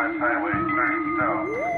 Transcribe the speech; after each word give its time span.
North 0.00 0.16
Highway, 0.16 0.52
turn 0.72 1.14
south. 1.18 1.69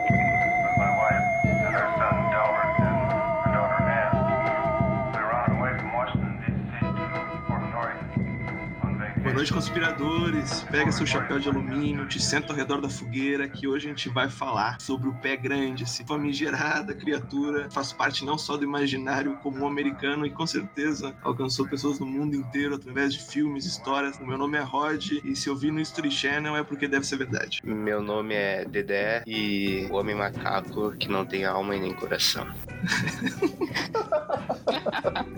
Noite, 9.43 9.53
conspiradores. 9.53 10.62
Pega 10.71 10.93
seu 10.93 11.05
chapéu 11.05 11.41
de 11.41 11.49
alumínio, 11.49 12.07
te 12.07 12.23
senta 12.23 12.53
ao 12.53 12.57
redor 12.57 12.80
da 12.80 12.89
fogueira, 12.89 13.48
que 13.48 13.66
hoje 13.66 13.87
a 13.87 13.91
gente 13.91 14.09
vai 14.09 14.29
falar 14.29 14.80
sobre 14.80 15.09
o 15.09 15.15
pé 15.15 15.37
grande, 15.37 15.83
esse 15.83 16.05
famigerada 16.05 16.95
criatura 16.95 17.69
faz 17.70 17.93
parte 17.93 18.25
não 18.25 18.39
só 18.39 18.57
do 18.57 18.62
imaginário 18.62 19.37
comum 19.39 19.66
americano 19.66 20.25
e 20.25 20.30
com 20.30 20.47
certeza 20.47 21.12
alcançou 21.23 21.66
pessoas 21.66 21.98
no 21.98 22.07
mundo 22.07 22.37
inteiro 22.37 22.77
através 22.77 23.15
de 23.15 23.20
filmes, 23.20 23.66
histórias. 23.66 24.16
O 24.19 24.27
meu 24.27 24.39
nome 24.39 24.59
é 24.59 24.61
Rod 24.61 25.11
e 25.25 25.34
se 25.34 25.48
eu 25.48 25.56
vi 25.56 25.73
no 25.73 25.80
History 25.80 26.11
Channel 26.11 26.56
é 26.56 26.62
porque 26.62 26.87
deve 26.87 27.05
ser 27.05 27.16
verdade. 27.16 27.61
Meu 27.65 28.01
nome 28.01 28.34
é 28.34 28.65
Dedé 28.65 29.24
e 29.27 29.88
o 29.91 29.95
homem 29.95 30.15
macaco 30.15 30.93
que 30.93 31.09
não 31.09 31.27
tem 31.27 31.45
alma 31.45 31.74
e 31.74 31.80
nem 31.80 31.93
coração. 31.93 32.47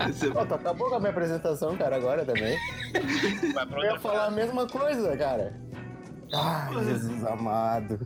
Esse 0.09 0.29
Pô, 0.35 0.45
tu 0.45 0.53
acabou 0.53 0.89
com 0.89 0.95
a 0.95 0.99
minha 0.99 1.11
apresentação, 1.11 1.75
cara, 1.75 1.95
agora 1.95 2.23
também. 2.23 2.55
Vai 3.53 3.65
pra 3.65 3.85
Eu 3.85 3.94
ia 3.95 3.99
falar 3.99 4.25
a 4.25 4.31
mesma 4.31 4.67
coisa, 4.67 5.15
cara. 5.17 5.53
Ai, 6.33 6.73
Jesus 6.85 7.23
amado. 7.23 7.99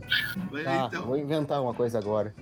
Vai 0.50 0.62
Tá, 0.62 0.84
então. 0.86 1.06
vou 1.06 1.16
inventar 1.16 1.60
uma 1.62 1.72
coisa 1.74 1.98
agora. 1.98 2.34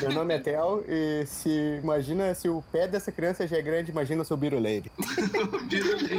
Meu 0.00 0.12
nome 0.12 0.34
é 0.34 0.38
Theo 0.38 0.84
e 0.88 1.26
se 1.26 1.80
imagina 1.82 2.32
se 2.34 2.48
o 2.48 2.62
pé 2.72 2.86
dessa 2.86 3.10
criança 3.10 3.46
já 3.46 3.56
é 3.58 3.62
grande, 3.62 3.90
imagina 3.90 4.22
o 4.22 4.24
seu 4.24 4.36
biruleiro. 4.38 4.88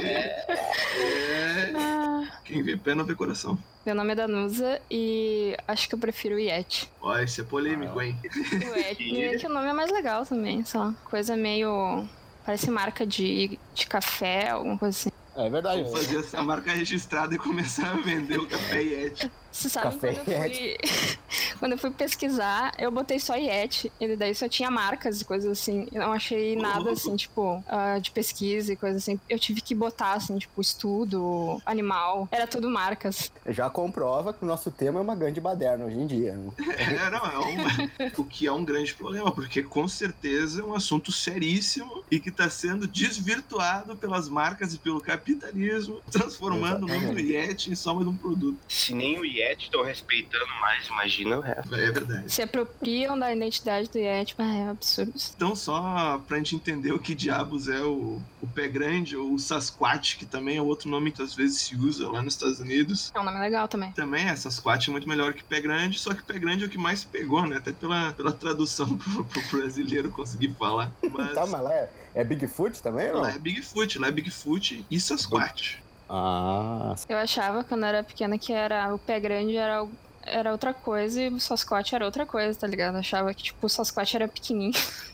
É. 0.04 1.72
Ah, 1.76 2.24
Quem 2.44 2.62
vê 2.64 2.76
pé 2.78 2.94
não 2.94 3.06
vê 3.06 3.16
coração. 3.16 3.58
meu 3.86 3.96
nome 3.96 4.12
é 4.12 4.16
Danusa 4.16 4.80
e 4.92 5.56
acho 5.68 5.88
que 5.88 5.96
eu 5.96 6.00
prefiro 6.00 6.36
o 6.36 6.40
Yeti. 6.40 6.92
Ó, 7.02 7.18
esse 7.18 7.42
é 7.42 7.44
polêmico, 7.44 8.00
hein? 8.02 8.18
O 8.24 8.78
Yeti 8.78 9.22
é 9.24 9.38
que 9.40 9.48
o 9.48 9.50
nome 9.50 9.68
é 9.68 9.74
mais 9.74 9.92
legal 9.92 10.26
também, 10.26 10.64
sei 10.66 10.80
lá. 10.80 10.94
Coisa 11.06 11.36
meio. 11.36 12.06
Parece 12.46 12.70
marca 12.72 13.06
de, 13.06 13.58
de 13.74 13.86
café, 13.88 14.50
alguma 14.50 14.78
coisa 14.78 14.98
assim. 14.98 15.12
É 15.36 15.50
verdade. 15.50 15.84
Vou 15.84 15.94
fazer 15.94 16.20
essa 16.20 16.44
marca 16.44 16.72
registrada 16.72 17.34
e 17.34 17.38
começar 17.38 17.92
a 17.92 17.96
vender 17.96 18.40
o 18.40 18.48
café 18.48 18.82
Yeti. 18.82 19.32
Você 19.52 19.68
sabe 19.70 19.86
Café 19.96 20.14
quando 20.14 20.30
eu 20.32 20.50
fui. 20.50 20.78
quando 21.60 21.72
eu 21.74 21.78
fui 21.78 21.92
pesquisar, 21.92 22.72
eu 22.80 22.90
botei 22.92 23.20
só 23.20 23.36
Yeti. 23.36 23.92
Ele 24.00 24.16
daí 24.16 24.34
só 24.34 24.48
tinha 24.48 24.72
marcas 24.72 25.22
e 25.22 25.26
coisas 25.26 25.52
assim. 25.52 25.88
Eu 25.92 26.02
não 26.02 26.14
achei 26.14 26.56
nada 26.56 26.92
assim, 26.92 27.16
tipo, 27.16 27.64
ah, 27.68 28.00
de 28.00 28.12
pesquisa 28.12 28.74
e 28.74 28.76
coisas 28.76 29.02
assim. 29.04 29.20
Eu 29.30 29.38
tive 29.38 29.62
que 29.62 29.76
botar, 29.76 30.14
assim, 30.14 30.38
tipo, 30.38 30.62
estudo, 30.62 31.62
animal. 31.66 32.28
Era 32.32 32.48
tudo 32.48 32.70
marcas. 32.70 33.32
Já 33.48 33.70
comprova 33.70 34.34
que 34.34 34.44
o 34.44 34.48
nosso 34.48 34.72
tema 34.72 35.00
é 35.00 35.02
uma 35.04 35.16
grande 35.16 35.42
baderna 35.42 35.86
hoje 35.86 35.98
em 35.98 36.08
dia. 36.08 36.34
né? 36.34 36.52
É, 36.78 37.10
não, 37.10 37.26
é 37.26 37.38
uma- 37.38 38.12
o 38.18 38.24
que 38.24 38.48
é 38.48 38.52
um 38.52 38.64
grande 38.64 38.94
problema, 38.94 39.32
porque 39.32 39.62
com 39.62 39.88
certeza 39.88 40.62
é 40.62 40.64
um 40.64 40.74
assunto 40.74 41.12
seríssimo 41.12 42.04
e 42.10 42.20
que 42.20 42.30
está 42.30 42.50
sendo 42.50 42.88
desvirtuado 42.88 43.96
pelas 43.96 44.30
marcas 44.30 44.74
e 44.74 44.78
pelo 44.78 45.02
capitalismo, 45.02 46.02
transformando 46.12 46.86
o 46.86 46.88
nome 46.88 47.14
do 47.14 47.20
Yeti 47.20 47.72
em 47.72 47.76
só 47.76 47.94
mais 47.94 48.08
um 48.08 48.16
produto. 48.16 48.58
Se 48.70 48.94
nem 48.94 49.20
o 49.20 49.26
Yeti 49.26 49.41
estão 49.44 49.84
respeitando 49.84 50.48
mais, 50.60 50.88
imagina 50.88 51.38
o 51.38 51.42
resto. 51.42 51.76
É 51.76 51.92
verdade. 51.92 52.32
Se 52.32 52.42
apropriam 52.42 53.18
da 53.18 53.34
identidade 53.34 53.90
do 53.90 53.98
Yeti, 53.98 54.36
mas 54.38 54.56
é 54.56 54.70
absurdo. 54.70 55.14
Então, 55.36 55.56
só 55.56 56.22
pra 56.28 56.38
gente 56.38 56.56
entender 56.56 56.92
o 56.94 57.00
que 57.00 57.14
diabos 57.16 57.68
é 57.68 57.82
o, 57.82 58.22
o 58.42 58.48
pé 58.48 58.68
grande 58.68 59.16
ou 59.18 59.34
o 59.34 59.40
Sasquatch, 59.40 60.18
que 60.18 60.26
também 60.26 60.58
é 60.58 60.62
outro 60.62 60.90
nome 60.90 61.12
que 61.12 61.22
às 61.22 61.34
vezes 61.34 61.62
se 61.62 61.76
usa 61.76 62.10
lá 62.10 62.22
nos 62.22 62.34
Estados 62.36 62.60
Unidos. 62.60 63.12
É 63.14 63.20
um 63.20 63.24
nome 63.24 63.40
legal 63.40 63.68
também. 63.68 63.92
Também 63.92 64.28
é, 64.28 64.36
Sasquatch 64.36 64.88
é 64.90 64.92
muito 64.92 65.08
melhor 65.08 65.34
que 65.34 65.44
pé 65.44 65.60
grande, 65.62 66.00
só 66.00 66.14
que 66.14 66.24
pé 66.24 66.38
grande 66.40 66.64
é 66.64 66.68
o 66.68 66.70
que 66.70 66.78
mais 66.78 67.04
pegou, 67.04 67.46
né? 67.46 67.58
Até 67.58 67.72
pela, 67.72 68.14
pela 68.14 68.32
tradução 68.32 68.88
pro, 68.98 69.24
pro 69.26 69.42
brasileiro 69.60 70.10
conseguir 70.10 70.54
falar. 70.58 70.92
Mas, 71.12 71.34
Tá, 71.34 71.46
mas 71.46 71.62
lá 71.62 71.74
é, 71.74 71.90
é 72.16 72.24
Bigfoot 72.24 72.82
também 72.82 73.08
não? 73.12 73.22
lá 73.22 73.32
é 73.32 73.40
Bigfoot, 73.40 73.98
lá 74.00 74.08
é 74.08 74.12
Bigfoot 74.12 74.86
e 74.90 75.00
Sasquatch. 75.00 75.82
Ah, 76.14 76.94
Eu 77.08 77.18
achava 77.18 77.64
quando 77.64 77.82
eu 77.84 77.88
era 77.88 78.04
pequena 78.04 78.38
que 78.38 78.52
era 78.52 78.94
o 78.94 79.00
pé 79.00 79.20
grande 79.20 79.56
era, 79.56 79.88
era 80.24 80.52
outra 80.52 80.74
coisa 80.74 81.22
e 81.22 81.30
o 81.30 81.40
Sasquatch 81.40 81.94
era 81.94 82.04
outra 82.06 82.26
coisa, 82.26 82.60
tá 82.60 82.68
ligado? 82.68 82.96
Eu 82.96 83.00
achava 83.00 83.34
que, 83.34 83.44
tipo, 83.44 83.66
o 83.66 83.70
Sasquatch 83.70 84.16
era 84.16 84.28
pequenininho. 84.28 84.74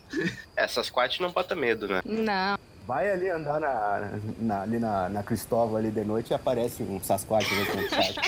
Essas 0.55 0.89
quatro 0.89 1.21
não 1.21 1.31
bota 1.31 1.55
medo, 1.55 1.87
né? 1.87 2.01
Não. 2.03 2.57
vai 2.87 3.11
ali 3.11 3.29
andar 3.29 3.59
na, 3.59 4.11
na- 4.39 4.61
ali 4.61 4.79
na, 4.79 5.09
na 5.09 5.21
Cristóvão 5.21 5.75
ali 5.75 5.91
de 5.91 6.03
noite 6.05 6.31
e 6.31 6.33
aparece 6.33 6.81
um 6.81 6.99
Sasquatch 7.03 7.45
ali 7.51 7.65
com 7.67 7.77
o 7.77 7.89
chat. 7.89 8.19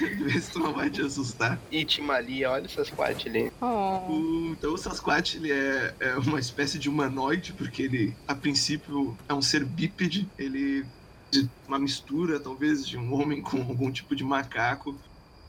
Vê 0.24 0.40
se 0.40 0.50
tu 0.50 0.58
não 0.58 0.72
vai 0.72 0.88
te 0.90 1.02
assustar. 1.02 1.58
Itimalia, 1.70 2.50
olha 2.50 2.64
essas 2.64 2.88
quatro 2.90 3.28
ali. 3.28 3.52
Oh. 3.60 4.10
O- 4.10 4.52
então 4.58 4.72
o 4.72 4.78
Sasquatch 4.78 5.36
ele 5.36 5.52
é, 5.52 5.94
é 6.00 6.14
uma 6.16 6.40
espécie 6.40 6.78
de 6.78 6.88
humanoide, 6.88 7.52
porque 7.52 7.82
ele, 7.82 8.16
a 8.26 8.34
princípio, 8.34 9.16
é 9.28 9.34
um 9.34 9.42
ser 9.42 9.64
bípede. 9.64 10.26
Ele 10.38 10.84
de 11.32 11.48
uma 11.66 11.78
mistura, 11.78 12.38
talvez, 12.38 12.86
de 12.86 12.98
um 12.98 13.14
homem 13.14 13.40
com 13.40 13.56
algum 13.56 13.90
tipo 13.90 14.14
de 14.14 14.22
macaco. 14.22 14.94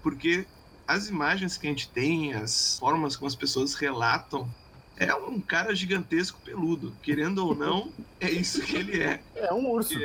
Porque 0.02 0.48
as 0.88 1.10
imagens 1.10 1.58
que 1.58 1.68
a 1.68 1.70
gente 1.70 1.90
tem, 1.90 2.34
as 2.34 2.80
formas 2.80 3.16
como 3.16 3.28
as 3.28 3.36
pessoas 3.36 3.76
relatam, 3.76 4.50
é 4.98 5.14
um 5.14 5.42
cara 5.42 5.76
gigantesco 5.76 6.40
peludo. 6.44 6.96
Querendo 7.04 7.46
ou 7.46 7.54
não, 7.54 7.92
é 8.20 8.32
isso 8.32 8.62
que 8.62 8.78
ele 8.78 9.02
é. 9.02 9.22
É 9.36 9.54
um 9.54 9.70
urso. 9.70 10.00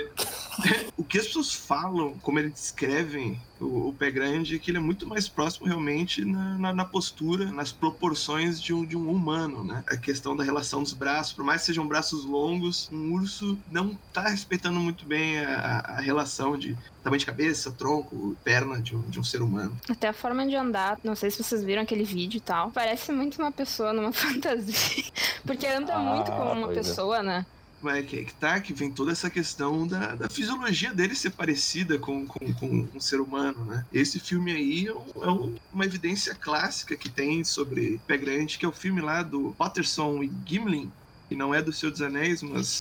O 0.97 1.05
que 1.05 1.19
as 1.19 1.27
pessoas 1.27 1.53
falam, 1.53 2.19
como 2.19 2.39
eles 2.41 2.53
descrevem 2.53 3.41
o, 3.61 3.89
o 3.89 3.93
pé 3.93 4.11
grande, 4.11 4.57
é 4.57 4.59
que 4.59 4.71
ele 4.71 4.79
é 4.79 4.81
muito 4.81 5.07
mais 5.07 5.29
próximo 5.29 5.67
realmente 5.67 6.25
na, 6.25 6.59
na- 6.59 6.73
na 6.73 6.85
postura, 6.85 7.51
nas 7.51 7.73
proporções 7.73 8.61
de 8.61 8.73
um, 8.73 8.85
de 8.85 8.97
um 8.97 9.11
humano, 9.11 9.65
né? 9.65 9.83
A 9.89 9.97
questão 9.97 10.37
da 10.37 10.45
relação 10.45 10.83
dos 10.83 10.93
braços, 10.93 11.33
por 11.33 11.45
mais 11.45 11.61
que 11.63 11.67
sejam 11.67 11.87
braços 11.87 12.25
longos, 12.25 12.89
um 12.93 13.13
urso 13.15 13.59
não 13.71 13.99
tá 14.13 14.29
respeitando 14.29 14.79
muito 14.79 15.05
bem 15.07 15.39
a, 15.41 15.79
a- 15.97 16.01
relação 16.01 16.57
de 16.57 16.77
tamanho 17.03 17.19
de 17.21 17.27
cabeça, 17.27 17.71
tronco, 17.73 18.37
perna 18.45 18.81
de 18.81 18.95
um, 18.95 19.01
de 19.03 19.19
um 19.19 19.25
ser 19.25 19.41
humano. 19.43 19.77
Até 19.89 20.09
a 20.09 20.13
forma 20.13 20.47
de 20.47 20.55
andar, 20.55 20.99
não 21.03 21.15
sei 21.17 21.31
se 21.31 21.43
vocês 21.43 21.65
viram 21.65 21.83
aquele 21.83 22.05
vídeo 22.05 22.37
e 22.39 22.41
tal. 22.41 22.71
Parece 22.71 23.13
muito 23.13 23.39
uma 23.41 23.51
pessoa 23.53 23.93
numa 23.93 24.13
fantasia. 24.15 25.05
Porque 25.45 25.67
anda 25.67 25.95
Ah, 25.95 25.99
muito 25.99 26.31
como 26.33 26.53
uma 26.53 26.71
é. 26.71 26.75
pessoa, 26.75 27.23
né? 27.23 27.47
Mas 27.81 28.05
que, 28.07 28.25
que 28.25 28.35
tá, 28.35 28.61
que 28.61 28.75
vem 28.75 28.91
toda 28.93 29.13
essa 29.13 29.31
questão 29.31 29.87
da, 29.87 30.17
da 30.17 30.29
fisiologia 30.29 30.93
dele 30.93 31.15
ser 31.15 31.31
parecida 31.31 31.97
com, 31.99 32.27
com, 32.27 32.53
com 32.55 32.89
um 32.93 33.01
ser 33.01 33.21
humano, 33.21 33.65
né? 33.65 33.87
Esse 33.93 34.19
filme 34.19 34.51
aí 34.51 34.87
é, 34.89 34.93
um- 34.93 35.25
é 35.25 35.31
um- 35.31 35.55
uma 35.73 35.85
evidência 35.85 36.35
clássica 36.35 36.97
que 36.97 37.09
tem 37.09 37.45
sobre 37.45 38.01
Pé 38.07 38.17
Grande, 38.19 38.59
que 38.59 38.65
é 38.65 38.69
o 38.69 38.73
filme 38.73 39.01
lá 39.01 39.23
do 39.23 39.55
Patterson 39.55 40.25
e 40.25 40.33
Gimlin, 40.45 40.91
que 41.29 41.37
não 41.37 41.55
é 41.55 41.63
do 41.63 41.73
Senhor 41.73 41.93
dos 41.93 42.03
Anéis, 42.03 42.43
mas 42.43 42.81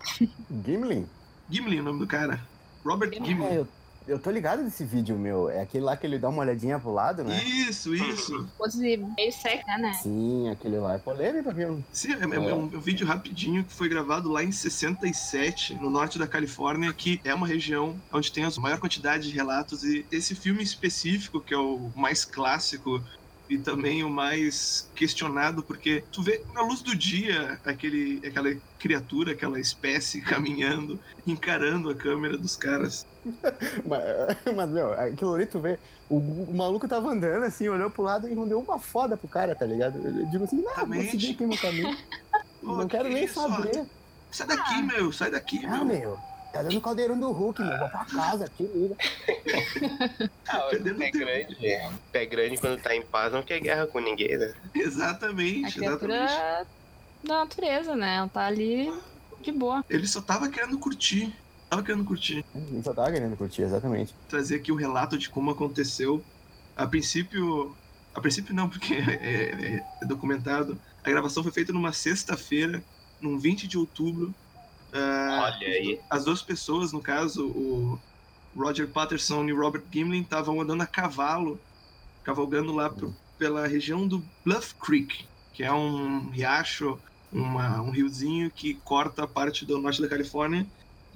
Gimlin? 0.65 1.07
Gimlin 1.49 1.77
é 1.77 1.81
o 1.81 1.83
nome 1.83 1.99
do 1.99 2.07
cara. 2.07 2.47
Robert 2.83 3.11
É, 3.13 3.23
Gimlin. 3.23 3.53
eu, 3.53 3.67
eu 4.07 4.17
tô 4.17 4.31
ligado 4.31 4.63
nesse 4.63 4.85
vídeo, 4.85 5.17
meu. 5.17 5.49
É 5.49 5.61
aquele 5.61 5.83
lá 5.83 5.97
que 5.97 6.07
ele 6.07 6.17
dá 6.17 6.29
uma 6.29 6.41
olhadinha 6.41 6.79
pro 6.79 6.93
lado, 6.93 7.23
né? 7.23 7.43
Isso, 7.43 7.93
isso. 7.93 8.47
Pose 8.57 8.79
meio 8.79 9.31
seca, 9.31 9.77
né? 9.77 9.93
Sim, 10.01 10.49
aquele 10.49 10.77
lá 10.77 10.95
é 10.95 10.97
polêmico, 10.97 11.51
viu? 11.53 11.83
Sim, 11.91 12.13
é, 12.13 12.23
é 12.23 12.39
um, 12.39 12.49
é 12.49 12.53
um 12.53 12.67
vídeo 12.79 13.05
rapidinho 13.05 13.63
que 13.63 13.73
foi 13.73 13.89
gravado 13.89 14.29
lá 14.29 14.43
em 14.43 14.51
67, 14.51 15.75
no 15.75 15.89
norte 15.89 16.17
da 16.17 16.27
Califórnia, 16.27 16.91
que 16.93 17.19
é 17.23 17.33
uma 17.33 17.47
região 17.47 17.99
onde 18.11 18.31
tem 18.31 18.45
a 18.45 18.51
maior 18.59 18.79
quantidade 18.79 19.29
de 19.29 19.35
relatos. 19.35 19.83
E 19.83 20.05
esse 20.11 20.33
filme 20.35 20.63
específico, 20.63 21.41
que 21.41 21.53
é 21.53 21.57
o 21.57 21.91
mais 21.95 22.23
clássico 22.23 23.03
e 23.49 23.57
também 23.57 24.03
o 24.03 24.09
mais 24.09 24.89
questionado, 24.95 25.63
porque 25.63 26.03
tu 26.11 26.21
vê 26.21 26.41
na 26.53 26.61
luz 26.61 26.81
do 26.81 26.95
dia 26.95 27.59
aquele, 27.65 28.21
aquela 28.25 28.55
criatura, 28.77 29.31
aquela 29.31 29.59
espécie 29.59 30.21
caminhando, 30.21 30.99
encarando 31.25 31.89
a 31.89 31.95
câmera 31.95 32.37
dos 32.37 32.55
caras. 32.55 33.05
Mas, 33.85 34.55
mas, 34.55 34.69
meu, 34.69 34.93
aquilo 34.93 35.35
ali 35.35 35.45
tu 35.45 35.59
vê. 35.59 35.77
O, 36.09 36.15
o 36.17 36.53
maluco 36.55 36.87
tava 36.87 37.09
andando 37.11 37.43
assim, 37.43 37.67
olhou 37.67 37.89
pro 37.89 38.03
lado 38.03 38.27
e 38.29 38.35
não 38.35 38.47
deu 38.47 38.59
uma 38.59 38.79
foda 38.79 39.17
pro 39.17 39.27
cara, 39.27 39.53
tá 39.55 39.65
ligado? 39.65 39.97
Eu 40.05 40.25
digo 40.27 40.43
assim, 40.45 40.61
não, 40.61 40.85
vou 40.85 41.01
seguir 41.03 41.31
aqui 41.33 41.45
meu 41.45 41.57
caminho. 41.57 41.97
Pô, 42.61 42.75
não 42.77 42.87
quero 42.87 43.07
que 43.09 43.13
nem 43.13 43.23
isso, 43.25 43.39
ó. 43.39 43.49
saber. 43.49 43.85
Sai 44.31 44.47
daqui, 44.47 44.81
meu, 44.83 45.11
sai 45.11 45.31
daqui, 45.31 45.65
Ah, 45.65 45.83
meu. 45.83 45.85
meu, 45.85 46.19
tá 46.53 46.63
dando 46.63 46.81
caldeirão 46.81 47.19
do 47.19 47.31
Hulk, 47.31 47.61
meu. 47.61 47.77
Vou 47.77 47.89
pra 47.89 48.05
casa 48.05 48.45
aqui, 48.45 48.63
liga. 48.63 48.95
Ah, 50.47 50.65
o 50.67 50.69
Perdendo 50.69 50.97
pé 50.97 51.11
tempo. 51.11 51.25
grande. 51.25 51.57
Pé 52.11 52.25
grande 52.25 52.57
quando 52.57 52.81
tá 52.81 52.95
em 52.95 53.01
paz 53.01 53.33
não 53.33 53.43
quer 53.43 53.59
guerra 53.59 53.85
com 53.87 53.99
ninguém, 53.99 54.37
né? 54.37 54.53
Exatamente, 54.73 55.77
exatamente. 55.77 55.99
criatura 55.99 56.65
da 57.23 57.33
natureza, 57.39 57.95
né? 57.95 58.15
Ela 58.15 58.27
tá 58.29 58.45
ali 58.45 58.93
de 59.41 59.51
boa. 59.51 59.83
Ele 59.89 60.07
só 60.07 60.21
tava 60.21 60.47
querendo 60.49 60.77
curtir. 60.79 61.33
Tava 61.69 61.83
querendo 61.83 62.05
curtir. 62.05 62.45
Ele 62.55 62.81
só 62.83 62.93
tava 62.93 63.11
querendo 63.11 63.35
curtir, 63.35 63.61
exatamente. 63.63 64.15
trazer 64.27 64.55
aqui 64.55 64.71
o 64.71 64.75
relato 64.75 65.17
de 65.17 65.29
como 65.29 65.51
aconteceu. 65.51 66.23
A 66.75 66.87
princípio. 66.87 67.75
A 68.13 68.21
princípio 68.21 68.53
não, 68.55 68.69
porque 68.69 68.93
é, 69.21 69.75
é- 69.75 69.85
é 70.01 70.05
documentado. 70.05 70.79
A 71.03 71.09
gravação 71.09 71.43
foi 71.43 71.51
feita 71.51 71.73
numa 71.73 71.91
sexta-feira, 71.93 72.83
num 73.21 73.37
20 73.37 73.67
de 73.67 73.77
outubro. 73.77 74.33
Ah, 74.93 75.53
Olha 75.55 75.67
aí. 75.67 75.99
as 76.09 76.23
duas 76.25 76.41
pessoas, 76.41 76.93
no 76.93 77.01
caso, 77.01 77.47
o 77.47 77.99
Roger 78.55 78.87
Patterson 78.87 79.43
e 79.45 79.53
o 79.53 79.59
Robert 79.59 79.83
Gimlin, 79.91 80.21
estavam 80.21 80.59
andando 80.61 80.81
a 80.81 80.87
cavalo 80.87 81.59
cavalgando 82.23 82.73
lá 82.73 82.89
pro- 82.89 83.15
pela 83.37 83.67
região 83.67 84.07
do 84.07 84.25
Bluff 84.43 84.73
Creek, 84.75 85.25
que 85.53 85.63
é 85.63 85.71
um 85.71 86.29
riacho, 86.29 86.99
uma- 87.31 87.81
um 87.81 87.91
riozinho 87.91 88.49
que 88.51 88.75
corta 88.75 89.23
a 89.23 89.27
parte 89.27 89.65
do 89.65 89.77
norte 89.79 90.01
da 90.01 90.07
Califórnia. 90.09 90.65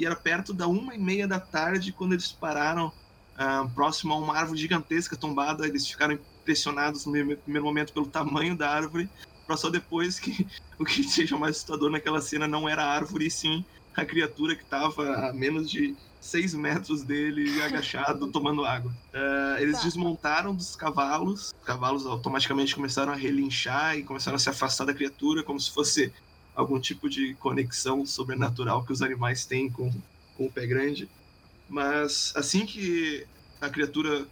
E 0.02 0.06
era 0.06 0.16
perto 0.16 0.52
da 0.52 0.68
uma 0.68 0.96
e 0.96 0.98
meia 0.98 1.28
da 1.28 1.40
tarde 1.40 1.92
quando 1.92 2.14
eles 2.14 2.32
pararam 2.32 2.92
ah, 3.38 3.70
próximo 3.76 4.12
a 4.16 4.18
uma 4.18 4.36
árvore 4.36 4.60
gigantesca 4.60 5.16
tombada. 5.16 5.68
Eles 5.68 5.88
ficaram 5.88 6.16
impressionados 6.16 7.06
no 7.06 7.12
primeiro 7.38 7.64
momento 7.64 7.94
pelo 7.94 8.08
tamanho 8.08 8.58
da 8.58 8.68
árvore, 8.68 9.08
para 9.46 9.56
só 9.56 9.70
depois 9.70 10.20
que 10.20 10.48
o 10.80 10.84
que 10.84 11.04
seja 11.04 11.38
mais 11.38 11.58
assustador 11.58 11.92
naquela 11.92 12.20
cena 12.20 12.48
não 12.48 12.68
era 12.68 12.84
a 12.84 12.92
árvore, 12.92 13.28
e 13.28 13.32
sim 13.32 13.64
a 13.96 14.04
criatura 14.04 14.56
que 14.56 14.64
estava 14.64 15.30
a 15.30 15.34
menos 15.34 15.70
de 15.70 15.96
seis 16.20 16.56
metros 16.56 17.04
dele, 17.04 17.46
agachado, 17.62 18.32
tomando 18.32 18.66
água. 18.66 18.92
Ah, 19.14 19.58
eles 19.60 19.78
Tá. 19.78 19.84
desmontaram 19.84 20.56
dos 20.56 20.76
cavalos, 20.76 21.50
os 21.50 21.64
cavalos 21.64 22.08
automaticamente 22.08 22.74
começaram 22.74 23.14
a 23.14 23.16
relinchar 23.16 23.96
e 24.00 24.04
começaram 24.04 24.38
a 24.38 24.40
se 24.40 24.50
afastar 24.50 24.86
da 24.86 24.96
criatura, 24.96 25.44
como 25.44 25.60
se 25.60 25.70
fosse 25.72 26.12
algum 26.56 26.80
tipo 26.80 27.10
de 27.10 27.34
conexão 27.36 28.06
sobrenatural 28.06 28.84
que 28.84 28.92
os 28.92 29.02
animais 29.02 29.46
têm 29.46 29.70
com, 29.70 29.92
com 30.36 30.46
o 30.46 30.52
pé 30.52 30.66
grande. 30.66 31.10
Mas 31.70 32.34
assim 32.36 32.66
que 32.66 33.26
a 33.60 33.70
criatura 33.70 34.28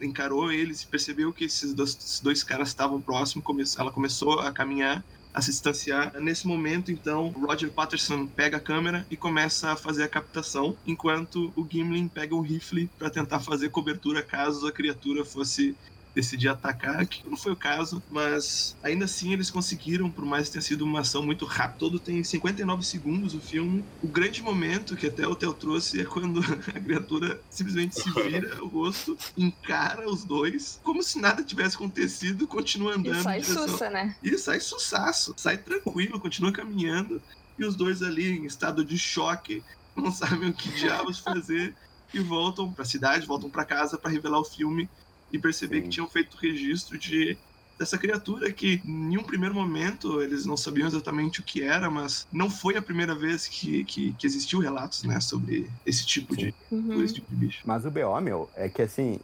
encarou 0.00 0.52
eles 0.52 0.82
e 0.82 0.86
percebeu 0.86 1.32
que 1.32 1.44
esses 1.44 1.72
dois, 1.72 1.90
esses 1.96 2.20
dois 2.20 2.42
caras 2.42 2.68
estavam 2.68 3.00
próximos, 3.00 3.44
come- 3.44 3.64
ela 3.78 3.90
começou 3.90 4.40
a 4.40 4.52
caminhar, 4.52 5.04
a 5.32 5.40
se 5.40 5.50
distanciar. 5.50 6.12
Nesse 6.20 6.46
momento, 6.46 6.92
então, 6.92 7.28
Roger 7.28 7.70
Patterson 7.72 8.26
pega 8.26 8.58
a 8.58 8.60
câmera 8.60 9.04
e 9.10 9.16
começa 9.16 9.72
a 9.72 9.76
fazer 9.76 10.04
a 10.04 10.08
captação, 10.08 10.76
enquanto 10.86 11.52
o 11.56 11.66
Gimlin 11.68 12.06
pega 12.08 12.34
um 12.34 12.40
rifle 12.40 12.88
para 12.98 13.10
tentar 13.10 13.40
fazer 13.40 13.70
cobertura 13.70 14.22
caso 14.22 14.66
a 14.66 14.72
criatura 14.72 15.24
fosse 15.24 15.76
decidir 16.14 16.48
atacar, 16.48 17.04
que 17.06 17.28
não 17.28 17.36
foi 17.36 17.52
o 17.52 17.56
caso, 17.56 18.02
mas 18.10 18.76
ainda 18.82 19.04
assim 19.04 19.32
eles 19.32 19.50
conseguiram, 19.50 20.10
por 20.10 20.24
mais 20.24 20.46
que 20.46 20.52
tenha 20.52 20.62
sido 20.62 20.84
uma 20.84 21.00
ação 21.00 21.22
muito 21.22 21.44
rápida, 21.44 21.78
todo 21.78 21.98
tem 21.98 22.22
59 22.22 22.84
segundos 22.84 23.34
o 23.34 23.40
filme. 23.40 23.84
O 24.02 24.06
grande 24.06 24.40
momento 24.40 24.96
que 24.96 25.08
até 25.08 25.26
o 25.26 25.34
Theo 25.34 25.52
trouxe 25.52 26.00
é 26.00 26.04
quando 26.04 26.40
a 26.74 26.80
criatura 26.80 27.40
simplesmente 27.50 28.00
se 28.00 28.10
vira 28.10 28.62
o 28.62 28.68
rosto, 28.68 29.18
encara 29.36 30.08
os 30.08 30.24
dois, 30.24 30.80
como 30.84 31.02
se 31.02 31.18
nada 31.18 31.42
tivesse 31.42 31.74
acontecido, 31.74 32.46
continua 32.46 32.94
andando. 32.94 33.18
E 33.18 33.22
sai 33.22 33.42
sussa, 33.42 33.90
né? 33.90 34.14
e 34.22 34.38
sai 34.38 34.60
sucesso, 34.60 35.34
sai 35.36 35.58
tranquilo, 35.58 36.20
continua 36.20 36.52
caminhando. 36.52 37.20
E 37.58 37.64
os 37.64 37.76
dois 37.76 38.02
ali 38.02 38.38
em 38.38 38.46
estado 38.46 38.84
de 38.84 38.98
choque, 38.98 39.62
não 39.96 40.12
sabem 40.12 40.50
o 40.50 40.52
que 40.52 40.68
diabos 40.70 41.18
fazer 41.18 41.74
e 42.12 42.20
voltam 42.20 42.72
pra 42.72 42.84
cidade, 42.84 43.26
voltam 43.26 43.50
pra 43.50 43.64
casa 43.64 43.98
pra 43.98 44.10
revelar 44.10 44.38
o 44.38 44.44
filme 44.44 44.88
e 45.34 45.40
perceber 45.40 45.76
Sim. 45.76 45.82
que 45.82 45.88
tinham 45.90 46.08
feito 46.08 46.36
registro 46.38 46.98
de 46.98 47.38
dessa 47.78 47.98
criatura 47.98 48.52
que 48.52 48.80
em 48.86 49.18
um 49.18 49.24
primeiro 49.24 49.52
momento 49.54 50.22
eles 50.22 50.46
não 50.46 50.56
sabiam 50.56 50.86
exatamente 50.86 51.40
o 51.40 51.44
que 51.44 51.62
era, 51.62 51.90
mas 51.90 52.24
não 52.32 52.48
foi 52.48 52.76
a 52.76 52.82
primeira 52.82 53.16
vez 53.18 53.48
que, 53.48 53.84
que, 53.84 54.14
que 54.14 54.26
existiu 54.26 54.60
relatos, 54.60 55.02
né, 55.02 55.20
sobre 55.20 55.68
esse 55.84 56.06
tipo 56.06 56.36
de, 56.36 56.54
Uhum. 56.70 57.02
esse 57.02 57.14
tipo 57.14 57.28
de 57.28 57.36
bicho. 57.36 57.62
Mas 57.66 57.84
o 57.84 57.90
BO, 57.90 58.20
meu, 58.20 58.48
é 58.54 58.68
que 58.68 58.80
assim, 58.82 59.18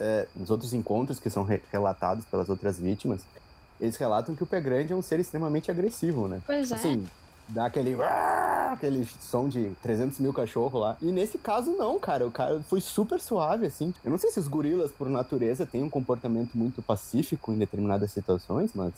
é, 0.00 0.28
nos 0.34 0.50
outros 0.50 0.72
encontros 0.72 1.20
que 1.20 1.30
são 1.30 1.44
re- 1.44 1.62
relatados 1.70 2.26
pelas 2.26 2.48
outras 2.48 2.78
vítimas, 2.78 3.24
eles 3.78 3.96
relatam 3.96 4.34
que 4.34 4.42
o 4.42 4.46
pé 4.46 4.60
grande 4.60 4.92
é 4.92 4.96
um 4.96 5.02
ser 5.02 5.20
extremamente 5.20 5.70
agressivo, 5.70 6.26
né? 6.28 6.42
Pois 6.46 6.70
é. 6.72 6.74
Assim, 6.74 7.06
dá 7.48 7.66
aquele. 7.66 7.96
aquele 8.72 9.06
som 9.20 9.48
de 9.48 9.70
300 9.82 10.18
mil 10.18 10.32
cachorros 10.32 10.80
lá. 10.80 10.96
E 11.00 11.06
nesse 11.12 11.36
caso, 11.38 11.72
não, 11.72 11.98
cara. 11.98 12.26
O 12.26 12.30
cara 12.30 12.62
foi 12.68 12.80
super 12.80 13.20
suave, 13.20 13.66
assim. 13.66 13.92
Eu 14.04 14.10
não 14.10 14.18
sei 14.18 14.30
se 14.30 14.38
os 14.40 14.48
gorilas, 14.48 14.90
por 14.90 15.08
natureza, 15.10 15.66
têm 15.66 15.82
um 15.82 15.90
comportamento 15.90 16.54
muito 16.54 16.80
pacífico 16.82 17.52
em 17.52 17.58
determinadas 17.58 18.10
situações, 18.12 18.70
mas. 18.74 18.92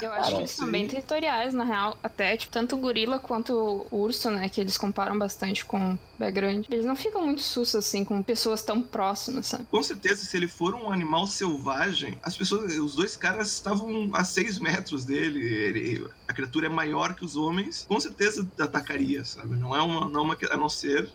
Eu 0.00 0.12
acho 0.12 0.30
que 0.30 0.36
eles 0.36 0.50
são 0.52 0.70
bem 0.70 0.86
territoriais, 0.86 1.52
na 1.54 1.64
real. 1.64 1.96
Até, 2.02 2.36
tipo, 2.36 2.52
tanto 2.52 2.76
o 2.76 2.78
gorila 2.78 3.18
quanto 3.18 3.86
o 3.90 3.96
urso, 3.96 4.30
né? 4.30 4.48
Que 4.48 4.60
eles 4.60 4.78
comparam 4.78 5.18
bastante 5.18 5.64
com 5.64 5.94
o 5.94 5.98
pé 6.18 6.30
grande. 6.30 6.68
Eles 6.70 6.84
não 6.86 6.94
ficam 6.96 7.24
muito 7.24 7.42
sustos, 7.42 7.74
assim, 7.84 8.04
com 8.04 8.22
pessoas 8.22 8.62
tão 8.62 8.80
próximas, 8.80 9.46
sabe? 9.46 9.64
Com 9.70 9.82
certeza, 9.82 10.24
se 10.24 10.36
ele 10.36 10.48
for 10.48 10.74
um 10.74 10.90
animal 10.90 11.26
selvagem, 11.26 12.18
as 12.22 12.36
pessoas, 12.36 12.74
os 12.78 12.94
dois 12.94 13.16
caras 13.16 13.48
estavam 13.52 14.08
a 14.12 14.24
seis 14.24 14.58
metros 14.58 15.04
dele. 15.04 15.36
ele- 15.46 16.06
a 16.28 16.32
criatura 16.32 16.66
é 16.66 16.68
maior 16.68 17.14
que 17.14 17.24
os 17.24 17.36
homens, 17.36 17.85
com 17.86 17.98
certeza 18.00 18.46
atacaria, 18.58 19.24
sabe? 19.24 19.56
Não 19.56 19.74
é 19.74 19.80
uma, 19.82 20.08
não 20.08 20.20
é 20.20 20.22
uma 20.22 20.36
a 20.50 20.56
não 20.56 20.68
ser 20.68 21.08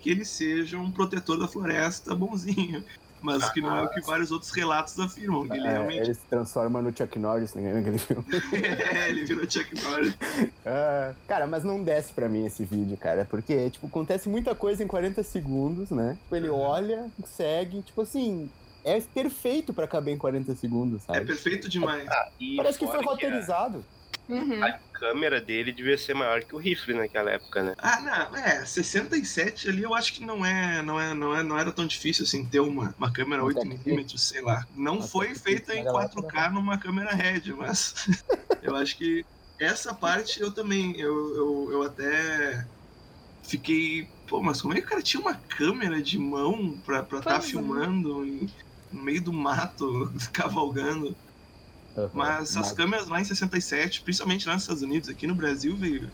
que 0.00 0.10
ele 0.10 0.24
seja 0.24 0.78
um 0.78 0.90
protetor 0.90 1.38
da 1.38 1.48
floresta 1.48 2.14
bonzinho. 2.14 2.84
Mas 3.20 3.50
que 3.50 3.60
não 3.60 3.76
é 3.76 3.82
o 3.82 3.88
que 3.88 4.00
vários 4.00 4.30
outros 4.30 4.52
relatos 4.52 4.96
afirmam. 5.00 5.44
Que 5.48 5.54
ele 5.56 5.66
é, 5.66 5.72
realmente. 5.72 5.98
ele 5.98 6.14
se 6.14 6.20
transforma 6.30 6.80
no 6.80 6.96
Chuck 6.96 7.18
Norris 7.18 7.52
né, 7.52 7.72
naquele 7.74 7.98
filme. 7.98 8.24
é, 8.94 9.08
ele 9.08 9.24
virou 9.24 9.42
Chuck 9.50 9.74
Norris. 9.82 10.14
Ah, 10.64 11.14
cara, 11.26 11.46
mas 11.46 11.64
não 11.64 11.82
desce 11.82 12.12
pra 12.12 12.28
mim 12.28 12.44
esse 12.46 12.62
vídeo, 12.64 12.96
cara, 12.96 13.24
porque, 13.24 13.70
tipo, 13.70 13.86
acontece 13.86 14.28
muita 14.28 14.54
coisa 14.54 14.84
em 14.84 14.86
40 14.86 15.22
segundos, 15.22 15.90
né? 15.90 16.16
Tipo, 16.22 16.36
ele 16.36 16.48
Uhum. 16.50 16.60
olha, 16.60 17.10
segue, 17.24 17.80
tipo 17.82 18.02
assim, 18.02 18.50
é 18.84 19.00
perfeito 19.00 19.72
pra 19.72 19.88
caber 19.88 20.14
em 20.14 20.18
40 20.18 20.54
segundos, 20.54 21.02
É 21.08 21.14
sabe? 21.14 21.26
perfeito 21.26 21.68
demais. 21.68 22.06
E 22.38 22.54
Parece 22.56 22.78
que 22.78 22.86
foi 22.86 23.02
roteirizado. 23.02 23.84
Uhum. 24.28 24.62
A, 24.62 24.78
câmera 24.98 25.40
dele 25.40 25.72
devia 25.72 25.96
ser 25.96 26.12
maior 26.14 26.42
que 26.42 26.54
o 26.54 26.58
rifle 26.58 26.92
naquela 26.94 27.30
época, 27.30 27.62
né? 27.62 27.74
Ah, 27.78 28.00
não, 28.00 28.36
é, 28.36 28.64
67 28.64 29.68
ali 29.68 29.82
eu 29.84 29.94
acho 29.94 30.12
que 30.12 30.24
não 30.24 30.44
é, 30.44 30.82
não 30.82 31.00
é, 31.00 31.14
não 31.14 31.36
é, 31.36 31.42
não 31.42 31.56
era 31.56 31.72
tão 31.72 31.86
difícil 31.86 32.24
assim 32.24 32.44
ter 32.44 32.58
uma, 32.60 32.92
uma 32.98 33.12
câmera 33.12 33.42
Mas 33.44 33.56
é 33.56 33.60
que- 33.60 33.68
8mm, 33.68 34.18
sei 34.18 34.42
lá. 34.42 34.66
Não 34.74 34.96
Mas 34.96 35.10
foi 35.10 35.34
feita 35.36 35.72
em 35.74 35.84
naquela 35.84 36.08
4K 36.08 36.50
numa 36.50 36.78
câmera 36.78 37.14
RED, 37.14 37.52
mas 37.52 37.94
eu 38.60 38.74
acho 38.74 38.96
que 38.96 39.24
essa 39.60 39.94
parte 39.94 40.40
eu 40.40 40.52
também, 40.52 40.98
eu, 40.98 41.14
eu, 41.36 41.68
eu 41.72 41.82
até 41.84 42.66
fiquei, 43.42 44.08
pô, 44.26 44.42
mas 44.42 44.60
como 44.60 44.74
é 44.74 44.80
que 44.80 44.86
o 44.86 44.88
cara 44.88 45.02
tinha 45.02 45.20
uma 45.20 45.34
câmera 45.34 46.02
de 46.02 46.18
mão 46.18 46.80
pra 46.84 47.00
estar 47.00 47.22
tá 47.22 47.36
é. 47.36 47.40
filmando 47.40 48.24
em- 48.26 48.46
no 48.90 49.02
meio 49.02 49.22
do 49.22 49.32
mato, 49.32 50.12
cavalgando? 50.32 51.16
Mas 52.12 52.56
as 52.56 52.72
câmeras 52.72 53.08
lá 53.08 53.20
em 53.20 53.24
67, 53.24 54.02
principalmente 54.02 54.46
lá 54.46 54.54
nos 54.54 54.62
Estados 54.62 54.82
Unidos, 54.82 55.08
aqui 55.08 55.26
no 55.26 55.34
Brasil, 55.34 55.76
veio. 55.76 56.08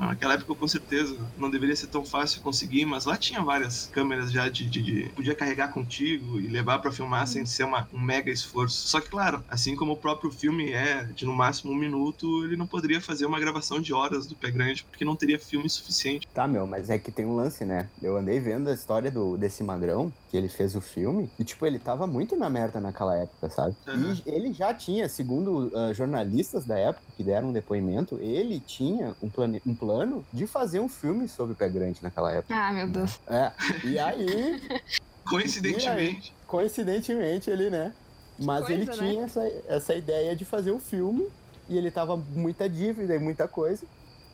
Naquela 0.00 0.34
época, 0.34 0.54
com 0.54 0.66
certeza, 0.66 1.14
não 1.36 1.50
deveria 1.50 1.76
ser 1.76 1.88
tão 1.88 2.02
fácil 2.04 2.40
conseguir, 2.40 2.86
mas 2.86 3.04
lá 3.04 3.16
tinha 3.18 3.42
várias 3.42 3.90
câmeras 3.92 4.32
já 4.32 4.48
de. 4.48 4.64
de- 4.68 4.82
de- 4.82 5.08
podia 5.10 5.34
carregar 5.34 5.68
contigo 5.68 6.40
e 6.40 6.46
levar 6.46 6.78
pra 6.78 6.90
filmar 6.90 7.26
sem 7.26 7.44
ser 7.44 7.64
uma- 7.64 7.86
um 7.92 8.00
mega 8.00 8.30
esforço. 8.30 8.88
Só 8.88 9.00
que, 9.00 9.10
claro, 9.10 9.44
assim 9.48 9.76
como 9.76 9.92
o 9.92 9.96
próprio 9.96 10.30
filme 10.30 10.70
é 10.72 11.04
de 11.04 11.26
no 11.26 11.34
máximo 11.34 11.72
um 11.72 11.76
minuto, 11.76 12.44
ele 12.44 12.56
não 12.56 12.66
poderia 12.66 13.00
fazer 13.00 13.26
uma 13.26 13.38
gravação 13.38 13.80
de 13.80 13.92
horas 13.92 14.26
do 14.26 14.34
pé 14.34 14.50
grande, 14.50 14.84
porque 14.90 15.04
não 15.04 15.14
teria 15.16 15.38
filme 15.38 15.68
suficiente. 15.68 16.26
Tá, 16.32 16.46
meu, 16.48 16.66
mas 16.66 16.88
é 16.88 16.98
que 16.98 17.12
tem 17.12 17.26
um 17.26 17.34
lance, 17.36 17.64
né? 17.64 17.88
Eu 18.00 18.16
andei 18.16 18.40
vendo 18.40 18.70
a 18.70 18.74
história 18.74 19.10
do, 19.10 19.36
desse 19.36 19.62
magrão, 19.62 20.10
que 20.30 20.36
ele 20.36 20.48
fez 20.48 20.74
o 20.74 20.80
filme, 20.80 21.30
e, 21.38 21.44
tipo, 21.44 21.66
ele 21.66 21.78
tava 21.78 22.06
muito 22.06 22.36
na 22.36 22.50
merda 22.50 22.80
naquela 22.80 23.16
época, 23.16 23.48
sabe? 23.50 23.74
Aham. 23.86 24.16
E 24.26 24.30
ele 24.30 24.52
já 24.52 24.74
tinha, 24.74 25.08
segundo 25.08 25.70
ah, 25.74 25.92
jornalistas 25.92 26.64
da 26.66 26.78
época 26.78 27.06
que 27.16 27.24
deram 27.24 27.48
um 27.48 27.52
depoimento, 27.52 28.18
ele 28.20 28.60
tinha 28.60 29.14
um, 29.22 29.28
plane, 29.28 29.62
um 29.66 29.74
plano 29.74 30.24
de 30.32 30.46
fazer 30.46 30.80
um 30.80 30.88
filme 30.88 31.28
sobre 31.28 31.54
o 31.54 31.56
pé 31.56 31.68
grande 31.68 32.02
naquela 32.02 32.32
época. 32.32 32.54
Ah, 32.54 32.72
meu 32.72 32.88
Deus. 32.88 33.18
É, 33.26 33.52
e 33.84 33.98
aí, 33.98 34.60
Coincidentemente. 35.28 36.34
coincidentemente, 36.46 37.50
ele, 37.50 37.70
né? 37.70 37.94
Mas 38.38 38.66
Coisa, 38.66 38.72
ele 38.72 38.84
né? 38.86 38.92
tinha 38.92 39.24
essa, 39.24 39.42
essa 39.66 39.94
ideia 39.94 40.36
de 40.36 40.44
fazer 40.44 40.72
um 40.72 40.78
filme, 40.78 41.28
e 41.68 41.76
ele 41.76 41.90
tava 41.90 42.16
muita 42.16 42.68
dívida 42.68 43.14
e 43.14 43.18
muita 43.18 43.46
coisa. 43.46 43.84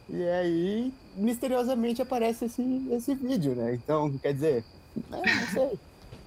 E 0.08 0.22
aí, 0.28 0.94
misteriosamente, 1.16 2.02
aparece 2.02 2.44
esse, 2.44 2.62
esse 2.90 3.14
vídeo, 3.14 3.54
né? 3.54 3.74
Então, 3.74 4.16
quer 4.18 4.34
dizer, 4.34 4.64
é, 5.12 5.34
não 5.34 5.46
sei. 5.48 5.78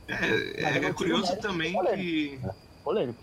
É, 0.08 0.78
é 0.78 0.80
não 0.80 0.94
curioso 0.94 1.28
mais 1.28 1.42
também 1.42 1.74
polêmica. 1.74 1.98
que. 1.98 2.40
Polêmico. 2.84 3.20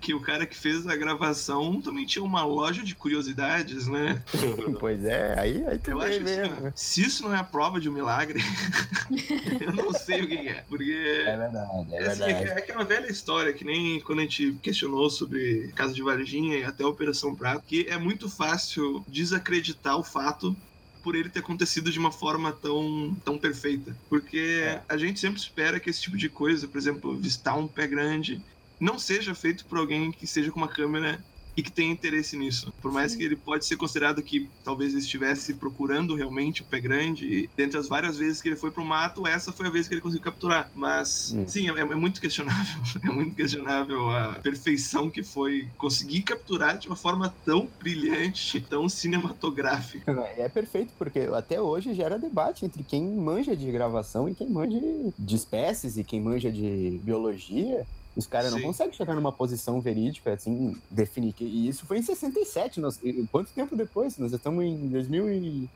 Que 0.00 0.14
o 0.14 0.20
cara 0.20 0.44
que 0.46 0.56
fez 0.56 0.84
a 0.84 0.96
gravação 0.96 1.80
também 1.80 2.04
tinha 2.04 2.24
uma 2.24 2.44
loja 2.44 2.82
de 2.82 2.92
curiosidades, 2.92 3.86
né? 3.86 4.20
Pois 4.80 5.04
é, 5.04 5.38
aí, 5.38 5.64
aí 5.64 5.78
tu 5.78 5.92
Eu 5.92 6.00
acho 6.00 6.20
assim, 6.20 6.24
mesmo. 6.24 6.66
ó, 6.66 6.72
se 6.74 7.02
isso 7.02 7.22
não 7.22 7.32
é 7.32 7.38
a 7.38 7.44
prova 7.44 7.78
de 7.80 7.88
um 7.88 7.92
milagre, 7.92 8.40
eu 9.60 9.72
não 9.72 9.92
sei 9.92 10.22
o 10.22 10.26
que 10.26 10.48
é. 10.48 10.64
Porque 10.68 10.90
É 11.24 11.36
verdade, 11.36 11.94
é 11.94 12.02
é, 12.02 12.06
assim, 12.08 12.22
é, 12.22 12.26
verdade. 12.34 12.50
é 12.50 12.52
aquela 12.58 12.84
velha 12.84 13.06
história 13.06 13.52
que 13.52 13.64
nem 13.64 14.00
quando 14.00 14.18
a 14.18 14.22
gente 14.22 14.54
questionou 14.60 15.08
sobre 15.08 15.70
Casa 15.76 15.94
de 15.94 16.02
Varginha 16.02 16.56
e 16.58 16.64
até 16.64 16.84
Operação 16.84 17.34
Prato, 17.36 17.62
que 17.64 17.86
é 17.88 17.96
muito 17.96 18.28
fácil 18.28 19.04
desacreditar 19.06 19.96
o 19.96 20.02
fato 20.02 20.56
por 21.02 21.14
ele 21.14 21.28
ter 21.28 21.40
acontecido 21.40 21.90
de 21.90 21.98
uma 21.98 22.12
forma 22.12 22.52
tão, 22.52 23.16
tão 23.24 23.36
perfeita. 23.38 23.96
Porque 24.08 24.38
É. 24.38 24.82
a 24.88 24.96
gente 24.96 25.18
sempre 25.20 25.40
espera 25.40 25.80
que 25.80 25.90
esse 25.90 26.00
tipo 26.00 26.16
de 26.16 26.28
coisa, 26.28 26.68
por 26.68 26.78
exemplo, 26.78 27.16
vistar 27.16 27.58
um 27.58 27.66
pé 27.66 27.86
grande, 27.86 28.40
não 28.78 28.98
seja 28.98 29.34
feito 29.34 29.64
por 29.66 29.78
alguém 29.78 30.12
que 30.12 30.26
seja 30.26 30.50
com 30.50 30.58
uma 30.58 30.68
câmera 30.68 31.22
e 31.56 31.62
que 31.62 31.70
tem 31.70 31.90
interesse 31.90 32.36
nisso. 32.36 32.72
Por 32.80 32.90
mais 32.92 33.12
Sim. 33.12 33.18
que 33.18 33.24
ele 33.24 33.36
pode 33.36 33.64
ser 33.66 33.76
considerado 33.76 34.22
que 34.22 34.48
talvez 34.64 34.92
ele 34.92 35.02
estivesse 35.02 35.54
procurando 35.54 36.14
realmente 36.14 36.62
o 36.62 36.64
pé 36.64 36.80
grande, 36.80 37.26
e 37.26 37.50
dentre 37.56 37.78
as 37.78 37.88
várias 37.88 38.16
vezes 38.16 38.40
que 38.40 38.48
ele 38.48 38.56
foi 38.56 38.70
pro 38.70 38.84
mato, 38.84 39.26
essa 39.26 39.52
foi 39.52 39.66
a 39.66 39.70
vez 39.70 39.86
que 39.86 39.94
ele 39.94 40.00
conseguiu 40.00 40.24
capturar. 40.24 40.70
Mas, 40.74 41.32
Hum. 41.34 41.46
sim, 41.46 41.68
é, 41.68 41.80
é 41.80 41.94
muito 41.94 42.20
questionável. 42.20 42.82
É 43.02 43.10
muito 43.10 43.34
questionável 43.34 44.08
a 44.10 44.34
perfeição 44.42 45.10
que 45.10 45.22
foi 45.22 45.68
conseguir 45.76 46.22
capturar 46.22 46.78
de 46.78 46.86
uma 46.86 46.96
forma 46.96 47.34
tão 47.44 47.68
brilhante, 47.80 48.60
tão 48.60 48.88
cinematográfica. 48.88 50.12
É 50.36 50.48
perfeito, 50.48 50.92
porque 50.98 51.20
até 51.34 51.60
hoje 51.60 51.94
gera 51.94 52.18
debate 52.18 52.64
entre 52.64 52.82
quem 52.82 53.02
manja 53.04 53.56
de 53.56 53.70
gravação 53.70 54.28
e 54.28 54.34
quem 54.34 54.48
manja 54.48 54.78
de 55.18 55.34
espécies 55.36 55.96
e 55.96 56.04
quem 56.04 56.20
manja 56.20 56.50
de 56.50 57.00
biologia. 57.02 57.84
Os 58.14 58.26
caras 58.26 58.52
não 58.52 58.60
conseguem 58.60 58.92
chegar 58.92 59.14
numa 59.14 59.32
posição 59.32 59.80
verídica, 59.80 60.34
assim, 60.34 60.76
definir. 60.90 61.32
que- 61.32 61.44
E 61.44 61.68
isso 61.68 61.86
foi 61.86 61.98
em 61.98 62.02
67. 62.02 62.78
Nós, 62.80 63.00
quanto 63.30 63.50
tempo 63.52 63.74
depois? 63.74 64.18
Nós 64.18 64.32
estamos 64.32 64.62
em 64.64 64.88
2000 64.88 65.30
e... 65.32 65.68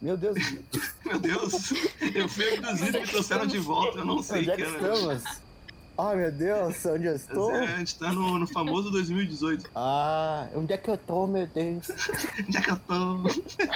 Meu 0.00 0.16
Deus, 0.16 0.36
Meu 1.04 1.18
Deus, 1.18 1.52
eu 2.14 2.28
fui 2.28 2.54
abduzido 2.56 2.96
e 2.96 3.00
me 3.02 3.06
trouxeram 3.06 3.46
de 3.46 3.58
volta, 3.58 3.98
eu 3.98 4.04
não 4.06 4.22
sei, 4.22 4.40
onde 4.40 4.50
é 4.52 4.56
que 4.56 4.62
cara. 4.62 4.94
estamos? 4.94 5.24
Ai, 6.02 6.16
meu 6.16 6.32
Deus, 6.32 6.84
onde 6.86 7.06
eu 7.06 7.14
estou? 7.14 7.54
É, 7.54 7.74
a 7.74 7.78
gente 7.78 7.98
tá 7.98 8.12
no, 8.12 8.38
no 8.38 8.46
famoso 8.46 8.90
2018. 8.90 9.70
Ah, 9.74 10.46
onde 10.54 10.72
é 10.72 10.76
que 10.78 10.88
eu 10.90 10.96
tô, 10.96 11.26
meu 11.26 11.46
Deus? 11.46 11.88
Onde 12.46 12.56
é 12.56 12.60
que 12.62 12.70
eu 12.70 12.76
tô? 12.78 13.22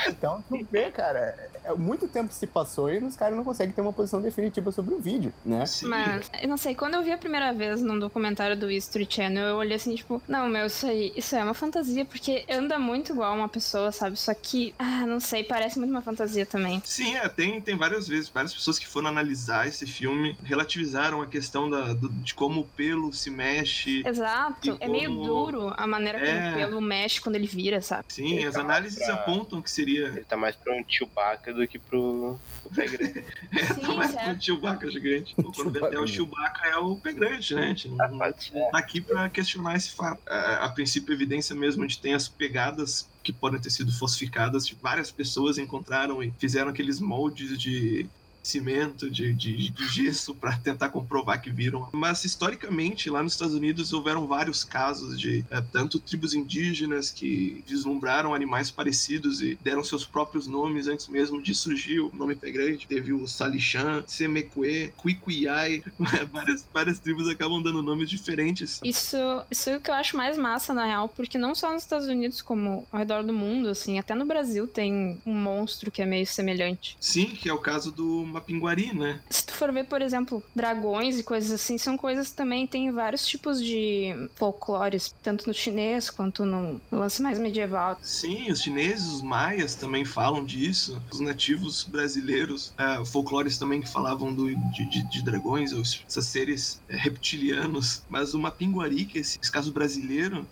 Então, 0.09 0.43
tu 0.49 0.66
vê, 0.71 0.90
cara, 0.90 1.50
é, 1.64 1.75
muito 1.75 2.09
tempo 2.09 2.33
se 2.33 2.47
passou 2.47 2.90
e 2.90 2.99
os 2.99 3.14
caras 3.16 3.37
não 3.37 3.45
conseguem 3.45 3.75
ter 3.75 3.81
uma 3.83 3.93
posição 3.93 4.23
definitiva 4.23 4.73
sobre 4.73 4.95
o 4.95 4.99
vídeo, 4.99 5.33
né? 5.45 5.66
Sim. 5.66 5.87
Mas, 5.88 6.31
eu 6.40 6.49
não 6.49 6.57
sei, 6.57 6.75
quando 6.75 6.95
eu 6.95 7.02
vi 7.02 7.12
a 7.12 7.19
primeira 7.19 7.52
vez 7.52 7.83
num 7.83 7.99
documentário 7.99 8.57
do 8.57 8.71
History 8.71 9.07
Channel, 9.09 9.49
eu 9.49 9.57
olhei 9.57 9.76
assim, 9.76 9.95
tipo, 9.95 10.23
não, 10.26 10.49
meu, 10.49 10.66
isso 10.66 10.87
aí, 10.87 11.12
isso 11.14 11.35
aí 11.35 11.43
é 11.43 11.45
uma 11.45 11.52
fantasia, 11.54 12.04
porque 12.04 12.45
anda 12.50 12.78
muito 12.78 13.12
igual 13.12 13.35
uma 13.35 13.49
pessoa, 13.49 13.93
sabe? 13.93 14.16
Só 14.16 14.33
que, 14.33 14.75
ah, 14.78 15.07
não 15.07 15.21
sei, 15.21 15.45
parece 15.45 15.78
muito 15.78 15.90
uma 15.90 16.02
fantasia 16.02 16.47
também. 16.47 16.81
Sim, 16.85 17.16
é, 17.16 17.28
tem, 17.28 17.61
tem 17.61 17.76
várias 17.76 18.09
vezes, 18.09 18.28
várias 18.31 18.54
pessoas 18.54 18.78
que 18.78 18.87
foram 18.87 19.09
analisar 19.09 19.66
esse 19.69 19.87
filme 19.87 20.37
relativizaram 20.43 21.21
a 21.21 21.26
questão 21.26 21.69
da, 21.69 21.93
do- 21.93 22.13
de 22.23 22.35
como 22.35 22.61
o 22.61 22.64
pelo 22.64 23.12
se 23.12 23.30
mexe. 23.30 24.02
Exato, 24.06 24.76
é 24.80 24.88
meio 24.88 25.11
como- 25.11 25.25
duro 25.26 25.75
a 25.76 25.87
maneira 25.87 26.18
como 26.18 26.30
É. 26.30 26.50
o 26.52 26.54
pelo 26.56 26.80
mexe 26.80 27.21
quando 27.21 27.37
ele 27.37 27.47
vira, 27.47 27.80
sabe? 27.83 28.04
Sim, 28.09 28.35
Ele 28.37 28.47
as 28.47 28.54
tá 28.54 28.61
análises 28.61 28.99
pra- 29.04 29.14
apontam 29.14 29.61
que 29.61 29.71
seria. 29.71 30.09
Ele 30.09 30.25
tá 30.25 30.37
mais 30.37 30.54
pra 30.56 30.75
um 30.75 30.85
Chewbacca 30.87 31.52
do 31.52 31.66
que 31.66 31.78
pro, 31.78 32.38
pro 32.62 32.71
pé 32.75 32.87
grande. 32.87 33.25
É, 33.54 33.64
Sim, 33.66 33.80
tá 33.80 33.94
mais 33.94 34.11
certo. 34.11 34.30
pro 34.35 34.42
Chewbacca 34.42 34.90
gigante. 34.90 35.35
Quando 35.35 35.71
vê 35.71 35.85
até 35.85 35.99
o 35.99 36.06
Chewbacca 36.06 36.66
é 36.68 36.76
o 36.76 36.97
pé 36.97 37.12
grande, 37.12 37.54
né? 37.54 37.62
A 37.62 37.66
gente 37.68 37.88
não, 37.88 38.18
tá 38.18 38.78
aqui 38.78 39.00
pra 39.00 39.28
questionar 39.28 39.76
esse 39.76 39.90
fato. 39.90 40.21
A, 40.28 40.64
a 40.64 40.68
princípio, 40.71 41.12
evidência 41.12 41.54
mesmo, 41.54 41.83
a 41.85 41.87
gente 41.87 42.00
tem 42.00 42.14
as 42.14 42.28
pegadas 42.28 43.09
que 43.23 43.33
podem 43.33 43.61
ter 43.61 43.71
sido 43.71 43.92
falsificadas. 43.92 44.68
Várias 44.83 45.11
pessoas 45.11 45.56
encontraram 45.59 46.23
e 46.23 46.33
fizeram 46.38 46.71
aqueles 46.71 47.00
moldes 47.00 47.59
de 47.59 48.06
cimento, 48.46 49.10
de, 49.10 49.32
de, 49.32 49.70
de 49.70 49.88
gesso 49.88 50.34
para 50.34 50.56
tentar 50.56 50.90
comprovar 50.90 51.40
que 51.40 51.50
viram. 51.50 51.88
Mas 51.92 52.24
historicamente, 52.24 53.10
lá 53.10 53.22
nos 53.22 53.32
Estados 53.32 53.54
Unidos 53.54 53.92
houveram 53.92 54.26
vários 54.26 54.62
casos 54.64 55.18
de 55.18 55.44
eh, 55.50 55.64
tanto 55.72 55.98
tribos 55.98 56.34
indígenas 56.34 57.10
que 57.10 57.64
vislumbraram 57.66 58.34
animais 58.34 58.70
parecidos 58.70 59.40
e 59.40 59.58
deram 59.62 59.82
seus 59.82 60.04
próprios 60.04 60.46
nomes 60.46 60.86
antes 60.86 61.08
mesmo 61.08 61.42
de 61.42 61.54
surgir 61.54 62.00
o 62.00 62.10
nome 62.14 62.34
pé 62.34 62.50
grande. 62.50 62.86
Teve 62.86 63.12
o 63.12 63.26
Salixan, 63.26 64.04
Semeque, 64.06 64.92
Quiquiai, 65.00 65.82
várias, 66.30 66.66
várias 66.72 66.98
tribos 66.98 67.28
acabam 67.28 67.62
dando 67.62 67.82
nomes 67.82 68.08
diferentes. 68.08 68.80
Isso, 68.84 69.16
isso 69.50 69.70
é 69.70 69.76
o 69.76 69.80
que 69.80 69.90
eu 69.90 69.94
acho 69.94 70.16
mais 70.16 70.36
massa, 70.36 70.74
na 70.74 70.86
real, 70.86 71.08
porque 71.08 71.38
não 71.38 71.54
só 71.54 71.72
nos 71.72 71.82
Estados 71.82 72.06
Unidos, 72.06 72.42
como 72.42 72.86
ao 72.92 72.98
redor 72.98 73.22
do 73.22 73.32
mundo, 73.32 73.68
assim, 73.68 73.98
até 73.98 74.14
no 74.14 74.24
Brasil 74.24 74.66
tem 74.66 75.20
um 75.24 75.34
monstro 75.34 75.90
que 75.90 76.02
é 76.02 76.06
meio 76.06 76.26
semelhante. 76.26 76.96
Sim, 77.00 77.26
que 77.26 77.48
é 77.48 77.52
o 77.52 77.58
caso 77.58 77.90
do 77.90 78.24
Mapinguari, 78.34 78.92
né? 78.94 79.20
Se 79.30 79.46
tu 79.46 79.52
for 79.54 79.72
ver, 79.72 79.84
por 79.84 80.02
exemplo, 80.02 80.42
dragões 80.54 81.18
e 81.18 81.22
coisas 81.22 81.50
assim, 81.52 81.78
são 81.78 81.96
coisas 81.96 82.32
também 82.32 82.66
tem 82.66 82.90
vários 82.92 83.26
tipos 83.26 83.62
de 83.62 84.12
folclores, 84.34 85.14
tanto 85.22 85.46
no 85.46 85.54
chinês 85.54 86.10
quanto 86.10 86.44
no 86.44 86.80
lance 86.90 87.22
mais 87.22 87.38
medieval. 87.38 87.98
Sim, 88.02 88.50
os 88.50 88.60
chineses, 88.60 89.06
os 89.06 89.22
maias 89.22 89.74
também 89.74 90.04
falam 90.04 90.44
disso. 90.44 91.00
Os 91.12 91.20
nativos 91.20 91.84
brasileiros, 91.84 92.72
ah, 92.76 93.04
folclores 93.04 93.56
também 93.58 93.80
que 93.80 93.88
falavam 93.90 94.34
do, 94.34 94.48
de, 94.72 94.84
de- 94.90 95.08
de 95.08 95.22
dragões, 95.24 95.72
ou 95.72 95.80
esses 95.82 96.26
seres 96.26 96.82
eh, 96.88 96.96
reptilianos. 96.96 98.02
Mas 98.08 98.34
o 98.34 98.38
Mapinguari, 98.38 99.04
que 99.06 99.18
é 99.18 99.20
esse 99.20 99.38
caso 99.50 99.72
brasileiro, 99.72 100.46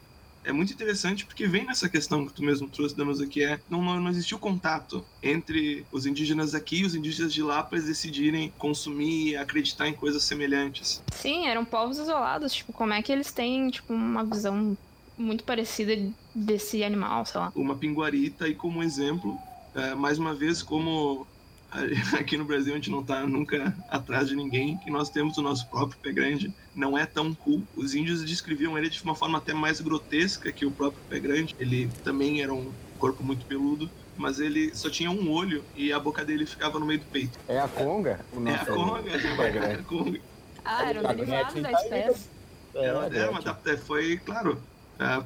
é 0.44 0.52
muito 0.52 0.72
interessante 0.72 1.24
porque 1.24 1.46
vem 1.46 1.64
nessa 1.64 1.88
questão 1.88 2.26
que 2.26 2.32
tu 2.32 2.42
mesmo 2.42 2.68
trouxe, 2.68 2.96
Danusa, 2.96 3.26
que 3.26 3.42
é 3.42 3.60
não, 3.70 3.82
não, 3.82 4.00
não 4.00 4.10
existiu 4.10 4.38
contato 4.38 5.04
entre 5.22 5.86
os 5.92 6.06
indígenas 6.06 6.54
aqui 6.54 6.80
e 6.80 6.84
os 6.84 6.94
indígenas 6.94 7.32
de 7.32 7.42
lá 7.42 7.62
para 7.62 7.78
eles 7.78 7.88
decidirem 7.88 8.52
consumir 8.58 9.30
e 9.30 9.36
acreditar 9.36 9.88
em 9.88 9.94
coisas 9.94 10.22
semelhantes. 10.24 11.02
Sim, 11.12 11.46
eram 11.46 11.64
povos 11.64 11.98
isolados, 11.98 12.52
tipo, 12.52 12.72
como 12.72 12.92
é 12.92 13.02
que 13.02 13.12
eles 13.12 13.30
têm, 13.32 13.70
tipo, 13.70 13.92
uma 13.92 14.24
visão 14.24 14.76
muito 15.16 15.44
parecida 15.44 15.96
desse 16.34 16.82
animal, 16.82 17.24
sei 17.24 17.40
lá. 17.40 17.52
o 17.54 17.62
Mapinguari 17.62 18.30
tá 18.30 18.46
aí 18.46 18.54
como 18.54 18.82
exemplo. 18.82 19.38
É, 19.74 19.94
mais 19.94 20.18
uma 20.18 20.34
vez, 20.34 20.62
como 20.62 21.26
aqui 22.18 22.36
no 22.36 22.44
Brasil 22.44 22.72
a 22.72 22.76
gente 22.76 22.90
não 22.90 23.02
tá 23.02 23.26
nunca 23.26 23.74
atrás 23.88 24.28
de 24.28 24.36
ninguém, 24.36 24.76
que 24.78 24.90
nós 24.90 25.08
temos 25.08 25.38
o 25.38 25.42
nosso 25.42 25.66
próprio 25.68 25.98
pé 26.00 26.12
grande, 26.12 26.52
não 26.74 26.96
é 26.96 27.06
tão 27.06 27.34
cool. 27.34 27.62
Os 27.76 27.94
índios 27.94 28.24
descreviam 28.24 28.76
ele 28.76 28.88
de 28.90 29.02
uma 29.02 29.14
forma 29.14 29.38
até 29.38 29.54
mais 29.54 29.80
grotesca 29.80 30.52
que 30.52 30.66
o 30.66 30.70
próprio 30.70 31.02
pé 31.08 31.18
grande. 31.18 31.56
Ele 31.58 31.88
também 32.04 32.42
era 32.42 32.52
um 32.52 32.70
corpo 32.98 33.22
muito 33.24 33.44
peludo, 33.46 33.90
mas 34.16 34.38
ele 34.38 34.74
só 34.74 34.90
tinha 34.90 35.10
um 35.10 35.30
olho 35.30 35.64
e 35.74 35.92
a 35.92 35.98
boca 35.98 36.24
dele 36.24 36.44
ficava 36.46 36.78
no 36.78 36.86
meio 36.86 37.00
do 37.00 37.06
peito. 37.06 37.38
É 37.48 37.58
a 37.58 37.68
conga? 37.68 38.20
O 38.32 38.46
É 38.46 38.54
a 38.54 38.58
nosso- 38.58 38.72
conga, 38.74 39.02
pé 39.02 39.50
grande. 39.50 39.66
é 39.66 39.74
a 39.74 39.82
conga. 39.82 40.20
Ah, 40.64 40.88
era 40.88 41.00
um 41.02 41.06
A 41.08 41.12
derivado 41.12 41.60
da 41.60 41.70
tá 41.70 41.82
espécie. 41.82 42.28
É, 42.74 42.84
Era, 42.86 43.06
é, 43.14 43.18
era 43.18 43.30
uma 43.30 43.40
adapta- 43.40 43.76
foi, 43.78 44.16
claro, 44.18 44.58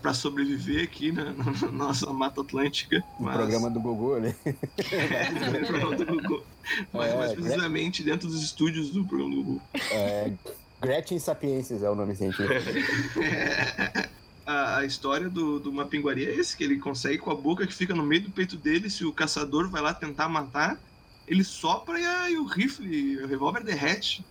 para 0.00 0.14
sobreviver 0.14 0.84
aqui 0.84 1.12
na, 1.12 1.32
na 1.62 1.70
nossa 1.72 2.10
Mata 2.12 2.40
Atlântica. 2.40 3.02
o 3.18 3.22
mas- 3.24 3.36
programa 3.36 3.68
do 3.70 3.80
Gugu 3.80 4.14
ali. 4.14 4.34
É, 4.92 5.30
no 5.30 5.66
programa 5.66 5.96
do 5.96 6.06
Google. 6.06 6.44
Mas 6.92 7.10
É, 7.12 7.16
mais 7.16 7.32
precisamente 7.32 8.02
dentro 8.02 8.28
dos 8.28 8.42
estúdios 8.42 8.90
do 8.90 9.04
programa 9.04 9.34
do 9.36 9.42
Google. 9.42 9.62
É, 9.90 10.32
Gretchen 10.80 11.18
Sapiensis 11.18 11.82
é 11.82 11.90
o 11.90 11.94
nome 11.94 12.14
científico. 12.16 12.52
A, 14.48 14.78
a 14.78 14.84
história 14.84 15.28
do, 15.28 15.58
do 15.58 15.72
Mapinguari 15.72 16.24
é 16.24 16.32
esse, 16.36 16.56
que 16.56 16.62
ele 16.62 16.78
consegue 16.78 17.18
com 17.18 17.32
a 17.32 17.34
boca 17.34 17.66
que 17.66 17.74
fica 17.74 17.92
no 17.92 18.04
meio 18.04 18.22
do 18.22 18.30
peito 18.30 18.56
dele, 18.56 18.88
se 18.88 19.04
o 19.04 19.12
caçador 19.12 19.68
vai 19.68 19.82
lá 19.82 19.92
tentar 19.92 20.28
matar, 20.28 20.78
ele 21.26 21.42
sopra 21.42 21.98
e, 21.98 22.06
a- 22.06 22.30
e 22.30 22.36
o 22.38 22.44
rifle, 22.44 23.24
o 23.24 23.26
revólver 23.26 23.64
derrete. 23.64 24.24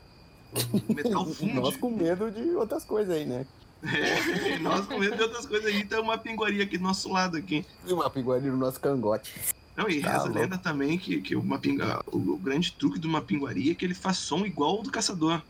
O 0.72 0.94
metal 0.94 1.26
funde. 1.26 1.54
Nós 1.56 1.76
com 1.76 1.90
medo 1.92 2.32
de 2.32 2.52
outras 2.52 2.86
coisas 2.86 3.14
aí, 3.14 3.26
né? 3.26 3.46
É, 3.94 4.58
nós 4.60 4.86
com 4.86 4.98
medo 4.98 5.16
de 5.16 5.24
outras 5.24 5.46
coisas 5.46 5.68
aí, 5.68 5.86
tem 5.86 6.00
uma 6.00 6.18
pinguaria 6.18 6.64
aqui 6.64 6.78
do 6.78 6.84
nosso 6.84 7.12
lado 7.12 7.38
aqui. 7.38 7.66
E 7.86 7.94
uma 7.94 8.10
pinguari 8.10 8.46
no 8.48 8.58
nosso 8.58 8.80
cangote. 8.80 9.34
Não, 9.76 9.90
e 9.90 10.02
Tá 10.02 10.10
reza 10.12 10.22
a 10.22 10.24
louco. 10.26 10.40
lenda 10.40 10.58
também 10.58 10.98
que, 10.98 11.22
que 11.22 11.36
o, 11.36 11.44
mapinga, 11.44 12.02
o, 12.08 12.18
o 12.18 12.38
grande 12.38 12.72
truque 12.72 12.98
do 12.98 13.10
Mapinguari 13.10 13.72
é 13.72 13.76
que 13.76 13.84
ele 13.86 13.94
faz 13.94 14.18
som 14.18 14.46
igual 14.46 14.78
ao 14.78 14.84
do 14.84 14.92
caçador. 14.92 15.42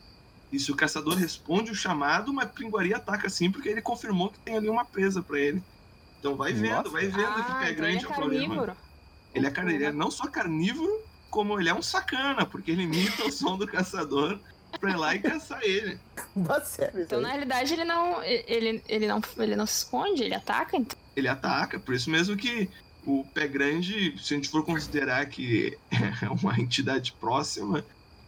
E 0.51 0.59
se 0.59 0.71
o 0.71 0.75
caçador 0.75 1.15
responde 1.15 1.71
o 1.71 1.75
chamado, 1.75 2.29
o 2.31 2.33
Mapinguari 2.33 2.93
ataca 2.93 3.29
sim, 3.29 3.51
porque 3.51 3.69
ele 3.69 3.81
confirmou 3.81 4.29
que 4.29 4.39
tem 4.39 4.57
ali 4.57 4.67
uma 4.69 4.83
presa 4.85 5.21
pra 5.21 5.39
ele. 5.39 5.61
Então 6.19 6.35
vai 6.35 6.53
vendo, 6.53 6.75
Nossa. 6.75 6.89
vai 6.89 7.05
vendo 7.07 7.33
que 7.35 7.41
Ah, 7.41 7.43
pé 7.43 7.51
então 7.53 7.67
ele 7.67 7.75
grande 7.75 8.05
é 8.05 8.07
é 8.07 8.11
o 8.11 8.13
problema. 8.15 8.77
Ele 9.33 9.45
é 9.45 9.51
carnívoro, 9.51 9.75
ele 9.83 9.85
é 9.85 9.91
não 9.91 10.09
só 10.09 10.25
carnívoro, 10.27 10.91
como 11.29 11.59
ele 11.59 11.69
é 11.69 11.73
um 11.73 11.81
sacana, 11.83 12.45
porque 12.45 12.71
ele 12.71 12.83
imita 12.83 13.25
o 13.25 13.31
som 13.31 13.57
do 13.57 13.67
caçador 13.67 14.39
pra 14.79 14.91
ir 14.91 14.97
lá 14.97 15.15
e 15.15 15.19
caçar 15.19 15.61
ele. 15.63 15.97
Então, 16.95 17.21
na 17.21 17.29
realidade, 17.29 17.73
ele 17.73 17.85
não, 17.85 18.21
ele, 18.23 18.83
ele 18.87 19.07
não, 19.07 19.21
ele 19.37 19.55
não 19.55 19.65
se 19.65 19.77
esconde, 19.77 20.23
ele 20.23 20.35
ataca, 20.35 20.75
então. 20.75 20.97
Ele 21.15 21.27
ataca, 21.27 21.79
por 21.79 21.95
isso 21.95 22.09
mesmo 22.09 22.35
que 22.35 22.69
o 23.05 23.25
pé 23.33 23.47
grande, 23.47 24.17
se 24.21 24.33
a 24.33 24.37
gente 24.37 24.49
for 24.49 24.65
considerar 24.65 25.25
que 25.27 25.77
é 26.21 26.29
uma 26.29 26.59
entidade 26.59 27.13
próxima, 27.13 27.85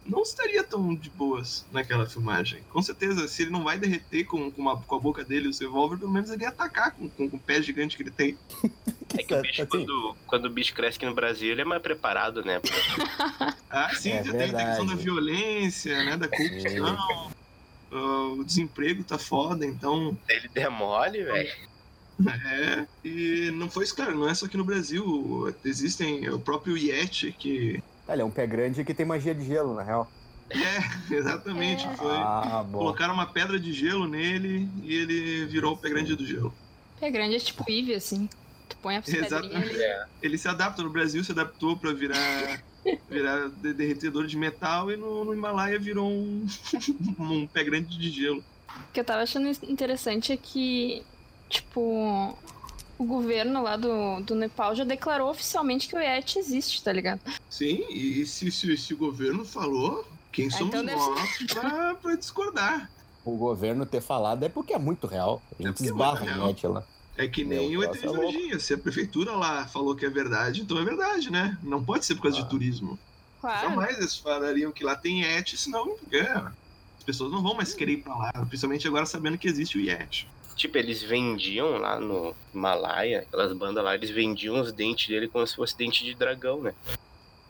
não 0.08 0.22
estaria 0.22 0.64
tão 0.64 0.94
de 0.94 1.10
boas 1.10 1.66
naquela 1.70 2.06
filmagem. 2.06 2.62
Com 2.70 2.80
certeza, 2.82 3.28
se 3.28 3.42
ele 3.42 3.50
não 3.50 3.62
vai 3.62 3.78
derreter 3.78 4.24
com, 4.24 4.50
com, 4.50 4.62
uma- 4.62 4.80
com 4.80 4.94
a 4.94 4.98
boca 4.98 5.22
dele 5.24 5.48
o 5.48 5.52
revólver, 5.58 5.98
pelo 5.98 6.10
menos 6.10 6.30
ele 6.30 6.42
ia 6.42 6.48
atacar 6.48 6.92
com, 6.92 7.08
com, 7.10 7.28
com 7.28 7.36
o 7.36 7.40
pé 7.40 7.60
gigante 7.62 7.96
que 7.96 8.02
ele 8.02 8.10
tem. 8.10 8.36
É 9.16 9.22
que 9.22 9.34
o 9.34 9.40
bicho, 9.40 9.62
Assim, 9.62 9.70
quando, 9.70 10.16
quando 10.26 10.44
o 10.44 10.50
bicho 10.50 10.74
cresce 10.74 10.98
aqui 10.98 11.06
no 11.06 11.14
Brasil, 11.14 11.50
ele 11.50 11.62
é 11.62 11.64
mais 11.64 11.80
preparado, 11.80 12.44
né? 12.44 12.60
Ah, 13.70 13.88
sim, 13.96 14.10
É 14.12 14.22
você 14.22 14.32
tem 14.32 14.50
a 14.54 14.66
questão 14.66 14.84
da 14.84 14.94
violência, 14.96 16.04
né, 16.04 16.14
da 16.18 16.28
corrupção. 16.28 17.32
ah, 17.90 18.34
o 18.36 18.44
desemprego 18.44 19.02
tá 19.04 19.16
foda, 19.18 19.64
então 19.64 20.14
Ele 20.28 20.48
demole, 20.48 21.24
velho. 21.24 21.50
É, 22.44 22.86
e 23.02 23.50
não 23.52 23.70
foi 23.70 23.84
isso, 23.84 23.96
cara, 23.96 24.12
não 24.12 24.28
é 24.28 24.34
só 24.34 24.44
aqui 24.44 24.58
no 24.58 24.64
Brasil. 24.64 25.54
Existem 25.64 26.28
o 26.28 26.38
próprio 26.38 26.76
Yeti, 26.76 27.32
que. 27.32 27.82
Ele 28.08 28.22
é 28.22 28.24
um 28.24 28.30
pé 28.30 28.46
grande 28.46 28.84
que 28.84 28.94
tem 28.94 29.04
magia 29.04 29.34
de 29.34 29.44
gelo, 29.44 29.74
na 29.74 29.82
real. 29.82 30.10
É, 30.50 30.54
exatamente. 31.14 31.86
É. 31.86 31.94
Foi. 31.96 32.16
Ah, 32.16 32.64
bom. 32.66 32.78
Colocaram 32.78 33.12
uma 33.14 33.26
pedra 33.26 33.58
de 33.60 33.72
gelo 33.72 34.06
nele 34.08 34.68
e 34.82 34.94
ele 34.94 35.44
virou 35.46 35.74
o 35.74 35.76
pé 35.76 35.90
grande 35.90 36.16
do 36.16 36.24
gelo. 36.26 36.54
Pé 36.98 37.10
grande 37.10 37.36
é 37.36 37.38
tipo 37.38 37.64
Eve, 37.70 37.94
assim. 37.94 38.28
Tu 38.68 38.76
põe 38.78 38.96
a 38.96 39.02
Exatamente. 39.06 39.56
ali. 39.56 39.82
É. 39.82 40.06
Ele 40.22 40.38
se 40.38 40.48
adapta. 40.48 40.82
No 40.82 40.90
Brasil 40.90 41.22
se 41.22 41.32
adaptou 41.32 41.76
pra 41.76 41.92
virar, 41.92 42.62
virar 43.10 43.48
de- 43.50 43.74
derretedor 43.74 44.26
de 44.26 44.36
metal 44.36 44.90
e 44.90 44.96
no, 44.96 45.24
no 45.24 45.34
Himalaia 45.34 45.78
virou 45.78 46.08
um, 46.10 46.46
um 47.18 47.46
pé 47.46 47.62
grande 47.64 47.98
de 47.98 48.10
gelo. 48.10 48.42
O 48.68 48.92
que 48.92 49.00
eu 49.00 49.04
tava 49.04 49.22
achando 49.22 49.48
interessante 49.64 50.32
é 50.32 50.36
que, 50.36 51.02
tipo, 51.48 52.36
o 52.98 53.04
governo 53.04 53.62
lá 53.62 53.76
do, 53.76 54.20
do 54.22 54.34
Nepal 54.34 54.74
já 54.74 54.84
declarou 54.84 55.30
oficialmente 55.30 55.88
que 55.88 55.96
o 55.96 56.00
Yeti 56.00 56.38
existe, 56.38 56.82
tá 56.82 56.92
ligado? 56.92 57.20
Sim, 57.48 57.84
e 57.90 58.26
se, 58.26 58.50
se, 58.50 58.76
se 58.76 58.94
o 58.94 58.96
governo 58.96 59.44
falou, 59.44 60.06
quem 60.32 60.50
somos 60.50 60.68
então 60.74 60.84
deve 60.84 60.96
nós 60.98 61.36
pra, 61.52 61.94
pra 61.94 62.14
discordar? 62.16 62.90
O 63.24 63.36
governo 63.36 63.84
ter 63.86 64.00
falado 64.00 64.42
é 64.44 64.48
porque 64.48 64.72
é 64.72 64.78
muito 64.78 65.06
real. 65.06 65.42
A 65.58 65.62
É 65.62 65.66
gente 65.68 65.82
é 65.82 65.86
esbarra 65.86 66.20
muito 66.36 66.66
no 66.68 66.74
lá. 66.74 66.84
É 67.16 67.26
que 67.26 67.44
nem 67.44 67.70
Meu 67.70 67.80
o 67.80 67.84
ET 67.84 67.92
de 68.00 68.06
é. 68.06 68.10
Varginha. 68.10 68.58
Se 68.60 68.74
a 68.74 68.78
prefeitura 68.78 69.32
lá 69.32 69.66
falou 69.66 69.94
que 69.94 70.06
é 70.06 70.10
verdade, 70.10 70.62
então 70.62 70.78
é 70.78 70.84
verdade, 70.84 71.30
né? 71.30 71.58
Não 71.62 71.82
pode 71.84 72.04
ser 72.06 72.14
por 72.14 72.22
causa 72.22 72.38
Ah. 72.38 72.42
de 72.42 72.48
turismo. 72.48 72.98
Claro. 73.40 73.68
Jamais 73.68 73.98
eles 73.98 74.16
falariam 74.16 74.72
que 74.72 74.82
lá 74.84 74.96
tem 74.96 75.22
Yeti, 75.22 75.56
senão 75.56 75.96
é, 76.12 76.22
as 76.32 77.04
pessoas 77.04 77.30
não 77.30 77.42
vão 77.42 77.54
mais 77.54 77.74
querer 77.74 77.92
ir 77.92 78.02
pra 78.02 78.16
lá. 78.16 78.32
Principalmente 78.48 78.86
agora 78.88 79.04
sabendo 79.04 79.36
que 79.36 79.46
existe 79.48 79.76
o 79.78 79.80
Yeti. 79.80 80.28
Tipo, 80.58 80.76
eles 80.76 81.00
vendiam 81.04 81.78
lá 81.78 82.00
no 82.00 82.34
Himalaia, 82.52 83.20
aquelas 83.20 83.52
bandas 83.56 83.82
lá, 83.84 83.94
eles 83.94 84.10
vendiam 84.10 84.60
os 84.60 84.72
dentes 84.72 85.06
dele 85.06 85.28
como 85.28 85.46
se 85.46 85.54
fosse 85.54 85.78
dente 85.78 86.04
de 86.04 86.16
dragão, 86.16 86.60
né? 86.60 86.74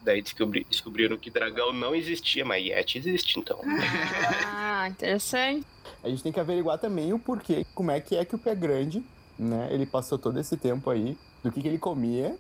Daí 0.03 0.21
descobri- 0.21 0.67
descobriram 0.69 1.17
que 1.17 1.31
dragão 1.31 1.73
não 1.73 1.95
existia, 1.95 2.45
mas 2.45 2.63
Yeti 2.63 2.99
existe, 2.99 3.41
então. 3.41 3.59
Ah, 4.45 4.87
interessante. 4.91 5.67
A 6.05 6.09
gente 6.11 6.23
tem 6.23 6.31
que 6.31 6.39
averiguar 6.39 6.77
também 6.79 7.15
o 7.15 7.19
porquê, 7.19 7.65
como 7.75 7.91
é 7.91 7.99
que 7.99 8.15
é 8.15 8.27
que 8.27 8.35
o 8.35 8.39
pé 8.39 8.55
grande, 8.55 9.03
né? 9.39 9.69
Ele 9.73 9.87
passou 9.87 10.19
todo 10.19 10.39
esse 10.39 10.59
tempo 10.59 10.91
aí, 10.91 11.17
do 11.43 11.51
que, 11.51 11.63
que 11.63 11.69
ele 11.69 11.79
comia, 11.79 12.37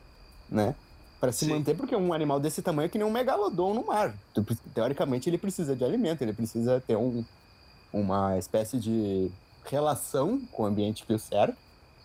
né? 0.51 0.75
Pra 1.19 1.33
se 1.33 1.47
Sim. 1.47 1.53
manter, 1.53 1.75
porque 1.75 1.97
um 1.97 2.13
animal 2.13 2.39
desse 2.39 2.61
tamanho 2.61 2.87
é 2.87 2.89
que 2.91 2.99
nem 2.99 3.07
um 3.07 3.11
megalodon 3.11 3.73
no 3.73 3.87
mar. 3.87 4.15
Teoricamente, 4.75 5.31
ele 5.31 5.39
precisa 5.39 5.75
de 5.75 5.83
alimento, 5.83 6.21
ele 6.21 6.35
precisa 6.35 6.79
ter 6.87 6.97
um, 6.97 7.25
uma 7.91 8.37
espécie 8.39 8.79
de 8.79 9.31
relação 9.71 10.41
com 10.53 10.63
o 10.63 10.67
ambiente 10.67 11.05
que 11.05 11.13
o 11.13 11.19
cerca. 11.19 11.57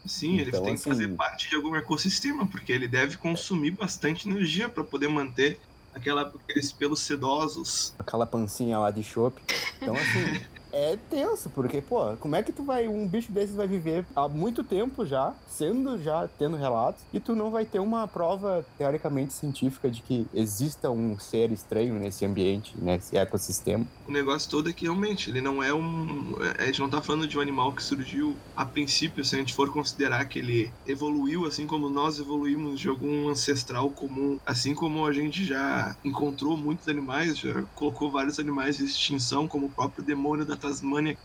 Sim, 0.05 0.37
ele 0.39 0.49
Então, 0.49 0.63
tem 0.63 0.73
que 0.75 0.79
assim- 0.81 0.89
fazer 0.89 1.07
parte 1.15 1.49
de 1.49 1.55
algum 1.55 1.75
ecossistema, 1.75 2.45
porque 2.45 2.71
ele 2.71 2.87
deve 2.87 3.17
consumir 3.17 3.71
bastante 3.71 4.27
energia 4.29 4.67
para 4.67 4.83
poder 4.83 5.07
manter 5.07 5.59
aquela, 5.95 6.23
aqueles 6.23 6.71
pelos 6.73 6.99
sedosos. 7.01 7.93
aquela 7.97 8.25
pancinha 8.25 8.77
lá 8.79 8.91
de 8.91 9.03
chope. 9.03 9.41
Então, 9.81 9.95
assim, 9.95 10.03
é 10.73 10.97
tenso, 11.09 11.49
porque, 11.51 11.79
pô, 11.81 12.17
como 12.19 12.35
é 12.35 12.41
que 12.41 12.51
tu 12.51 12.63
vai, 12.63 12.87
um 12.87 13.07
bicho 13.07 13.31
desses 13.31 13.55
vai 13.55 13.67
viver 13.67 14.05
há 14.15 14.27
muito 14.27 14.63
tempo 14.63 15.05
já, 15.05 15.33
sendo 15.47 16.01
já, 16.01 16.27
tendo 16.27 16.57
relatos, 16.57 17.01
e 17.13 17.19
tu 17.19 17.35
não 17.35 17.51
vai 17.51 17.63
ter 17.63 17.79
uma 17.79 18.07
prova 18.07 18.65
teoricamente 18.77 19.33
científica 19.33 19.89
de 19.89 20.01
que 20.01 20.27
exista 20.33 20.89
um 20.89 21.17
ser 21.19 21.51
estranho 21.51 21.93
nesse 21.95 22.25
ambiente, 22.25 22.73
nesse 22.77 23.15
ecossistema. 23.15 23.85
O 24.07 24.11
negócio 24.11 24.49
todo 24.49 24.69
é 24.69 24.73
que 24.73 24.85
realmente 24.85 25.29
ele 25.29 25.41
não 25.41 25.61
é 25.61 25.73
um. 25.73 26.35
A 26.57 26.65
gente 26.65 26.79
não 26.79 26.89
tá 26.89 27.01
falando 27.01 27.27
de 27.27 27.37
um 27.37 27.41
animal 27.41 27.71
que 27.71 27.83
surgiu 27.83 28.35
a 28.55 28.65
princípio, 28.65 29.23
se 29.23 29.35
a 29.35 29.39
gente 29.39 29.53
for 29.53 29.71
considerar 29.71 30.25
que 30.25 30.39
ele 30.39 30.73
evoluiu 30.87 31.45
assim 31.45 31.67
como 31.67 31.89
nós 31.89 32.19
evoluímos 32.19 32.79
de 32.79 32.89
algum 32.89 33.29
ancestral 33.29 33.91
comum, 33.91 34.39
assim 34.45 34.73
como 34.73 35.05
a 35.05 35.13
gente 35.13 35.45
já 35.45 35.95
encontrou 36.03 36.57
muitos 36.57 36.87
animais, 36.87 37.37
já 37.37 37.61
colocou 37.75 38.09
vários 38.09 38.39
animais 38.39 38.79
em 38.79 38.85
extinção, 38.85 39.47
como 39.47 39.67
o 39.67 39.69
próprio 39.69 40.03
demônio 40.03 40.45
da 40.45 40.55
Tasmânia. 40.63 41.17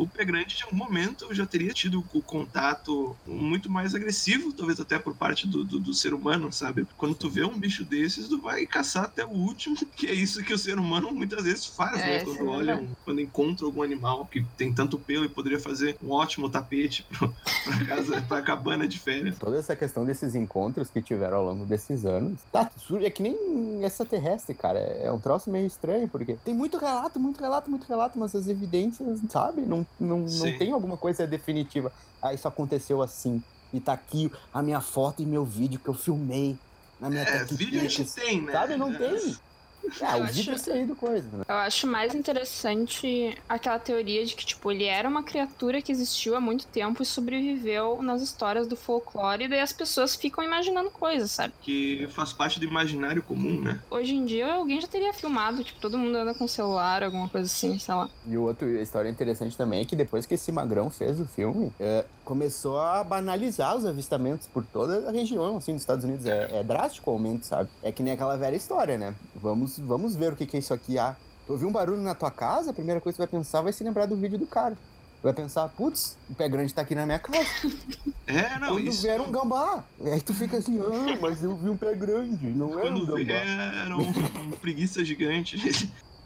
O 0.00 0.06
pé 0.08 0.24
grande, 0.24 0.56
de 0.56 0.62
algum 0.64 0.76
momento, 0.76 1.32
já 1.34 1.44
teria 1.46 1.72
tido 1.72 2.04
o 2.12 2.22
contato 2.22 3.16
muito 3.26 3.70
mais 3.70 3.94
agressivo, 3.94 4.52
talvez 4.52 4.78
até 4.80 4.98
por 4.98 5.14
parte 5.14 5.46
do, 5.46 5.64
do, 5.64 5.78
do 5.80 5.92
ser 5.94 6.14
humano, 6.14 6.52
sabe? 6.52 6.86
Quando 6.96 7.14
tu 7.14 7.28
vê 7.28 7.44
um 7.44 7.58
bicho 7.58 7.84
desses, 7.84 8.28
tu 8.28 8.40
vai 8.40 8.64
caçar 8.66 9.04
até 9.04 9.24
o 9.24 9.30
último, 9.30 9.76
que 9.96 10.06
é 10.06 10.14
isso 10.14 10.42
que 10.42 10.52
o 10.54 10.58
ser 10.58 10.78
humano 10.78 11.10
muitas 11.12 11.44
vezes 11.44 11.66
faz, 11.66 12.00
É, 12.00 12.06
né? 12.06 12.16
isso 12.22 12.30
é 12.32 12.36
Quando 12.36 12.50
olha, 12.50 12.76
um- 12.76 12.88
quando 13.04 13.20
encontra 13.20 13.66
algum 13.66 13.82
animal 13.82 14.26
que 14.26 14.44
tem 14.56 14.72
tanto 14.72 14.98
pelo 14.98 15.24
e 15.24 15.28
poderia 15.28 15.58
fazer 15.58 15.96
um 16.02 16.10
ótimo 16.10 16.48
tapete 16.48 17.04
pro- 17.04 17.34
pra 17.64 17.86
casa, 17.86 18.22
pra 18.22 18.42
cabana 18.42 18.86
de 18.86 18.98
férias. 18.98 19.38
Toda 19.38 19.58
essa 19.58 19.74
questão 19.76 20.04
desses 20.04 20.34
encontros 20.34 20.90
que 20.90 21.02
tiveram 21.02 21.38
ao 21.38 21.44
longo 21.44 21.66
desses 21.66 22.04
anos, 22.04 22.40
tá, 22.52 22.70
sur- 22.76 23.02
é 23.02 23.10
que 23.10 23.22
nem 23.22 23.84
extraterrestre, 23.84 24.54
cara. 24.54 24.78
É 24.78 25.10
um 25.10 25.18
troço 25.18 25.50
meio 25.50 25.66
estranho, 25.66 26.08
porque 26.08 26.34
tem 26.44 26.54
muito 26.54 26.76
relato, 26.78 27.18
muito 27.18 27.40
relato, 27.40 27.70
muito 27.70 27.86
relato, 27.88 28.18
mas 28.18 28.34
as 28.34 28.46
evidências, 28.48 29.18
sabe, 29.28 29.62
não, 29.62 29.86
não, 29.98 30.20
não 30.20 30.58
tem 30.58 30.72
alguma 30.72 30.96
coisa 30.96 31.26
definitiva. 31.26 31.92
Ah, 32.22 32.32
isso 32.32 32.46
aconteceu 32.46 33.02
assim. 33.02 33.42
E 33.72 33.80
tá 33.80 33.92
aqui 33.92 34.30
a 34.52 34.62
minha 34.62 34.80
foto 34.80 35.22
e 35.22 35.26
meu 35.26 35.44
vídeo 35.44 35.78
que 35.78 35.88
eu 35.88 35.94
filmei 35.94 36.56
na 37.00 37.10
minha 37.10 37.22
É, 37.22 37.44
Tech 37.44 37.54
vídeo 37.54 37.80
a 37.80 37.84
gente 37.84 38.04
tem, 38.12 38.42
né? 38.42 38.52
Sabe, 38.52 38.76
não 38.76 38.92
tem. 38.94 39.36
Ah, 40.02 40.18
Eu 40.18 40.24
o 40.24 40.26
vídeo 40.26 40.50
é 40.52 40.54
acho- 40.54 40.64
saído 40.64 40.94
coisa, 40.94 41.28
né? 41.38 41.44
Eu 41.48 41.54
acho 41.56 41.86
mais 41.86 42.14
interessante 42.14 43.36
aquela 43.48 43.78
teoria 43.78 44.24
de 44.24 44.34
que, 44.34 44.44
tipo, 44.44 44.70
ele 44.70 44.84
era 44.84 45.08
uma 45.08 45.22
criatura 45.22 45.80
que 45.80 45.90
existiu 45.90 46.36
há 46.36 46.40
muito 46.40 46.66
tempo 46.66 47.02
e 47.02 47.06
sobreviveu 47.06 48.02
nas 48.02 48.20
histórias 48.22 48.66
do 48.66 48.76
folclore, 48.76 49.44
e 49.44 49.48
daí 49.48 49.60
as 49.60 49.72
pessoas 49.72 50.14
ficam 50.14 50.42
imaginando 50.44 50.90
coisas, 50.90 51.30
sabe? 51.30 51.54
Que 51.60 52.06
faz 52.10 52.32
parte 52.32 52.58
do 52.60 52.66
imaginário 52.66 53.22
comum, 53.22 53.60
né? 53.60 53.80
Hoje 53.90 54.14
em 54.14 54.24
dia 54.24 54.52
alguém 54.54 54.80
já 54.80 54.88
teria 54.88 55.12
filmado, 55.12 55.62
tipo, 55.64 55.80
todo 55.80 55.98
mundo 55.98 56.16
anda 56.16 56.34
com 56.34 56.46
celular, 56.46 57.02
alguma 57.02 57.28
coisa 57.28 57.46
assim, 57.46 57.78
sei 57.78 57.94
lá. 57.94 58.08
E 58.26 58.36
o 58.36 58.42
outro 58.42 58.66
a 58.68 58.82
história 58.82 59.08
interessante 59.08 59.56
também 59.56 59.80
é 59.80 59.84
que 59.84 59.96
depois 59.96 60.26
que 60.26 60.34
esse 60.34 60.52
magrão 60.52 60.90
fez 60.90 61.18
o 61.20 61.24
filme, 61.26 61.72
é, 61.80 62.04
começou 62.24 62.78
a 62.78 63.02
banalizar 63.02 63.76
os 63.76 63.86
avistamentos 63.86 64.46
por 64.46 64.64
toda 64.64 65.08
a 65.08 65.12
região, 65.12 65.56
assim, 65.56 65.72
dos 65.72 65.82
Estados 65.82 66.04
Unidos. 66.04 66.26
É, 66.26 66.58
é 66.60 66.62
drástico 66.62 67.10
o 67.10 67.14
aumento, 67.14 67.46
sabe? 67.46 67.70
É 67.82 67.90
que 67.90 68.02
nem 68.02 68.12
aquela 68.12 68.36
velha 68.36 68.56
história, 68.56 68.98
né? 68.98 69.14
Vamos, 69.34 69.67
vamos 69.78 70.14
ver 70.16 70.32
o 70.32 70.36
que, 70.36 70.46
que 70.46 70.56
é 70.56 70.60
isso 70.60 70.72
aqui. 70.72 70.98
Ah, 70.98 71.16
tu 71.46 71.52
ouviu 71.52 71.68
um 71.68 71.72
barulho 71.72 72.00
na 72.00 72.14
tua 72.14 72.30
casa, 72.30 72.70
a 72.70 72.74
primeira 72.74 73.00
coisa 73.00 73.16
que 73.16 73.22
tu 73.22 73.26
vai 73.30 73.40
pensar 73.40 73.60
vai 73.60 73.72
se 73.72 73.82
lembrar 73.84 74.06
do 74.06 74.16
vídeo 74.16 74.38
do 74.38 74.46
cara. 74.46 74.76
Vai 75.22 75.32
pensar, 75.32 75.68
putz, 75.70 76.16
o 76.30 76.34
pé 76.34 76.48
grande 76.48 76.72
tá 76.72 76.82
aqui 76.82 76.94
na 76.94 77.04
minha 77.06 77.18
casa. 77.18 77.46
É, 78.30 78.58
não, 78.58 78.74
Quando 78.74 78.86
isso. 78.88 79.00
vier 79.00 79.18
um 79.22 79.32
gambá. 79.32 79.82
Aí 80.04 80.20
tu 80.20 80.34
fica 80.34 80.58
assim, 80.58 80.78
ah, 80.80 81.18
mas 81.18 81.42
eu 81.42 81.56
vi 81.56 81.70
um 81.70 81.78
pé 81.78 81.94
grande, 81.94 82.46
não 82.48 82.78
é 82.78 82.90
um 82.90 83.06
gambá. 83.06 83.32
era 83.32 83.96
um, 83.96 84.02
um 84.02 84.50
preguiça 84.50 85.02
gigante. 85.02 85.56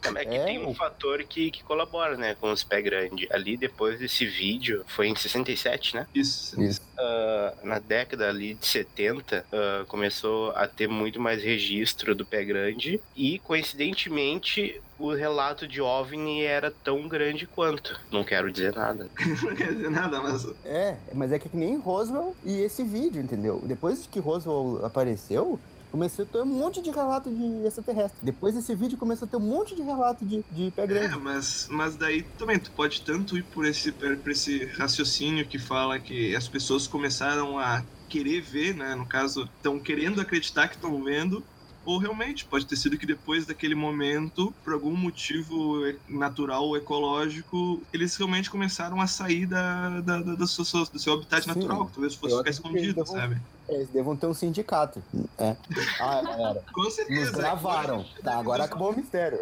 É 0.04 0.24
que 0.24 0.34
É, 0.34 0.44
tem 0.44 0.58
um 0.58 0.70
o- 0.70 0.74
fator 0.74 1.22
que, 1.24 1.50
que 1.50 1.62
colabora, 1.62 2.16
né, 2.16 2.34
com 2.40 2.50
os 2.50 2.64
pés 2.64 2.82
grandes. 2.84 3.30
Ali, 3.30 3.56
depois 3.56 3.98
desse 4.00 4.26
vídeo, 4.26 4.84
foi 4.88 5.06
em 5.08 5.14
67, 5.14 5.94
né? 5.94 6.06
Isso. 6.14 6.60
Isso. 6.60 6.80
Ah, 6.98 7.54
na 7.62 7.78
década 7.78 8.28
ali 8.28 8.54
de 8.54 8.66
70, 8.66 9.44
ah, 9.52 9.84
começou 9.86 10.50
a 10.52 10.66
ter 10.66 10.88
muito 10.88 11.20
mais 11.20 11.42
registro 11.42 12.14
do 12.14 12.24
pé 12.26 12.44
grande. 12.44 13.00
E, 13.16 13.38
coincidentemente, 13.40 14.80
o 14.98 15.12
relato 15.12 15.66
de 15.66 15.80
OVNI 15.80 16.42
era 16.42 16.70
tão 16.70 17.06
grande 17.08 17.46
quanto. 17.46 17.98
Não 18.10 18.24
quero 18.24 18.50
dizer 18.52 18.74
nada. 18.74 19.08
Não 19.42 19.54
quer 19.54 19.72
dizer 19.72 19.90
nada, 19.90 20.20
mas. 20.20 20.46
É, 20.64 20.96
mas 21.14 21.32
é 21.32 21.38
que 21.38 21.48
nem 21.56 21.78
Roswell 21.78 22.34
e 22.44 22.60
esse 22.60 22.82
vídeo, 22.82 23.20
entendeu? 23.22 23.60
Depois 23.64 24.06
que 24.10 24.18
Roswell 24.20 24.84
apareceu, 24.84 25.58
começou 25.92 26.24
a 26.24 26.28
ter 26.28 26.38
um 26.42 26.46
monte 26.46 26.80
de 26.82 26.90
relato 26.90 27.30
de 27.30 27.66
extraterrestre. 27.66 28.18
Depois 28.22 28.54
desse 28.54 28.74
vídeo 28.74 28.96
começou 28.98 29.26
a 29.26 29.28
ter 29.30 29.36
um 29.36 29.40
monte 29.40 29.76
de 29.76 29.82
relato 29.82 30.24
de, 30.24 30.42
de 30.50 30.70
pé 30.72 30.82
É, 30.82 30.86
grande. 30.86 31.18
mas, 31.18 31.66
mas 31.70 31.96
daí 31.96 32.22
também 32.38 32.58
tu 32.58 32.72
pode 32.72 33.02
tanto 33.02 33.36
ir 33.36 33.44
por 33.44 33.66
esse, 33.66 33.92
por 33.92 34.30
esse 34.30 34.64
raciocínio 34.76 35.46
que 35.46 35.58
fala 35.58 36.00
que 36.00 36.34
as 36.34 36.48
pessoas 36.48 36.88
começaram 36.88 37.58
a 37.58 37.84
querer 38.08 38.40
ver, 38.40 38.74
né? 38.74 38.94
No 38.94 39.06
caso, 39.06 39.44
estão 39.44 39.78
querendo 39.78 40.20
acreditar 40.20 40.68
que 40.68 40.74
estão 40.76 41.02
vendo, 41.04 41.42
ou 41.84 41.98
realmente 41.98 42.44
pode 42.46 42.66
ter 42.66 42.76
sido 42.76 42.96
que 42.96 43.06
depois 43.06 43.44
daquele 43.46 43.74
momento, 43.74 44.54
por 44.62 44.72
algum 44.72 44.96
motivo 44.96 45.82
natural 46.08 46.64
ou 46.64 46.76
ecológico, 46.76 47.82
eles 47.92 48.14
realmente 48.16 48.50
começaram 48.50 49.00
a 49.00 49.06
sair 49.06 49.46
da, 49.46 50.00
da, 50.00 50.22
da, 50.22 50.34
da 50.36 50.46
sua- 50.46 50.84
do 50.92 50.98
seu 50.98 51.12
habitat 51.14 51.42
Sim. 51.44 51.48
natural, 51.48 51.86
que 51.86 51.92
talvez 51.94 52.14
fosse 52.14 52.36
ficar 52.36 52.50
escondido, 52.50 52.94
vão- 53.04 53.06
sabe? 53.06 53.36
É, 53.72 53.76
Eles 53.76 53.88
devam 53.88 54.16
ter 54.16 54.26
um 54.26 54.34
sindicato. 54.34 55.02
É. 55.38 55.56
Ah, 55.98 56.22
galera, 56.22 56.64
Com 56.72 56.90
certeza. 56.90 57.20
nos 57.20 57.30
gravaram. 57.30 58.04
Tá, 58.22 58.38
agora 58.38 58.64
acabou 58.64 58.92
o 58.92 58.96
mistério. 58.96 59.40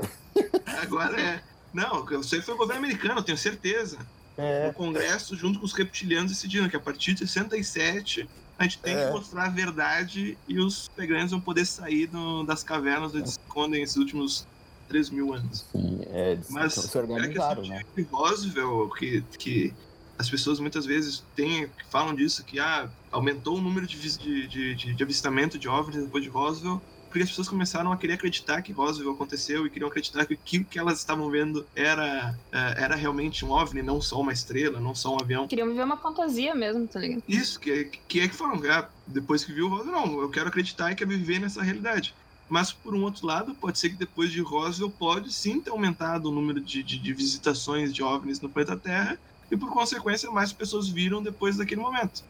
Agora 0.80 1.20
é. 1.20 1.42
Não, 1.72 2.04
isso 2.20 2.34
aí 2.34 2.42
foi 2.42 2.54
o 2.54 2.58
governo 2.58 2.84
americano, 2.84 3.20
eu 3.20 3.24
tenho 3.24 3.38
certeza. 3.38 3.98
É, 4.36 4.68
o 4.68 4.72
Congresso, 4.72 5.36
junto 5.36 5.58
com 5.60 5.66
os 5.66 5.72
reptilianos, 5.72 6.30
decidiram 6.32 6.68
que 6.68 6.76
a 6.76 6.80
partir 6.80 7.12
de 7.14 7.20
67 7.26 8.28
a 8.58 8.62
gente 8.64 8.78
tem 8.78 8.94
É. 8.96 9.06
que 9.06 9.12
mostrar 9.12 9.44
a 9.44 9.48
verdade 9.48 10.36
e 10.48 10.58
os 10.58 10.88
pegrantes 10.88 11.30
vão 11.30 11.40
poder 11.40 11.64
sair 11.64 12.06
do- 12.06 12.42
das 12.44 12.62
cavernas 12.62 13.14
onde 13.14 13.30
se 13.30 13.38
escondem 13.38 13.82
esses 13.82 13.96
últimos 13.96 14.46
3 14.88 15.08
mil 15.10 15.32
anos. 15.32 15.64
sim, 15.72 16.00
é, 16.06 16.38
Mas 16.50 16.74
se 16.74 16.86
é 16.86 16.90
que 16.90 16.98
organizaram, 16.98 17.62
assim, 17.62 17.70
né? 17.70 17.82
de 17.96 18.02
Roswell, 18.02 18.90
que, 18.98 19.22
que 19.38 19.74
as 20.18 20.28
pessoas 20.28 20.58
muitas 20.60 20.84
vezes 20.84 21.22
têm, 21.36 21.68
que 21.68 21.86
falam 21.88 22.14
disso, 22.14 22.42
que 22.44 22.58
ah, 22.58 22.88
aumentou 23.10 23.56
o 23.56 23.60
número 23.60 23.86
de, 23.86 24.18
de, 24.18 24.46
de, 24.46 24.94
de, 24.94 25.02
avistamento 25.02 25.58
de 25.58 25.68
OVNIs 25.68 26.04
depois 26.04 26.22
de 26.22 26.30
Roswell, 26.30 26.80
porque 27.08 27.24
as 27.24 27.28
pessoas 27.28 27.48
começaram 27.48 27.90
a 27.90 27.96
querer 27.96 28.14
acreditar 28.14 28.62
que 28.62 28.72
Roswell 28.72 29.12
aconteceu 29.12 29.66
e 29.66 29.70
queriam 29.70 29.88
acreditar 29.88 30.24
que 30.26 30.34
aquilo 30.34 30.64
que 30.64 30.78
elas 30.78 30.98
estavam 30.98 31.28
vendo 31.28 31.66
era, 31.74 32.38
eh, 32.52 32.74
era 32.76 32.94
realmente 32.94 33.44
um 33.44 33.50
OVNI, 33.50 33.82
não 33.82 34.00
só 34.00 34.20
uma 34.20 34.32
estrela, 34.32 34.78
não 34.78 34.94
só 34.94 35.14
um 35.14 35.20
avião. 35.20 35.48
Queriam 35.48 35.66
viver 35.66 35.82
uma 35.82 35.96
fantasia 35.96 36.54
mesmo, 36.54 36.86
tá 36.86 37.00
ligado? 37.00 37.22
Isso, 37.26 37.58
que, 37.58 37.90
que 38.06 38.20
é 38.20 38.28
que 38.28 38.34
foram, 38.34 38.60
ah, 38.70 38.88
depois 39.08 39.44
que 39.44 39.52
viu 39.52 39.68
Roswell, 39.68 39.92
não, 39.92 40.20
eu 40.20 40.30
quero 40.30 40.48
acreditar 40.48 40.92
e 40.92 40.94
quero 40.94 41.10
viver 41.10 41.40
nessa 41.40 41.60
realidade. 41.62 42.14
Mas, 42.48 42.72
por 42.72 42.94
um 42.94 43.02
outro 43.02 43.26
lado, 43.26 43.54
pode 43.54 43.78
ser 43.78 43.90
que 43.90 43.96
depois 43.96 44.30
de 44.30 44.40
Roswell 44.40 44.90
pode 44.90 45.32
sim 45.32 45.60
ter 45.60 45.70
aumentado 45.70 46.28
o 46.28 46.32
número 46.32 46.60
de, 46.60 46.82
de, 46.82 46.98
de 46.98 47.12
visitações 47.12 47.92
de 47.92 48.02
OVNIs 48.02 48.40
no 48.40 48.48
planeta 48.48 48.76
Terra 48.76 49.18
e, 49.50 49.56
por 49.56 49.70
consequência, 49.70 50.30
mais 50.30 50.52
pessoas 50.52 50.88
viram 50.88 51.22
depois 51.22 51.56
daquele 51.56 51.80
momento. 51.80 52.24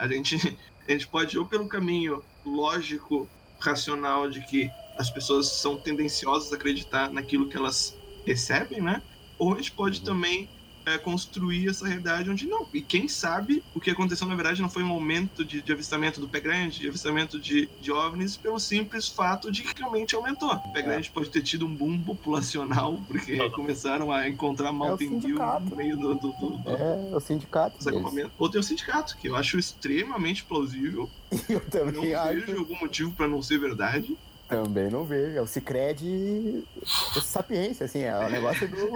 A 0.00 0.08
gente, 0.08 0.36
a 0.88 0.92
gente 0.92 1.08
pode 1.08 1.36
ir 1.36 1.38
ou 1.38 1.48
pelo 1.48 1.68
caminho 1.68 2.24
lógico, 2.44 3.32
racional 3.60 4.30
de 4.30 4.42
que 4.42 4.74
as 4.96 5.10
pessoas 5.10 5.60
são 5.60 5.80
tendenciosas 5.80 6.52
a 6.52 6.56
acreditar 6.56 7.12
naquilo 7.12 7.48
que 7.48 7.56
elas 7.56 8.00
recebem, 8.26 8.80
né? 8.82 9.02
Ou 9.38 9.54
a 9.54 9.56
gente 9.58 9.72
pode 9.74 10.02
também 10.02 10.50
é, 10.86 10.98
construir 10.98 11.68
essa 11.68 11.86
realidade 11.86 12.30
onde 12.30 12.46
não. 12.46 12.66
E 12.72 12.80
quem 12.80 13.08
sabe 13.08 13.62
o 13.74 13.80
que 13.80 13.90
aconteceu, 13.90 14.26
na 14.26 14.34
verdade, 14.34 14.62
não 14.62 14.70
foi 14.70 14.82
um 14.82 14.90
aumento 14.90 15.44
de, 15.44 15.60
de 15.62 15.72
avistamento 15.72 16.20
do 16.20 16.28
pé 16.28 16.40
grande, 16.40 16.80
de 16.80 16.88
avistamento 16.88 17.38
de, 17.38 17.68
de 17.80 17.92
OVNIs, 17.92 18.36
pelo 18.36 18.58
simples 18.58 19.08
fato 19.08 19.50
de 19.50 19.62
que 19.62 19.78
realmente 19.78 20.14
aumentou. 20.14 20.52
O 20.52 20.72
pé 20.72 20.82
grande 20.82 21.10
pode 21.10 21.30
ter 21.30 21.42
tido 21.42 21.66
um 21.66 21.74
boom 21.74 22.00
populacional, 22.02 23.00
porque 23.06 23.36
começaram 23.50 24.10
a 24.12 24.28
encontrar 24.28 24.72
Mountain 24.72 25.08
Dew 25.10 25.20
sindicato. 25.20 25.64
no 25.70 25.76
meio 25.76 25.96
do, 25.96 26.14
do, 26.14 26.32
do, 26.32 26.50
do 26.58 26.70
É, 26.70 27.16
o 27.16 27.20
sindicato. 27.20 27.76
Ou 28.38 28.48
tem 28.48 28.60
o 28.60 28.64
sindicato, 28.64 29.16
que 29.16 29.28
eu 29.28 29.36
acho 29.36 29.58
extremamente 29.58 30.44
plausível. 30.44 31.08
Eu 31.48 31.60
Não 31.60 31.70
também 31.70 32.00
vejo 32.02 32.16
acho. 32.16 32.58
algum 32.58 32.78
motivo 32.80 33.12
para 33.12 33.28
não 33.28 33.40
ser 33.42 33.58
verdade. 33.58 34.16
Também 34.50 34.90
não 34.90 35.04
vejo. 35.04 35.38
É 35.38 35.40
o 35.40 35.46
Cicred 35.46 36.64
sapiência, 37.22 37.86
assim, 37.86 38.00
é 38.00 38.16
o 38.16 38.28
negócio 38.28 38.68
do. 38.68 38.90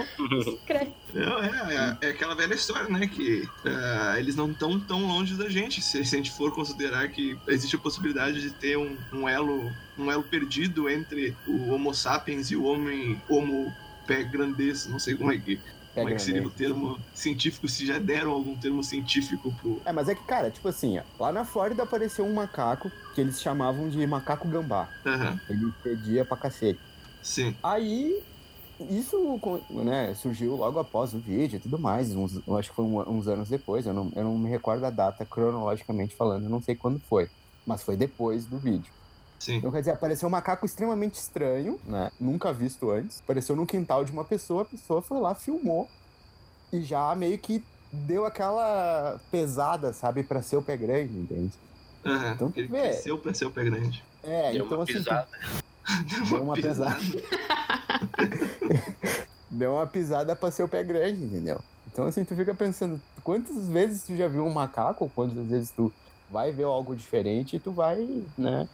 Não, 1.14 1.42
é, 1.42 1.96
é, 2.02 2.08
é 2.08 2.10
aquela 2.10 2.34
velha 2.34 2.54
história, 2.54 2.88
né? 2.88 3.06
Que 3.06 3.48
ah, 3.64 4.16
eles 4.18 4.34
não 4.34 4.50
estão 4.50 4.78
tão 4.80 5.06
longe 5.06 5.34
da 5.34 5.48
gente. 5.48 5.80
Se, 5.80 6.04
se 6.04 6.14
a 6.14 6.18
gente 6.18 6.32
for 6.32 6.52
considerar 6.52 7.08
que 7.08 7.38
existe 7.46 7.76
a 7.76 7.78
possibilidade 7.78 8.40
de 8.40 8.50
ter 8.50 8.76
um, 8.76 8.96
um 9.12 9.28
elo 9.28 9.72
um 9.96 10.10
elo 10.10 10.24
perdido 10.24 10.90
entre 10.90 11.36
o 11.46 11.70
Homo 11.70 11.94
sapiens 11.94 12.50
e 12.50 12.56
o 12.56 12.64
homem 12.64 13.20
Homo 13.28 13.72
pé 14.08 14.24
grandez, 14.24 14.86
não 14.86 14.98
sei 14.98 15.14
como 15.14 15.32
é 15.32 15.38
que, 15.38 15.60
como 15.94 16.08
é 16.08 16.14
que 16.14 16.22
seria 16.22 16.46
o 16.46 16.50
termo 16.50 16.98
científico, 17.14 17.68
se 17.68 17.86
já 17.86 17.98
deram 17.98 18.32
algum 18.32 18.56
termo 18.56 18.82
científico 18.82 19.52
pro. 19.60 19.80
É, 19.84 19.92
mas 19.92 20.08
é 20.08 20.14
que, 20.14 20.24
cara, 20.24 20.50
tipo 20.50 20.66
assim, 20.68 20.98
ó, 20.98 21.02
lá 21.18 21.32
na 21.32 21.44
Flórida 21.44 21.82
apareceu 21.84 22.24
um 22.24 22.34
macaco 22.34 22.90
que 23.14 23.20
eles 23.20 23.40
chamavam 23.40 23.88
de 23.88 24.04
macaco 24.06 24.48
gambá. 24.48 24.88
Aham, 25.06 25.38
Ele 25.48 25.72
pedia 25.82 26.24
pra 26.24 26.36
cacete. 26.36 26.80
sim. 27.22 27.54
Aí, 27.62 28.22
isso 28.90 29.40
né, 29.70 30.14
surgiu 30.14 30.56
logo 30.56 30.78
após 30.80 31.14
o 31.14 31.18
vídeo 31.20 31.56
e 31.56 31.60
tudo 31.60 31.78
mais. 31.78 32.14
Uns, 32.14 32.40
eu 32.46 32.56
acho 32.56 32.70
que 32.70 32.76
foi 32.76 32.84
uns 32.84 33.28
anos 33.28 33.48
depois. 33.48 33.86
Eu 33.86 33.94
não, 33.94 34.10
eu 34.16 34.24
não 34.24 34.36
me 34.36 34.50
recordo 34.50 34.84
a 34.84 34.90
data 34.90 35.24
cronologicamente 35.24 36.16
falando. 36.16 36.44
Eu 36.44 36.50
não 36.50 36.60
sei 36.60 36.74
quando 36.74 36.98
foi. 37.00 37.30
Mas 37.64 37.82
foi 37.82 37.96
depois 37.96 38.46
do 38.46 38.58
vídeo. 38.58 38.92
Sim. 39.44 39.56
Então, 39.56 39.70
quer 39.70 39.80
dizer, 39.80 39.90
apareceu 39.90 40.26
um 40.26 40.32
macaco 40.32 40.64
extremamente 40.64 41.16
estranho, 41.16 41.78
né? 41.84 42.10
Nunca 42.18 42.50
visto 42.50 42.90
antes. 42.90 43.20
Apareceu 43.20 43.54
no 43.54 43.66
quintal 43.66 44.02
de 44.02 44.10
uma 44.10 44.24
pessoa, 44.24 44.62
a 44.62 44.64
pessoa 44.64 45.02
foi 45.02 45.20
lá, 45.20 45.34
filmou 45.34 45.86
e 46.72 46.80
já 46.80 47.14
meio 47.14 47.38
que 47.38 47.62
deu 47.92 48.24
aquela 48.24 49.20
pesada, 49.30 49.92
sabe, 49.92 50.22
pra 50.22 50.40
ser 50.40 50.56
o 50.56 50.62
pé 50.62 50.78
grande, 50.78 51.12
entende? 51.12 51.52
Aham. 52.06 52.32
Então, 52.32 52.52
Ele 52.56 52.68
vê. 52.68 52.80
cresceu 52.80 53.18
pra 53.18 53.34
ser 53.34 53.44
o 53.44 53.50
pé 53.50 53.64
grande. 53.64 54.02
É, 54.22 54.52
Deu 54.52 54.64
então 54.64 54.78
uma 54.78 54.84
assim, 54.84 54.92
pisada. 54.94 55.28
deu 56.30 56.42
uma 56.42 56.54
pesada. 56.54 57.00
deu 59.50 59.74
uma 59.74 59.86
pisada 59.86 60.34
pra 60.34 60.50
ser 60.50 60.62
o 60.62 60.68
pé 60.68 60.82
grande, 60.82 61.22
entendeu? 61.22 61.60
Então 61.92 62.06
assim, 62.06 62.24
tu 62.24 62.34
fica 62.34 62.54
pensando, 62.54 62.98
quantas 63.22 63.68
vezes 63.68 64.04
tu 64.04 64.16
já 64.16 64.26
viu 64.26 64.46
um 64.46 64.52
macaco, 64.52 65.10
quantas 65.14 65.46
vezes 65.48 65.70
tu 65.70 65.92
vai 66.30 66.50
ver 66.50 66.64
algo 66.64 66.96
diferente 66.96 67.56
e 67.56 67.60
tu 67.60 67.72
vai, 67.72 68.08
né? 68.38 68.66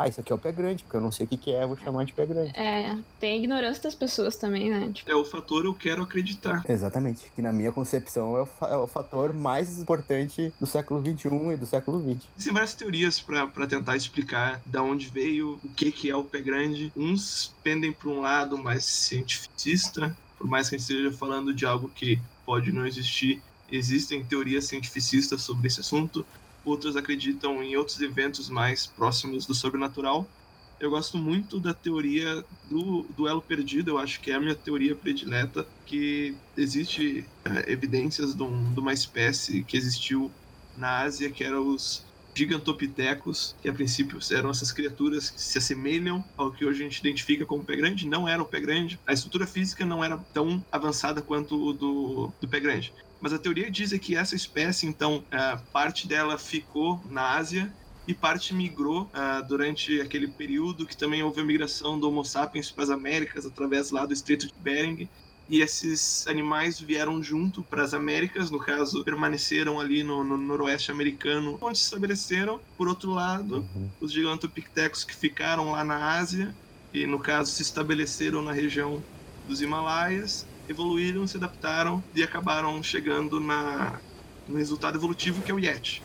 Ah, 0.00 0.06
isso 0.06 0.20
aqui 0.20 0.30
é 0.30 0.34
o 0.36 0.38
pé 0.38 0.52
grande, 0.52 0.84
porque 0.84 0.96
eu 0.96 1.00
não 1.00 1.10
sei 1.10 1.26
o 1.26 1.28
que, 1.28 1.36
que 1.36 1.50
é, 1.52 1.66
vou 1.66 1.76
chamar 1.76 2.04
de 2.04 2.12
pé 2.12 2.24
grande. 2.24 2.52
É, 2.54 2.96
tem 3.18 3.32
a 3.32 3.36
ignorância 3.36 3.82
das 3.82 3.96
pessoas 3.96 4.36
também, 4.36 4.70
né? 4.70 4.92
Tipo, 4.94 5.10
É 5.10 5.14
o 5.16 5.24
fator 5.24 5.64
eu 5.64 5.74
quero 5.74 6.04
acreditar. 6.04 6.62
Exatamente, 6.68 7.32
que 7.34 7.42
na 7.42 7.52
minha 7.52 7.72
concepção 7.72 8.36
é 8.36 8.42
o, 8.42 8.46
fa- 8.46 8.68
é 8.68 8.76
o 8.76 8.86
fator 8.86 9.34
mais 9.34 9.76
importante 9.80 10.52
do 10.60 10.66
século 10.66 11.00
XXI 11.04 11.28
e 11.52 11.56
do 11.56 11.66
século 11.66 11.98
XX. 12.00 12.22
Existem 12.36 12.52
várias 12.54 12.74
teorias 12.74 13.18
para 13.20 13.66
tentar 13.66 13.96
explicar 13.96 14.62
da 14.64 14.80
onde 14.84 15.08
veio, 15.08 15.58
o 15.64 15.68
que, 15.70 15.90
que 15.90 16.08
é 16.08 16.14
o 16.14 16.22
pé 16.22 16.40
grande. 16.42 16.92
Uns 16.96 17.52
pendem 17.64 17.90
para 17.92 18.08
um 18.08 18.20
lado 18.20 18.56
mais 18.56 18.84
cientificista, 18.84 20.16
por 20.38 20.46
mais 20.46 20.68
que 20.68 20.76
a 20.76 20.78
gente 20.78 20.88
esteja 20.92 21.10
falando 21.10 21.52
de 21.52 21.66
algo 21.66 21.88
que 21.88 22.20
pode 22.46 22.70
não 22.70 22.86
existir, 22.86 23.42
existem 23.70 24.24
teorias 24.24 24.64
cientificistas 24.66 25.42
sobre 25.42 25.66
esse 25.66 25.80
assunto. 25.80 26.24
Outras 26.68 26.96
acreditam 26.96 27.62
em 27.62 27.76
outros 27.76 28.00
eventos 28.00 28.48
mais 28.48 28.86
próximos 28.86 29.46
do 29.46 29.54
sobrenatural. 29.54 30.32
Eu 30.80 30.90
gosto 30.90 31.18
muito 31.18 31.60
da 31.60 31.74
teoria 31.74 32.44
do 32.62 33.08
duelo 33.12 33.42
perdido, 33.42 33.90
eu 33.90 33.98
acho 33.98 34.20
que 34.20 34.30
é 34.30 34.34
a 34.34 34.40
minha 34.40 34.54
teoria 34.56 34.96
predileta, 34.96 35.68
que 35.84 36.40
existe 36.56 37.32
eh, 37.44 37.72
evidências 37.72 38.34
de, 38.36 38.42
um- 38.44 38.72
de 38.72 38.80
uma 38.80 38.92
espécie 38.92 39.64
que 39.64 39.76
existiu 39.76 40.36
na 40.74 41.00
Ásia, 41.02 41.32
que 41.32 41.42
eram 41.42 41.66
os 41.74 42.06
gigantopitecos, 42.36 43.56
que 43.60 43.68
a 43.68 43.72
princípio 43.74 44.18
eram 44.32 44.50
essas 44.50 44.70
criaturas 44.72 45.30
que 45.30 45.40
se 45.42 45.58
assemelham 45.58 46.24
ao 46.36 46.52
que 46.52 46.64
hoje 46.64 46.82
a 46.84 46.88
gente 46.88 46.98
identifica 47.00 47.44
como 47.44 47.64
pé 47.66 47.74
grande, 47.76 48.06
não 48.08 48.28
era 48.28 48.40
o 48.42 48.48
pé 48.48 48.60
grande. 48.60 49.00
A 49.06 49.12
estrutura 49.12 49.46
física 49.46 49.84
não 49.84 50.04
era 50.04 50.24
tão 50.32 50.64
avançada 50.70 51.20
quanto 51.22 51.56
o 51.60 51.72
do, 51.72 52.36
do 52.40 52.48
pé 52.48 52.60
grande. 52.60 52.94
Mas 53.20 53.32
a 53.32 53.38
teoria 53.38 53.70
diz 53.70 53.92
é 53.92 53.98
que 53.98 54.16
essa 54.16 54.34
espécie, 54.34 54.86
então, 54.86 55.24
ah, 55.30 55.60
parte 55.72 56.06
dela 56.06 56.38
ficou 56.38 57.02
na 57.10 57.36
Ásia 57.36 57.72
e 58.06 58.14
parte 58.14 58.54
migrou 58.54 59.10
ah, 59.12 59.40
durante 59.40 60.00
aquele 60.00 60.28
período 60.28 60.86
que 60.86 60.96
também 60.96 61.22
houve 61.22 61.40
a 61.40 61.44
migração 61.44 61.98
do 61.98 62.08
Homo 62.08 62.24
sapiens 62.24 62.70
para 62.70 62.84
as 62.84 62.90
Américas 62.90 63.44
através 63.44 63.90
lá 63.90 64.06
do 64.06 64.12
Estreito 64.12 64.46
de 64.46 64.54
Bering 64.58 65.08
e 65.48 65.62
esses 65.62 66.26
animais 66.26 66.78
vieram 66.78 67.22
junto 67.22 67.62
para 67.62 67.82
as 67.82 67.94
Américas, 67.94 68.50
no 68.50 68.58
caso, 68.58 69.02
permaneceram 69.02 69.80
ali 69.80 70.02
no, 70.02 70.22
no 70.22 70.36
noroeste 70.36 70.90
americano, 70.90 71.56
onde 71.60 71.78
se 71.78 71.84
estabeleceram. 71.84 72.60
Por 72.76 72.86
outro 72.86 73.10
lado, 73.12 73.66
os 73.98 74.12
gigantopithecus 74.12 75.04
que 75.04 75.16
ficaram 75.16 75.70
lá 75.70 75.82
na 75.82 76.18
Ásia, 76.18 76.54
e 76.92 77.06
no 77.06 77.18
caso 77.18 77.50
se 77.50 77.62
estabeleceram 77.62 78.42
na 78.42 78.52
região 78.52 79.02
dos 79.46 79.62
Himalaias, 79.62 80.46
evoluíram, 80.68 81.26
se 81.26 81.36
adaptaram 81.36 82.02
e 82.14 82.22
acabaram 82.22 82.82
chegando 82.82 83.40
na, 83.40 83.98
no 84.46 84.56
resultado 84.58 84.96
evolutivo 84.98 85.42
que 85.42 85.50
é 85.50 85.54
o 85.54 85.58
Yeti. 85.58 86.02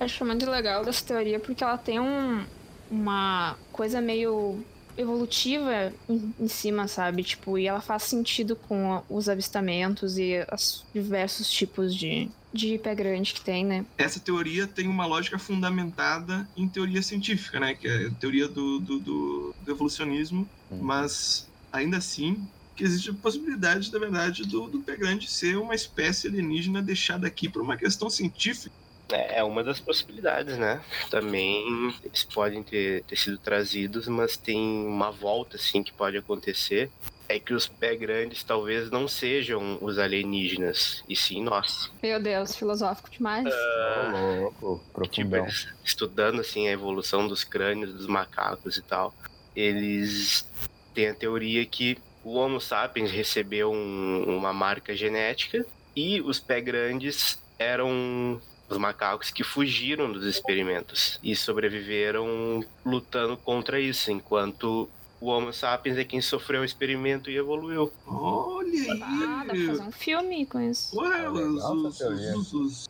eu 0.00 0.06
acho 0.06 0.24
muito 0.24 0.48
legal 0.50 0.84
dessa 0.84 1.04
teoria 1.04 1.38
porque 1.40 1.62
ela 1.62 1.76
tem 1.78 2.00
um, 2.00 2.44
uma 2.90 3.56
coisa 3.72 4.00
meio 4.00 4.64
evolutiva 4.96 5.92
em, 6.08 6.34
em 6.40 6.48
cima, 6.48 6.88
sabe? 6.88 7.22
Tipo, 7.22 7.56
e 7.56 7.66
ela 7.68 7.80
faz 7.80 8.02
sentido 8.02 8.56
com 8.56 8.92
a- 8.94 9.02
os 9.08 9.28
avistamentos 9.28 10.18
e 10.18 10.44
os 10.52 10.84
diversos 10.92 11.48
tipos 11.50 11.94
de, 11.94 12.28
de 12.52 12.78
pé 12.78 12.94
grande 12.96 13.32
que 13.32 13.40
tem, 13.40 13.64
né? 13.64 13.84
essa 13.96 14.18
teoria 14.18 14.66
tem 14.66 14.88
uma 14.88 15.06
lógica 15.06 15.38
fundamentada 15.38 16.48
em 16.56 16.68
teoria 16.68 17.00
científica, 17.02 17.60
né? 17.60 17.74
Que 17.74 17.86
é 17.86 18.06
a 18.06 18.10
teoria 18.10 18.48
do, 18.48 18.80
do, 18.80 18.98
do- 18.98 19.54
do 19.64 19.70
evolucionismo, 19.70 20.48
Hum. 20.70 20.80
mas 20.82 21.48
ainda 21.72 21.96
assim 21.98 22.46
que 22.78 22.84
existe 22.84 23.10
a 23.10 23.14
possibilidade, 23.14 23.92
na 23.92 23.98
verdade, 23.98 24.44
do, 24.46 24.68
do 24.68 24.78
pé 24.78 24.96
grande 24.96 25.28
ser 25.28 25.56
uma 25.58 25.74
espécie 25.74 26.28
alienígena 26.28 26.80
deixada 26.80 27.26
aqui 27.26 27.48
por 27.48 27.60
uma 27.60 27.76
questão 27.76 28.08
científica. 28.08 28.74
É 29.10 29.38
é 29.40 29.42
uma 29.44 29.64
das 29.64 29.80
possibilidades, 29.80 30.56
né? 30.58 30.80
Também 31.10 31.92
eles 32.04 32.24
podem 32.24 32.62
ter, 32.62 33.02
ter 33.04 33.16
sido 33.16 33.36
trazidos, 33.38 34.06
mas 34.06 34.36
tem 34.36 34.58
uma 34.86 35.10
volta 35.10 35.56
assim 35.56 35.82
que 35.82 35.92
pode 35.92 36.16
acontecer. 36.16 36.90
É 37.30 37.38
que 37.38 37.52
os 37.52 37.66
pé 37.66 37.94
grandes 37.96 38.42
talvez 38.42 38.90
não 38.90 39.06
sejam 39.08 39.76
os 39.82 39.98
alienígenas, 39.98 41.02
e 41.08 41.14
sim 41.16 41.42
nós. 41.42 41.90
Meu 42.02 42.18
Deus, 42.22 42.54
filosófico 42.56 43.10
demais. 43.10 43.46
Ô, 43.46 44.40
louco, 44.40 44.76
Tipo, 44.78 44.92
profundão. 44.92 45.44
eles 45.44 45.68
estudando 45.84 46.40
assim 46.40 46.68
a 46.68 46.72
evolução 46.72 47.26
dos 47.28 47.44
crânios 47.44 47.92
dos 47.92 48.06
macacos 48.06 48.76
e 48.78 48.82
tal, 48.82 49.14
eles 49.54 50.46
têm 50.94 51.08
a 51.08 51.14
teoria 51.14 51.64
que 51.66 51.98
o 52.28 52.34
Homo 52.34 52.60
sapiens 52.60 53.10
recebeu 53.10 53.72
um- 53.72 54.36
uma 54.36 54.52
marca 54.52 54.94
genética 54.94 55.64
e 55.96 56.20
os 56.20 56.38
pé 56.38 56.60
grandes 56.60 57.38
eram 57.58 58.38
os 58.68 58.76
macacos 58.76 59.30
que 59.30 59.42
fugiram 59.42 60.12
dos 60.12 60.24
experimentos 60.26 61.18
e 61.22 61.34
sobreviveram 61.34 62.62
lutando 62.84 63.34
contra 63.38 63.80
isso, 63.80 64.10
enquanto 64.10 64.86
o 65.18 65.26
Homo 65.28 65.54
sapiens 65.54 65.96
é 65.96 66.04
quem 66.04 66.20
sofreu 66.20 66.60
o 66.60 66.64
experimento 66.66 67.30
e 67.30 67.36
evoluiu. 67.36 67.90
Olha 68.06 68.92
Ah, 69.02 69.38
dá 69.38 69.44
pra 69.46 69.54
aí! 69.54 69.66
fazer 69.66 69.82
um 69.82 69.90
filme 69.92 70.44
com 70.44 70.60
isso. 70.60 71.00
Ué, 71.00 71.24
Ah, 71.24 71.30
os, 71.32 71.64
os, 71.64 72.00
os, 72.02 72.52
os 72.52 72.88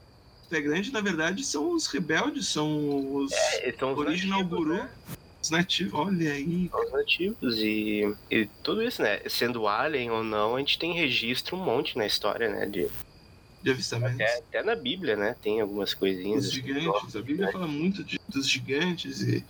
pé 0.50 0.60
grande, 0.60 0.90
na 0.92 1.00
verdade, 1.00 1.44
são 1.44 1.70
os 1.70 1.86
rebeldes, 1.86 2.48
são 2.48 3.14
os 3.14 3.30
Eles 3.62 3.78
são 3.78 3.92
os 3.92 3.98
original 4.00 4.42
guru. 4.44 4.74
né? 4.74 4.90
Os 5.48 5.50
nativos, 5.50 5.94
olha 5.94 6.32
aí. 6.32 6.70
Os 6.72 6.92
nativos 6.92 7.56
e, 7.58 8.14
e 8.30 8.46
tudo 8.62 8.82
isso, 8.82 9.02
né? 9.02 9.20
Sendo 9.30 9.66
alien 9.66 10.10
ou 10.10 10.22
não, 10.22 10.56
a 10.56 10.58
gente 10.58 10.78
tem 10.78 10.92
registro 10.92 11.56
um 11.56 11.64
monte 11.64 11.96
na 11.96 12.04
história, 12.06 12.50
né? 12.50 12.66
De, 12.66 12.86
De 13.62 13.70
avistamentos. 13.70 14.20
até, 14.20 14.38
até 14.38 14.62
na 14.62 14.76
Bíblia, 14.76 15.16
né? 15.16 15.34
Tem 15.42 15.60
algumas 15.62 15.94
coisinhas. 15.94 16.44
Os 16.44 16.50
assim, 16.52 16.62
gigantes. 16.62 17.16
A 17.16 17.22
Bíblia 17.22 17.50
fala 17.50 17.66
muito 17.66 18.04
de- 18.04 18.20
dos 18.28 18.46
gigantes 18.48 19.22
e. 19.22 19.42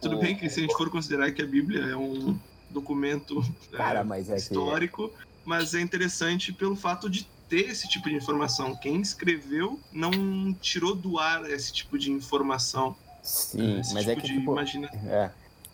Tudo 0.00 0.18
bem 0.18 0.34
que 0.36 0.48
se 0.48 0.60
a 0.60 0.62
gente 0.62 0.76
for 0.76 0.88
considerar 0.90 1.30
que 1.32 1.40
a 1.42 1.46
Bíblia 1.46 1.80
é 1.82 1.96
um 1.96 2.38
documento 2.70 3.40
é, 3.72 3.76
Cara, 3.76 4.02
mas 4.04 4.28
é 4.30 4.34
que. 4.34 4.40
histórico, 4.40 5.10
mas 5.44 5.74
é 5.74 5.80
interessante 5.80 6.52
pelo 6.52 6.74
fato 6.76 7.08
de 7.08 7.26
ter 7.48 7.70
esse 7.70 7.86
tipo 7.88 8.08
de 8.08 8.14
informação. 8.14 8.74
Quem 8.76 9.00
escreveu 9.00 9.78
não 9.92 10.52
tirou 10.54 10.94
do 10.94 11.18
ar 11.18 11.50
esse 11.50 11.70
tipo 11.72 11.98
de 11.98 12.10
informação. 12.10 12.96
Sim, 13.24 13.80
esse 13.80 13.94
mas 13.94 14.04
tipo 14.04 14.18
é 14.18 14.20
que, 14.22 14.28
de 14.28 14.38
tipo. 14.38 14.52
imagina... 14.52 14.88
É. 15.08 15.30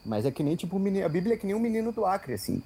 Mas 0.07 0.25
é 0.25 0.31
que 0.31 0.43
nem 0.43 0.57
tipo 0.57 0.77
o 0.77 0.81
menino. 0.81 1.05
A 1.05 1.09
Bíblia 1.09 1.35
é 1.35 1.37
que 1.37 1.45
nem 1.47 1.55
um 1.55 1.61
menino 1.61 1.93
do 1.93 2.07
Acre, 2.07 2.33
assim. 2.33 2.63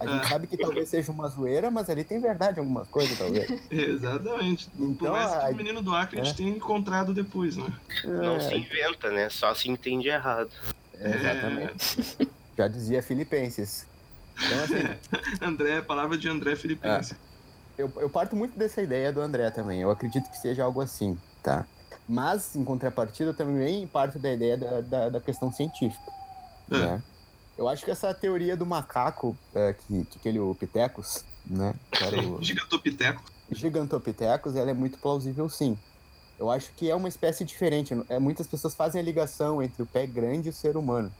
A 0.00 0.06
gente 0.06 0.24
É. 0.26 0.28
sabe 0.30 0.48
que 0.48 0.56
talvez 0.56 0.88
seja 0.88 1.12
uma 1.12 1.28
zoeira, 1.28 1.70
mas 1.70 1.88
ali 1.88 2.02
tem 2.02 2.18
verdade 2.20 2.56
em 2.58 2.60
algumas 2.60 2.88
coisas, 2.88 3.16
talvez. 3.16 3.48
Exatamente. 3.70 4.68
Por 4.70 4.84
Então, 4.88 5.12
mais 5.12 5.30
que 5.30 5.36
a- 5.36 5.50
o 5.50 5.54
menino 5.54 5.80
do 5.80 5.94
Acre 5.94 6.18
a 6.18 6.22
é. 6.22 6.24
gente 6.24 6.36
tenha 6.38 6.50
encontrado 6.50 7.14
depois, 7.14 7.56
né? 7.56 7.72
Não 8.04 8.34
É, 8.36 8.40
se 8.40 8.54
inventa, 8.56 9.10
né? 9.12 9.28
Só 9.28 9.54
se 9.54 9.70
entende 9.70 10.08
errado. 10.08 10.50
Exatamente. 10.98 12.28
Já 12.56 12.68
dizia 12.68 13.02
Filipenses. 13.02 13.86
Então, 14.34 14.64
assim, 14.64 14.98
André, 15.40 15.82
palavra 15.82 16.16
de 16.18 16.28
André 16.28 16.56
Filipense. 16.56 17.14
eu, 17.78 17.92
eu 17.96 18.10
parto 18.10 18.34
muito 18.34 18.58
dessa 18.58 18.82
ideia 18.82 19.12
do 19.12 19.20
André 19.20 19.50
também. 19.50 19.80
Eu 19.80 19.90
acredito 19.90 20.28
que 20.30 20.38
seja 20.38 20.64
algo 20.64 20.80
assim, 20.80 21.16
tá? 21.42 21.64
Mas, 22.12 22.54
em 22.54 22.62
contrapartida, 22.62 23.32
também 23.32 23.86
parto 23.86 24.18
da 24.18 24.30
ideia 24.30 24.54
da, 24.58 24.80
da, 24.82 25.08
da 25.08 25.20
questão 25.20 25.50
científica. 25.50 26.12
É. 26.70 26.78
Né? 26.78 27.02
Eu 27.56 27.66
acho 27.66 27.86
que 27.86 27.90
essa 27.90 28.12
teoria 28.12 28.54
do 28.54 28.66
macaco, 28.66 29.34
é, 29.54 29.72
que, 29.72 30.04
que 30.04 30.18
aquele 30.18 30.38
o 30.38 30.54
Pitecos, 30.54 31.24
né? 31.46 31.74
o 32.36 32.36
Gigantopiteco. 32.44 33.24
Gigantopithecus, 33.50 34.56
ela 34.56 34.70
é 34.70 34.74
muito 34.74 34.98
plausível 34.98 35.48
sim. 35.48 35.78
Eu 36.38 36.50
acho 36.50 36.70
que 36.72 36.90
é 36.90 36.94
uma 36.94 37.08
espécie 37.08 37.46
diferente. 37.46 37.94
É, 38.10 38.18
muitas 38.18 38.46
pessoas 38.46 38.74
fazem 38.74 39.00
a 39.00 39.04
ligação 39.04 39.62
entre 39.62 39.82
o 39.82 39.86
pé 39.86 40.06
grande 40.06 40.48
e 40.48 40.50
o 40.50 40.54
ser 40.54 40.76
humano. 40.76 41.10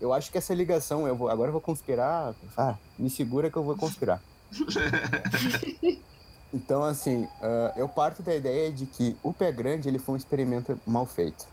Eu 0.00 0.12
acho 0.12 0.32
que 0.32 0.38
essa 0.38 0.52
ligação, 0.52 1.06
eu 1.06 1.14
vou, 1.14 1.28
agora 1.28 1.50
eu 1.50 1.52
vou 1.52 1.60
conspirar. 1.60 2.34
Ah, 2.56 2.74
me 2.98 3.08
segura 3.08 3.48
que 3.48 3.56
eu 3.56 3.62
vou 3.62 3.76
conspirar. 3.76 4.20
Então, 6.52 6.82
assim, 6.82 7.28
ah, 7.40 7.72
eu 7.76 7.88
parto 7.88 8.22
da 8.22 8.34
ideia 8.34 8.72
de 8.72 8.86
que 8.86 9.16
o 9.22 9.32
pé 9.32 9.52
grande 9.52 9.88
ele 9.88 9.98
foi 9.98 10.14
um 10.14 10.18
experimento 10.18 10.78
mal 10.86 11.06
feito. 11.06 11.46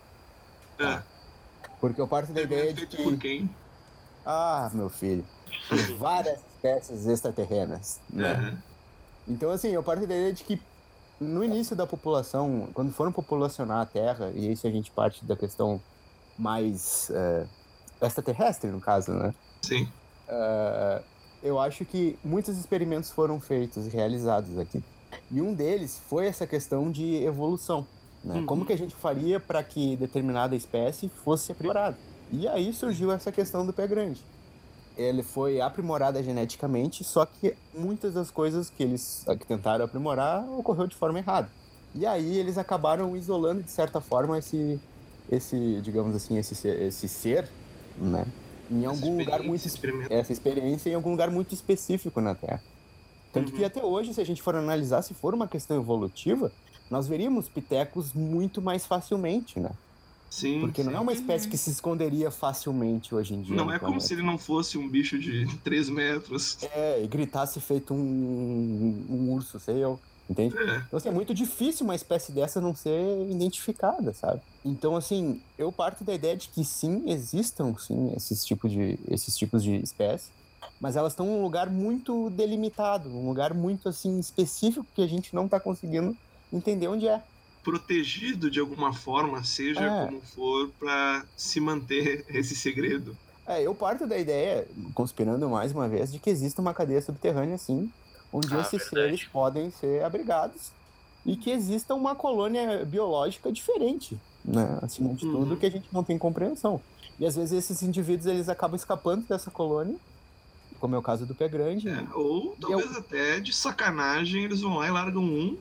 É. 0.80 1.02
Porque 1.80 2.02
eu 2.02 2.08
parto 2.08 2.32
da 2.34 2.42
ideia 2.42 2.74
de 2.74 2.88
Feito 2.88 3.04
por 3.04 3.14
que, 3.14 3.20
quem? 3.20 3.56
ah, 4.26 4.70
meu 4.74 4.90
filho, 4.90 5.24
várias 5.98 6.40
espécies 6.56 7.06
extraterrenas. 7.06 8.00
Né? 8.10 8.56
É. 8.56 9.32
Então, 9.32 9.52
assim, 9.52 9.70
eu 9.70 9.84
parto 9.84 10.00
da 10.00 10.16
ideia 10.16 10.34
de 10.34 10.44
que 10.44 10.62
no 11.20 11.44
início 11.44 11.76
da 11.76 11.86
população, 11.86 12.70
quando 12.74 12.92
foram 12.92 13.12
populacionar 13.12 13.82
a 13.82 13.86
Terra, 13.86 14.32
e 14.34 14.52
isso 14.52 14.68
a 14.68 14.72
gente 14.72 14.92
parte 14.92 15.26
da 15.26 15.36
questão 15.36 15.82
mais 16.38 17.10
é, 17.12 17.48
extraterrestre, 18.02 18.70
no 18.70 18.80
caso, 18.80 19.12
né? 19.12 19.34
Sim. 19.62 19.92
É, 20.28 21.02
eu 21.48 21.60
acho 21.60 21.86
que 21.86 22.18
muitos 22.24 22.58
experimentos 22.58 23.12
foram 23.12 23.40
feitos 23.40 23.86
e 23.88 23.90
realizados 23.90 24.58
aqui. 24.58 24.84
E 25.32 25.42
um 25.42 25.54
deles 25.54 26.02
foi 26.08 26.28
essa 26.28 26.46
questão 26.46 26.92
de 26.92 27.24
evolução. 27.24 27.86
Né? 28.24 28.36
Uhum. 28.36 28.46
Como 28.46 28.66
que 28.66 28.74
a 28.74 28.78
gente 28.78 28.96
faria 28.96 29.40
para 29.40 29.64
que 29.64 29.96
determinada 29.96 30.56
espécie 30.56 31.10
fosse 31.24 31.52
aprimorada? 31.52 31.98
E 32.32 32.48
aí 32.48 32.74
surgiu 32.74 33.12
essa 33.12 33.32
questão 33.32 33.66
do 33.66 33.72
pé 33.72 33.88
grande. 33.88 34.22
Ele 34.98 35.22
foi 35.22 35.62
aprimorada 35.62 36.22
geneticamente, 36.24 37.04
só 37.04 37.26
que 37.26 37.56
muitas 37.78 38.16
das 38.16 38.32
coisas 38.32 38.70
que 38.70 38.84
eles 38.84 39.24
que 39.40 39.46
tentaram 39.46 39.86
aprimorar 39.86 40.44
ocorreu 40.58 40.88
de 40.88 40.96
forma 40.96 41.20
errada. 41.20 41.50
E 41.94 42.06
aí 42.06 42.38
eles 42.38 42.58
acabaram 42.58 43.16
isolando 43.16 43.62
de 43.64 43.72
certa 43.72 44.02
forma 44.02 44.38
esse, 44.40 44.80
esse 45.32 45.80
digamos 45.82 46.16
assim, 46.16 46.38
esse, 46.38 46.56
ser- 46.56 46.82
esse 46.82 47.08
ser, 47.08 47.48
né? 47.98 48.26
Em 48.70 48.86
algum 48.86 49.18
lugar 49.18 49.42
muito 49.44 49.66
essa 50.10 50.32
experiência 50.34 50.90
em 50.90 50.94
algum 50.94 51.12
lugar 51.12 51.30
muito 51.32 51.54
específico 51.54 52.20
na 52.22 52.36
Terra. 52.36 52.62
Tanto 53.32 53.52
que 53.52 53.60
Uhum. 53.60 53.66
até 53.68 53.84
hoje, 53.84 54.14
se 54.14 54.22
a 54.22 54.26
gente 54.26 54.42
for 54.42 54.56
analisar, 54.56 55.02
se 55.02 55.14
for 55.14 55.34
uma 55.34 55.48
questão 55.48 55.78
evolutiva, 55.78 56.52
nós 56.90 57.08
veríamos 57.08 57.50
pitecos 57.50 58.14
muito 58.14 58.62
mais 58.62 58.86
facilmente, 58.86 59.60
né? 59.60 59.72
Sim. 60.30 60.60
Porque 60.60 60.84
não 60.84 60.92
sim. 60.92 60.98
é 60.98 61.00
uma 61.00 61.14
espécie 61.14 61.48
que 61.48 61.58
se 61.58 61.70
esconderia 61.70 62.30
facilmente 62.30 63.16
hoje 63.16 63.34
em 63.34 63.42
dia. 63.42 63.56
Não 63.56 63.72
é 63.72 63.80
como 63.80 63.92
planeta. 63.94 64.06
se 64.08 64.14
ele 64.14 64.24
não 64.24 64.38
fosse 64.38 64.78
um 64.78 64.88
bicho 64.90 65.18
de 65.18 65.46
3 65.64 65.90
metros. 65.90 66.58
É, 66.74 67.02
e 67.04 67.08
gritasse 67.08 67.60
feito 67.62 67.94
um, 67.94 69.06
um 69.10 69.32
urso, 69.32 69.60
sei 69.60 69.84
eu. 69.84 70.00
Entende? 70.30 70.58
É. 70.58 70.84
Então, 70.88 70.98
assim, 70.98 71.10
é 71.10 71.12
muito 71.12 71.34
difícil 71.34 71.86
uma 71.86 71.96
espécie 71.96 72.32
dessa 72.32 72.60
não 72.60 72.76
ser 72.76 73.00
identificada, 73.30 74.14
sabe? 74.14 74.42
Então, 74.66 74.96
assim, 74.96 75.42
eu 75.58 75.72
parto 75.72 76.04
da 76.04 76.14
ideia 76.14 76.36
de 76.36 76.50
que 76.50 76.66
sim, 76.66 77.10
existam, 77.10 77.74
sim, 77.80 78.14
esses 78.16 78.44
tipos 78.44 78.72
de, 78.72 79.00
esses 79.10 79.38
tipos 79.38 79.64
de 79.64 79.76
espécies, 79.78 80.30
mas 80.82 80.96
elas 80.96 81.14
estão 81.14 81.26
em 81.26 81.30
um 81.30 81.42
lugar 81.42 81.70
muito 81.70 82.30
delimitado, 82.32 83.10
um 83.10 83.28
lugar 83.28 83.54
muito, 83.54 83.88
assim, 83.88 84.20
específico 84.20 84.86
que 84.94 85.02
a 85.02 85.08
gente 85.08 85.34
não 85.34 85.46
está 85.46 85.60
conseguindo 85.60 86.16
entender 86.52 86.88
onde 86.88 87.08
é. 87.08 87.22
Protegido 87.64 88.50
de 88.52 88.60
alguma 88.60 88.94
forma, 88.94 89.44
seja 89.44 89.82
É. 89.82 90.06
como 90.06 90.22
for, 90.22 90.70
pra 90.80 91.26
se 91.36 91.60
manter 91.60 92.26
esse 92.30 92.56
segredo. 92.56 93.18
É, 93.46 93.62
eu 93.62 93.74
parto 93.74 94.06
da 94.06 94.18
ideia, 94.18 94.68
conspirando 94.94 95.50
mais 95.50 95.72
uma 95.72 95.88
vez, 95.88 96.12
de 96.12 96.20
que 96.20 96.30
existe 96.30 96.60
uma 96.60 96.74
cadeia 96.74 97.02
subterrânea, 97.02 97.58
sim, 97.58 97.90
onde 98.32 98.54
Ah, 98.56 98.62
esses 98.62 98.84
verdade. 98.84 98.90
seres 99.18 99.24
podem 99.26 99.72
ser 99.72 100.04
abrigados 100.04 100.72
e 101.26 101.36
que 101.36 101.50
exista 101.52 101.94
uma 101.94 102.16
colônia 102.16 102.86
biológica 102.86 103.52
diferente, 103.52 104.18
né? 104.44 104.80
Acima 104.82 105.14
de 105.14 105.22
tudo, 105.22 105.52
Uhum. 105.52 105.56
que 105.58 105.66
a 105.66 105.72
gente 105.72 105.88
não 105.92 106.04
tem 106.04 106.18
compreensão. 106.18 106.82
E 107.20 107.26
às 107.26 107.36
vezes 107.36 107.52
esses 107.58 107.82
indivíduos 107.82 108.26
eles 108.28 108.48
acabam 108.50 108.76
escapando 108.76 109.26
dessa 109.28 109.50
colônia, 109.52 109.98
como 110.80 110.94
é 110.96 110.98
o 110.98 111.02
caso 111.02 111.26
do 111.26 111.34
pé 111.34 111.48
grande. 111.48 111.90
É, 111.90 112.06
ou 112.14 112.56
talvez 112.62 112.96
até 112.96 113.40
de 113.40 113.52
sacanagem 113.54 114.44
eles 114.44 114.62
vão 114.62 114.78
lá 114.78 114.88
e 114.88 114.92
largam 114.92 115.24
um, 115.24 115.58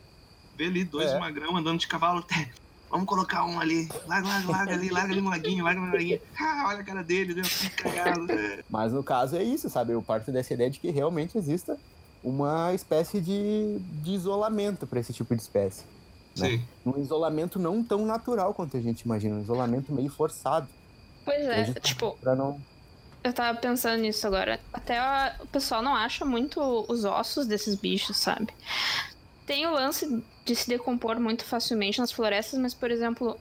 vê 0.56 0.66
ali 0.66 0.84
dois 0.84 1.10
É. 1.10 1.18
magrão 1.18 1.56
andando 1.56 1.78
de 1.80 1.86
cavalo. 1.88 2.22
"Té, 2.22 2.50
Vamos 2.88 3.06
colocar 3.08 3.44
um 3.44 3.58
ali. 3.58 3.88
Larga, 4.06 4.28
larga, 4.28 4.48
larga 4.52 4.72
ali, 4.74 4.88
larga 4.90 5.12
ali 5.12 5.20
no 5.20 5.28
laguinho, 5.28 5.64
larga 5.64 5.80
no 5.80 5.90
laguinho. 5.90 6.20
Ah, 6.40 6.66
olha 6.68 6.80
a 6.80 6.84
cara 6.84 7.02
dele, 7.02 7.34
deu 7.34 7.44
cagado. 7.76 8.26
Mas 8.70 8.92
no 8.92 9.02
caso 9.02 9.34
é 9.34 9.42
isso, 9.42 9.68
sabe? 9.68 9.92
Eu 9.92 10.00
parto 10.00 10.30
dessa 10.30 10.54
ideia 10.54 10.70
de 10.70 10.78
que 10.78 10.88
realmente 10.92 11.36
exista 11.36 11.76
uma 12.26 12.74
espécie 12.74 13.20
de, 13.20 13.78
de 14.02 14.10
isolamento 14.10 14.84
para 14.84 14.98
esse 14.98 15.12
tipo 15.12 15.34
de 15.36 15.40
espécie. 15.40 15.84
Né? 16.36 16.50
Sim. 16.50 16.64
Um 16.84 17.00
isolamento 17.00 17.56
não 17.58 17.84
tão 17.84 18.04
natural 18.04 18.52
quanto 18.52 18.76
a 18.76 18.80
gente 18.80 19.02
imagina, 19.02 19.36
um 19.36 19.42
isolamento 19.42 19.92
meio 19.92 20.10
forçado. 20.10 20.66
Pois 21.24 21.40
é, 21.46 21.62
Hoje- 21.62 21.74
tipo, 21.74 22.18
Pra 22.20 22.34
não. 22.34 22.60
eu 23.22 23.32
tava 23.32 23.56
pensando 23.58 24.00
nisso 24.02 24.26
agora. 24.26 24.58
Até 24.72 24.98
a- 24.98 25.36
o 25.40 25.46
pessoal 25.46 25.82
não 25.82 25.94
acha 25.94 26.24
muito 26.24 26.60
os 26.88 27.04
ossos 27.04 27.46
desses 27.46 27.76
bichos, 27.76 28.16
sabe? 28.16 28.48
Tem 29.46 29.64
o 29.66 29.70
lance 29.70 30.22
de 30.44 30.56
se 30.56 30.68
decompor 30.68 31.20
muito 31.20 31.44
facilmente 31.44 32.00
nas 32.00 32.10
florestas, 32.10 32.58
mas, 32.58 32.74
por 32.74 32.90
exemplo, 32.90 33.38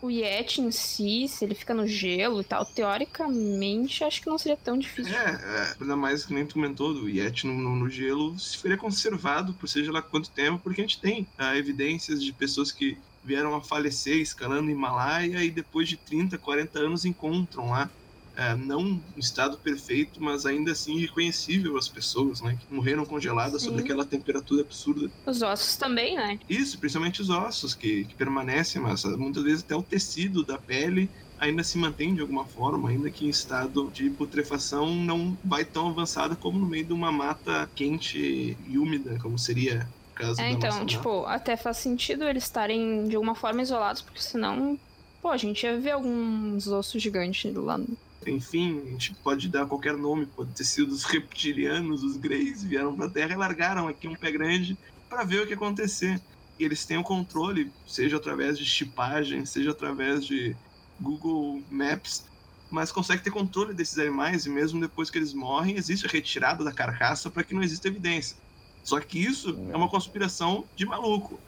o 0.00 0.10
Yeti 0.10 0.60
em 0.60 0.70
si, 0.70 1.26
se 1.28 1.44
ele 1.44 1.54
fica 1.54 1.74
no 1.74 1.86
gelo 1.86 2.40
e 2.40 2.44
tal, 2.44 2.64
teoricamente, 2.64 4.04
acho 4.04 4.22
que 4.22 4.28
não 4.28 4.38
seria 4.38 4.56
tão 4.56 4.78
difícil. 4.78 5.14
É, 5.14 5.30
é, 5.30 5.74
ainda 5.80 5.96
mais 5.96 6.24
que 6.24 6.32
nem 6.32 6.46
tu 6.46 6.54
comentou 6.54 6.94
do 6.94 7.08
Yeti 7.08 7.46
no, 7.46 7.54
no, 7.54 7.74
no 7.74 7.90
gelo, 7.90 8.38
se 8.38 8.58
seria 8.58 8.76
conservado 8.76 9.52
por 9.54 9.68
seja 9.68 9.90
lá 9.90 10.00
quanto 10.00 10.30
tempo, 10.30 10.60
porque 10.62 10.80
a 10.80 10.84
gente 10.84 11.00
tem 11.00 11.26
ah, 11.36 11.56
evidências 11.56 12.22
de 12.22 12.32
pessoas 12.32 12.70
que 12.70 12.96
vieram 13.24 13.54
a 13.54 13.60
falecer 13.60 14.16
escalando 14.16 14.68
o 14.68 14.70
Himalaia 14.70 15.44
e 15.44 15.50
depois 15.50 15.88
de 15.88 15.96
30, 15.96 16.38
40 16.38 16.78
anos 16.78 17.04
encontram 17.04 17.70
lá. 17.70 17.90
É, 18.38 18.54
não 18.54 18.82
em 19.16 19.20
estado 19.20 19.58
perfeito, 19.58 20.22
mas 20.22 20.46
ainda 20.46 20.70
assim 20.72 20.98
reconhecível 21.00 21.76
as 21.76 21.88
pessoas, 21.88 22.40
né? 22.40 22.56
Que 22.60 22.72
morreram 22.72 23.04
congeladas 23.04 23.62
sob 23.62 23.80
aquela 23.80 24.06
temperatura 24.06 24.62
absurda. 24.62 25.10
Os 25.26 25.42
ossos 25.42 25.76
também, 25.76 26.16
né? 26.16 26.40
Isso, 26.48 26.78
principalmente 26.78 27.20
os 27.20 27.30
ossos 27.30 27.74
que, 27.74 28.04
que 28.04 28.14
permanecem, 28.14 28.80
mas 28.80 29.04
ah, 29.04 29.16
muitas 29.16 29.42
vezes 29.42 29.64
até 29.64 29.74
o 29.76 29.82
tecido 29.82 30.44
da 30.44 30.56
pele 30.58 31.10
ainda 31.36 31.64
se 31.64 31.78
mantém 31.78 32.14
de 32.14 32.20
alguma 32.20 32.44
forma, 32.46 32.88
ainda 32.90 33.10
que 33.10 33.26
em 33.26 33.28
estado 33.28 33.90
de 33.90 34.10
putrefação 34.10 34.94
não 34.94 35.36
vai 35.44 35.64
tão 35.64 35.88
avançada 35.88 36.36
como 36.36 36.58
no 36.60 36.66
meio 36.66 36.84
de 36.86 36.92
uma 36.92 37.12
mata 37.12 37.70
quente 37.74 38.56
e 38.66 38.78
úmida, 38.78 39.18
como 39.20 39.38
seria 39.38 39.92
o 40.12 40.14
caso 40.14 40.44
É, 40.44 40.50
da 40.50 40.50
então, 40.50 40.70
nossa 40.70 40.84
mata. 40.84 40.86
tipo, 40.86 41.24
até 41.26 41.56
faz 41.56 41.78
sentido 41.78 42.24
eles 42.24 42.44
estarem 42.44 43.08
de 43.08 43.16
alguma 43.16 43.34
forma 43.34 43.62
isolados, 43.62 44.02
porque 44.02 44.20
senão, 44.20 44.78
pô, 45.20 45.28
a 45.30 45.36
gente 45.36 45.64
ia 45.64 45.78
ver 45.78 45.92
alguns 45.92 46.66
ossos 46.68 47.02
gigantes 47.02 47.52
lá. 47.54 47.80
Enfim, 48.26 48.80
a 48.80 48.90
gente 48.90 49.14
pode 49.22 49.48
dar 49.48 49.66
qualquer 49.66 49.96
nome, 49.96 50.26
pode 50.26 50.52
ter 50.52 50.64
sido 50.64 50.92
os 50.92 51.04
reptilianos, 51.04 52.02
os 52.02 52.16
greys, 52.16 52.62
vieram 52.62 52.94
pra 52.96 53.08
Terra 53.08 53.32
e 53.32 53.36
largaram 53.36 53.88
aqui 53.88 54.08
um 54.08 54.16
pé 54.16 54.30
grande 54.30 54.78
para 55.08 55.24
ver 55.24 55.42
o 55.42 55.46
que 55.46 55.54
acontecer. 55.54 56.20
E 56.58 56.64
eles 56.64 56.84
têm 56.84 56.98
o 56.98 57.04
controle, 57.04 57.72
seja 57.86 58.16
através 58.16 58.58
de 58.58 58.64
chipagem, 58.64 59.46
seja 59.46 59.70
através 59.70 60.26
de 60.26 60.56
Google 61.00 61.64
Maps, 61.70 62.24
mas 62.70 62.92
consegue 62.92 63.22
ter 63.22 63.30
controle 63.30 63.72
desses 63.72 63.98
animais 63.98 64.44
e 64.44 64.50
mesmo 64.50 64.80
depois 64.80 65.10
que 65.10 65.18
eles 65.18 65.32
morrem, 65.32 65.76
existe 65.76 66.06
a 66.06 66.10
retirada 66.10 66.64
da 66.64 66.72
carcaça 66.72 67.30
para 67.30 67.44
que 67.44 67.54
não 67.54 67.62
exista 67.62 67.88
evidência. 67.88 68.36
Só 68.82 69.00
que 69.00 69.18
isso 69.18 69.50
é 69.70 69.76
uma 69.76 69.88
conspiração 69.88 70.68
de 70.74 70.84
maluco. 70.84 71.42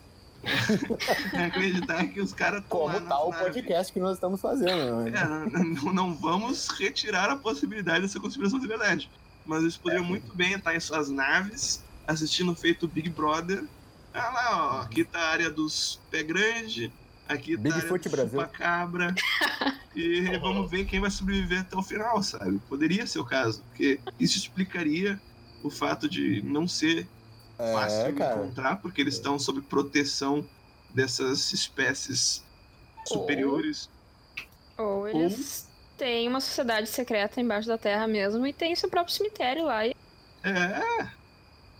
É 1.32 1.44
acreditar 1.44 2.06
que 2.06 2.20
os 2.20 2.32
caras 2.32 2.62
estão 2.62 2.78
Como 2.80 2.92
lá 2.94 3.00
tá 3.00 3.18
o 3.24 3.32
podcast 3.32 3.92
que 3.92 4.00
nós 4.00 4.14
estamos 4.14 4.40
fazendo. 4.40 5.04
né? 5.04 5.12
É, 5.14 5.58
não, 5.58 5.92
não 5.92 6.14
vamos 6.14 6.68
retirar 6.68 7.30
a 7.30 7.36
possibilidade 7.36 8.02
dessa 8.02 8.18
conspiração 8.20 8.58
de 8.58 8.66
verdade. 8.66 9.10
Mas 9.44 9.62
eles 9.62 9.76
poderiam 9.76 10.04
muito 10.04 10.34
bem 10.34 10.52
estar 10.52 10.74
em 10.74 10.80
suas 10.80 11.10
naves, 11.10 11.82
assistindo 12.06 12.52
o 12.52 12.54
feito 12.54 12.86
Big 12.88 13.08
Brother. 13.10 13.64
Ah 14.12 14.30
lá, 14.30 14.76
ó, 14.76 14.80
aqui 14.82 15.04
tá 15.04 15.18
a 15.18 15.28
área 15.30 15.50
dos 15.50 16.00
pé 16.10 16.22
grande, 16.22 16.92
aqui 17.28 17.56
tá 17.56 17.68
a 17.68 17.76
área 17.76 17.98
do 17.98 18.10
Brasil. 18.10 18.48
cabra. 18.48 19.14
E 19.92 20.38
vamos 20.38 20.70
ver 20.70 20.84
quem 20.84 21.00
vai 21.00 21.10
sobreviver 21.10 21.62
até 21.62 21.76
o 21.76 21.82
final, 21.82 22.22
sabe? 22.22 22.60
Poderia 22.68 23.04
ser 23.08 23.18
o 23.18 23.24
caso, 23.24 23.60
porque 23.64 23.98
isso 24.20 24.38
explicaria 24.38 25.20
o 25.64 25.68
fato 25.68 26.08
de 26.08 26.40
não 26.42 26.68
ser 26.68 27.08
É, 27.60 28.10
de 28.10 28.18
cara. 28.18 28.34
encontrar, 28.34 28.76
porque 28.76 29.00
eles 29.00 29.14
estão 29.14 29.38
sob 29.38 29.60
proteção 29.60 30.44
dessas 30.94 31.52
espécies 31.52 32.42
superiores. 33.06 33.88
Ou 34.78 35.06
eles 35.08 35.68
têm 35.96 36.28
uma 36.28 36.40
sociedade 36.40 36.88
secreta 36.88 37.40
embaixo 37.40 37.68
da 37.68 37.76
terra 37.76 38.06
mesmo 38.06 38.46
e 38.46 38.52
tem 38.52 38.74
seu 38.74 38.88
próprio 38.88 39.14
cemitério 39.14 39.64
lá. 39.64 39.86
E... 39.86 39.94
É. 40.42 41.08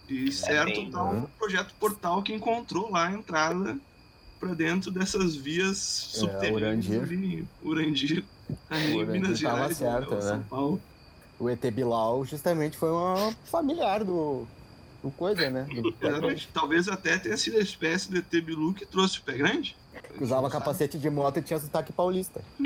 E 0.09 0.33
certo 0.33 0.66
bem, 0.66 0.90
tá 0.90 1.05
um 1.05 1.23
projeto 1.38 1.73
portal 1.79 2.23
que 2.23 2.35
encontrou 2.35 2.90
lá 2.90 3.07
a 3.07 3.12
entrada 3.12 3.79
pra 4.40 4.55
dentro 4.55 4.90
dessas 4.90 5.37
vias 5.37 5.79
subterrâneas 5.79 6.87
Urandir. 6.87 7.49
Urandir. 7.62 8.25
Ali 8.69 8.93
em 8.93 8.97
Urandir 8.97 9.12
Minas 9.12 9.38
Gerais, 9.38 9.77
certo, 9.77 10.14
ou 10.14 10.21
São 10.21 10.38
né? 10.38 10.45
Paulo. 10.51 10.83
O 11.38 11.49
ET 11.49 11.64
Bilal 11.71 12.25
justamente 12.25 12.77
foi 12.77 12.90
uma 12.90 13.33
familiar 13.45 14.05
do, 14.05 14.47
do 15.02 15.10
coisa, 15.10 15.48
né? 15.50 15.66
Do. 15.72 15.94
Talvez 16.52 16.88
até 16.88 17.18
tenha 17.18 17.36
sido 17.36 17.58
a 17.58 17.60
espécie 17.60 18.10
de 18.10 18.18
ET 18.18 18.44
Bilu 18.44 18.74
que 18.74 18.84
trouxe 18.86 19.18
o 19.18 19.22
pé 19.22 19.32
grande. 19.34 19.76
usava 20.20 20.50
capacete 20.50 20.98
de 20.98 21.08
moto 21.10 21.38
e 21.38 21.42
tinha 21.42 21.58
sotaque 21.58 21.92
paulista. 21.92 22.42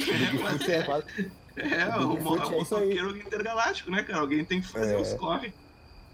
É 0.68 0.82
quase- 0.82 1.30
É, 1.56 1.96
O 2.00 2.14
o, 2.14 2.36
é 2.36 2.58
o 2.58 2.62
isso 2.62 2.74
aí. 2.76 2.86
motoqueiro 2.86 3.16
intergaláctico, 3.16 3.90
né, 3.90 4.02
cara? 4.02 4.18
Alguém 4.20 4.44
tem 4.44 4.60
que 4.60 4.66
fazer 4.68 4.94
É. 4.94 5.00
os 5.00 5.12
corre. 5.14 5.52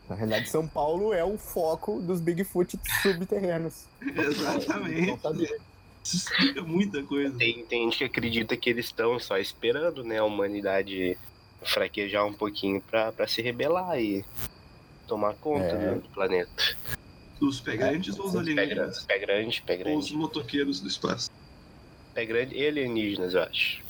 Na 0.09 0.15
realidade, 0.17 0.51
São 0.51 0.67
Paulo 0.67 1.15
é 1.15 1.25
o 1.25 1.39
foco 1.39 2.01
dos 2.01 2.21
Bigfoot 2.21 2.79
subterrâneos. 3.03 3.85
Exatamente. 4.03 5.19
Isso 6.03 6.17
explica 6.17 6.63
muita 6.63 7.03
coisa. 7.05 7.37
Tem, 7.39 7.65
tem 7.65 7.85
gente 7.85 7.99
que 7.99 8.05
acredita 8.05 8.57
que 8.57 8.69
eles 8.71 8.87
estão 8.87 9.19
só 9.19 9.39
esperando, 9.39 10.03
né, 10.03 10.19
a 10.19 10.25
humanidade 10.25 11.17
fraquejar 11.63 12.27
um 12.27 12.33
pouquinho 12.33 12.81
pra, 12.81 13.13
pra 13.13 13.27
se 13.29 13.41
rebelar 13.43 14.01
e 14.01 14.25
tomar 15.11 15.35
conta 15.35 15.65
É. 15.75 15.95
do 15.97 16.09
planeta. 16.11 16.77
Os 17.41 17.59
pé 17.61 17.77
grandes 17.77 18.17
ou 18.17 18.27
os 18.27 18.33
Pé 18.33 18.39
alienígenas? 18.39 19.05
grande, 19.05 19.07
pé 19.07 19.19
grande, 19.19 19.63
pé 19.63 19.73
Ou 19.91 19.99
os 19.99 20.07
grande. 20.07 20.17
motoqueiros 20.17 20.81
do 20.81 20.87
espaço. 20.87 21.31
Pé 22.15 22.25
grande 22.25 22.55
e 22.55 22.65
alienígenas, 22.67 23.35
eu 23.35 23.43
acho. 23.43 23.83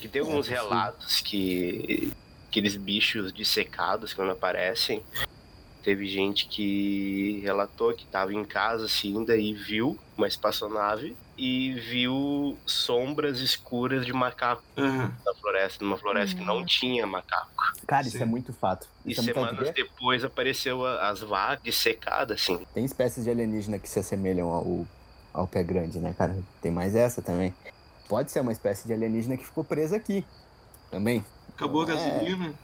Que 0.00 0.06
tem 0.08 0.20
alguns 0.20 0.48
possível. 0.48 0.62
relatos 0.64 1.20
que 1.22 2.12
aqueles 2.48 2.76
bichos 2.76 3.32
dissecados 3.32 4.12
quando 4.12 4.32
aparecem. 4.32 5.02
Teve 5.82 6.06
gente 6.06 6.46
que 6.46 7.40
relatou 7.42 7.94
que 7.94 8.04
tava 8.06 8.32
em 8.34 8.44
casa 8.44 8.84
assim, 8.86 9.24
daí 9.24 9.54
viu 9.54 9.98
uma 10.16 10.26
espaçonave 10.28 11.16
e 11.36 11.72
viu 11.74 12.56
sombras 12.66 13.40
escuras 13.40 14.04
de 14.06 14.12
macaco 14.12 14.62
Aham. 14.76 15.12
na 15.24 15.34
floresta, 15.34 15.84
numa 15.84 15.96
floresta 15.96 16.36
que 16.38 16.44
não 16.44 16.58
Hum. 16.58 16.64
tinha 16.64 17.06
macaco. 17.06 17.50
Cara, 17.86 18.06
isso 18.06 18.16
Sim. 18.16 18.22
é 18.22 18.26
muito 18.26 18.52
fato. 18.52 18.88
E 19.04 19.12
Isso 19.12 19.20
é 19.20 19.24
muito 19.24 19.34
semanas 19.34 19.74
depois 19.74 20.24
apareceu 20.24 20.84
as 20.86 21.20
vacas 21.20 21.62
dissecadas, 21.62 22.40
assim. 22.40 22.64
Tem 22.72 22.84
espécies 22.84 23.24
de 23.24 23.30
alienígena 23.30 23.78
que 23.78 23.88
se 23.88 23.98
assemelham 23.98 24.48
ao, 24.48 24.86
ao 25.32 25.46
pé 25.46 25.62
grande, 25.62 25.98
né, 25.98 26.14
cara? 26.16 26.36
Tem 26.62 26.70
mais 26.72 26.94
essa 26.94 27.20
também. 27.20 27.54
Pode 28.08 28.30
ser 28.30 28.40
uma 28.40 28.52
espécie 28.52 28.86
de 28.86 28.92
alienígena 28.92 29.36
que 29.36 29.44
ficou 29.44 29.64
presa 29.64 29.96
aqui. 29.96 30.24
Também. 30.90 31.24
Acabou 31.54 31.82
a 31.82 31.84
É. 31.84 31.94
gasolina. 31.94 32.54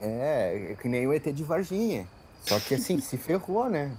É, 0.00 0.76
que 0.80 0.88
nem 0.88 1.06
o 1.06 1.12
ET 1.12 1.30
de 1.32 1.44
Varginha. 1.44 2.06
Só 2.42 2.58
que 2.58 2.74
assim, 2.74 3.00
se 3.00 3.18
ferrou, 3.18 3.68
né? 3.68 3.94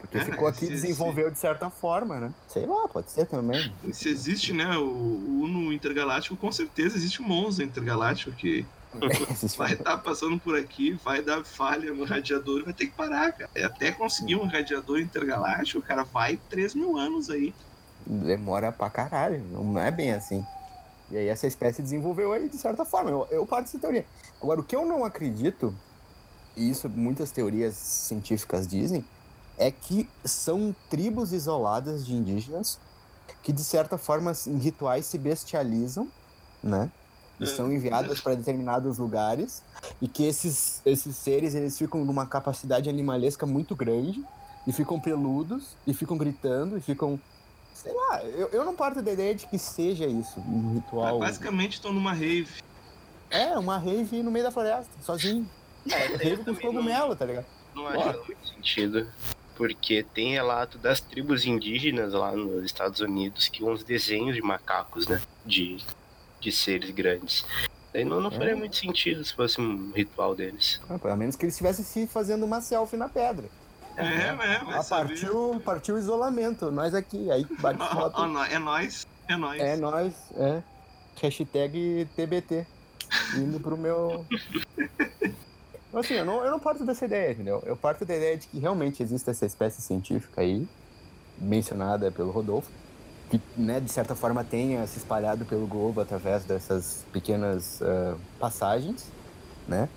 Porque 0.00 0.18
É, 0.18 0.24
ficou 0.24 0.46
aqui 0.46 0.64
e 0.64 0.68
se- 0.68 0.72
desenvolveu 0.74 1.30
de 1.30 1.38
certa 1.38 1.68
forma, 1.70 2.20
né? 2.20 2.32
Sei 2.48 2.64
lá, 2.66 2.86
pode 2.88 3.10
ser 3.10 3.26
também. 3.26 3.72
Se 3.92 4.08
existe, 4.08 4.52
né, 4.52 4.76
o, 4.78 4.82
o 4.84 5.40
Uno 5.42 5.72
Intergaláctico, 5.72 6.36
com 6.36 6.52
certeza 6.52 6.96
existe 6.96 7.20
um 7.20 7.26
Monza 7.26 7.62
Intergaláctico 7.64 8.30
que 8.32 8.64
vai 9.58 9.72
estar 9.74 9.98
passando 9.98 10.38
por 10.38 10.56
aqui, 10.56 10.92
vai 11.04 11.20
dar 11.20 11.44
falha 11.44 11.92
no 11.92 12.04
radiador 12.04 12.64
vai 12.64 12.72
ter 12.72 12.86
que 12.86 12.92
parar, 12.92 13.32
cara. 13.32 13.50
E 13.54 13.62
até 13.62 13.90
conseguir 13.92 14.36
um 14.36 14.46
radiador 14.46 14.98
intergaláctico, 14.98 15.82
cara, 15.82 16.04
vai 16.04 16.38
3 16.48 16.74
mil 16.74 16.96
anos 16.96 17.28
aí. 17.28 17.52
demora 18.06 18.72
pra 18.72 18.88
caralho, 18.88 19.42
não 19.50 19.78
é 19.78 19.90
bem 19.90 20.12
assim. 20.12 20.44
E 21.10 21.16
aí 21.16 21.26
essa 21.28 21.46
espécie 21.46 21.82
desenvolveu 21.82 22.32
aí 22.32 22.48
de 22.48 22.56
certa 22.56 22.84
forma. 22.84 23.10
Eu, 23.10 23.26
eu 23.30 23.46
parto 23.46 23.64
dessa 23.66 23.78
teoria. 23.78 24.04
Agora, 24.40 24.60
o 24.60 24.64
que 24.64 24.76
eu 24.76 24.86
não 24.86 25.04
acredito, 25.04 25.74
e 26.56 26.70
isso 26.70 26.88
muitas 26.88 27.30
teorias 27.30 27.74
científicas 27.74 28.66
dizem, 28.66 29.04
é 29.58 29.70
que 29.70 30.08
são 30.24 30.74
tribos 30.88 31.32
isoladas 31.32 32.06
de 32.06 32.14
indígenas 32.14 32.78
que, 33.42 33.52
de 33.52 33.64
certa 33.64 33.98
forma, 33.98 34.32
em 34.46 34.58
rituais 34.58 35.06
se 35.06 35.18
bestializam, 35.18 36.08
né? 36.62 36.90
E 37.40 37.46
são 37.46 37.72
enviadas 37.72 38.20
para 38.20 38.34
determinados 38.34 38.98
lugares 38.98 39.62
e 40.02 40.08
que 40.08 40.24
esses, 40.24 40.82
esses 40.84 41.14
seres 41.16 41.54
eles 41.54 41.78
ficam 41.78 42.04
numa 42.04 42.26
capacidade 42.26 42.88
animalesca 42.88 43.46
muito 43.46 43.76
grande 43.76 44.24
e 44.66 44.72
ficam 44.72 44.98
peludos 44.98 45.76
e 45.86 45.94
ficam 45.94 46.18
gritando 46.18 46.76
e 46.76 46.80
ficam 46.80 47.18
sei 47.72 47.94
lá 47.94 48.24
eu, 48.24 48.48
eu 48.48 48.64
não 48.64 48.74
parto 48.74 49.00
da 49.00 49.12
ideia 49.12 49.36
de 49.36 49.46
que 49.46 49.56
seja 49.56 50.04
isso 50.04 50.40
um 50.40 50.74
ritual 50.74 51.20
Basicamente 51.20 51.74
estão 51.74 51.92
numa 51.92 52.12
rave. 52.12 52.60
é 53.30 53.56
uma 53.56 53.78
rave 53.78 54.20
no 54.20 54.32
meio 54.32 54.44
da 54.44 54.50
floresta 54.50 54.90
sozinho 55.00 55.48
é, 55.88 56.06
rave 56.16 56.44
com 56.44 56.56
cogumelo 56.56 57.14
tá 57.14 57.24
ligado 57.24 57.46
Não 57.72 57.86
acho 57.86 58.24
muito 58.26 58.48
sentido. 58.48 59.06
Porque 59.58 60.04
tem 60.14 60.32
relato 60.34 60.78
das 60.78 61.00
tribos 61.00 61.44
indígenas 61.44 62.12
lá 62.12 62.30
nos 62.32 62.64
Estados 62.64 63.00
Unidos 63.00 63.48
que 63.48 63.64
uns 63.64 63.82
desenhos 63.82 64.36
de 64.36 64.40
macacos, 64.40 65.08
né? 65.08 65.20
De, 65.44 65.78
de 66.40 66.52
seres 66.52 66.90
grandes. 66.92 67.44
Daí 67.92 68.04
não, 68.04 68.20
não 68.20 68.30
faria 68.30 68.52
É. 68.52 68.54
muito 68.54 68.76
sentido 68.76 69.24
se 69.24 69.34
fosse 69.34 69.60
um 69.60 69.90
ritual 69.90 70.34
deles. 70.36 70.80
Ah, 70.88 70.96
pelo 70.98 71.16
menos 71.16 71.34
que 71.34 71.44
eles 71.44 71.54
estivessem 71.54 71.84
se 71.84 72.06
fazendo 72.06 72.44
uma 72.44 72.60
selfie 72.60 72.96
na 72.96 73.08
pedra 73.08 73.46
É, 73.96 74.04
é, 74.28 74.32
vai 74.34 74.78
a 74.78 74.82
saber. 74.82 75.08
partiu 75.20 75.60
partiu 75.64 75.94
o 75.96 75.98
isolamento 75.98 76.70
nós 76.70 76.94
aqui 76.94 77.28
aí 77.32 77.44
bate 77.58 77.78
foto 77.78 78.22
é 78.22 78.58
nós, 78.58 79.06
é 79.26 79.36
nós. 79.36 79.60
É 79.60 79.76
nós, 79.76 80.14
é. 80.36 80.62
Hashtag 81.20 82.06
TBT. 82.14 82.64
Indo 83.36 83.58
pro 83.58 83.76
meu. 83.76 84.24
Então, 85.88 86.00
Assim, 86.00 86.14
eu 86.14 86.24
não, 86.24 86.44
eu 86.44 86.50
não 86.50 86.60
parto 86.60 86.84
dessa 86.84 87.04
ideia, 87.06 87.32
entendeu? 87.32 87.60
Eu 87.64 87.76
parto 87.78 88.04
da 88.04 88.14
ideia 88.16 88.36
de 88.38 88.48
que 88.48 88.58
realmente 88.58 89.02
existe 89.02 89.30
essa 89.30 89.46
espécie 89.46 89.80
científica 89.82 90.42
aí, 90.42 90.68
mencionada 91.36 92.12
pelo 92.12 92.32
Rodolfo, 92.32 92.72
que, 93.30 93.44
né, 93.56 93.80
de 93.80 93.90
certa 93.92 94.16
forma 94.16 94.44
tenha 94.44 94.86
se 94.86 94.98
espalhado 94.98 95.46
pelo 95.46 95.68
globo 95.68 96.00
através 96.00 96.46
dessas 96.46 97.06
pequenas 97.12 97.80
ah, 97.82 98.20
passagens, 98.38 99.14
né? 99.66 99.90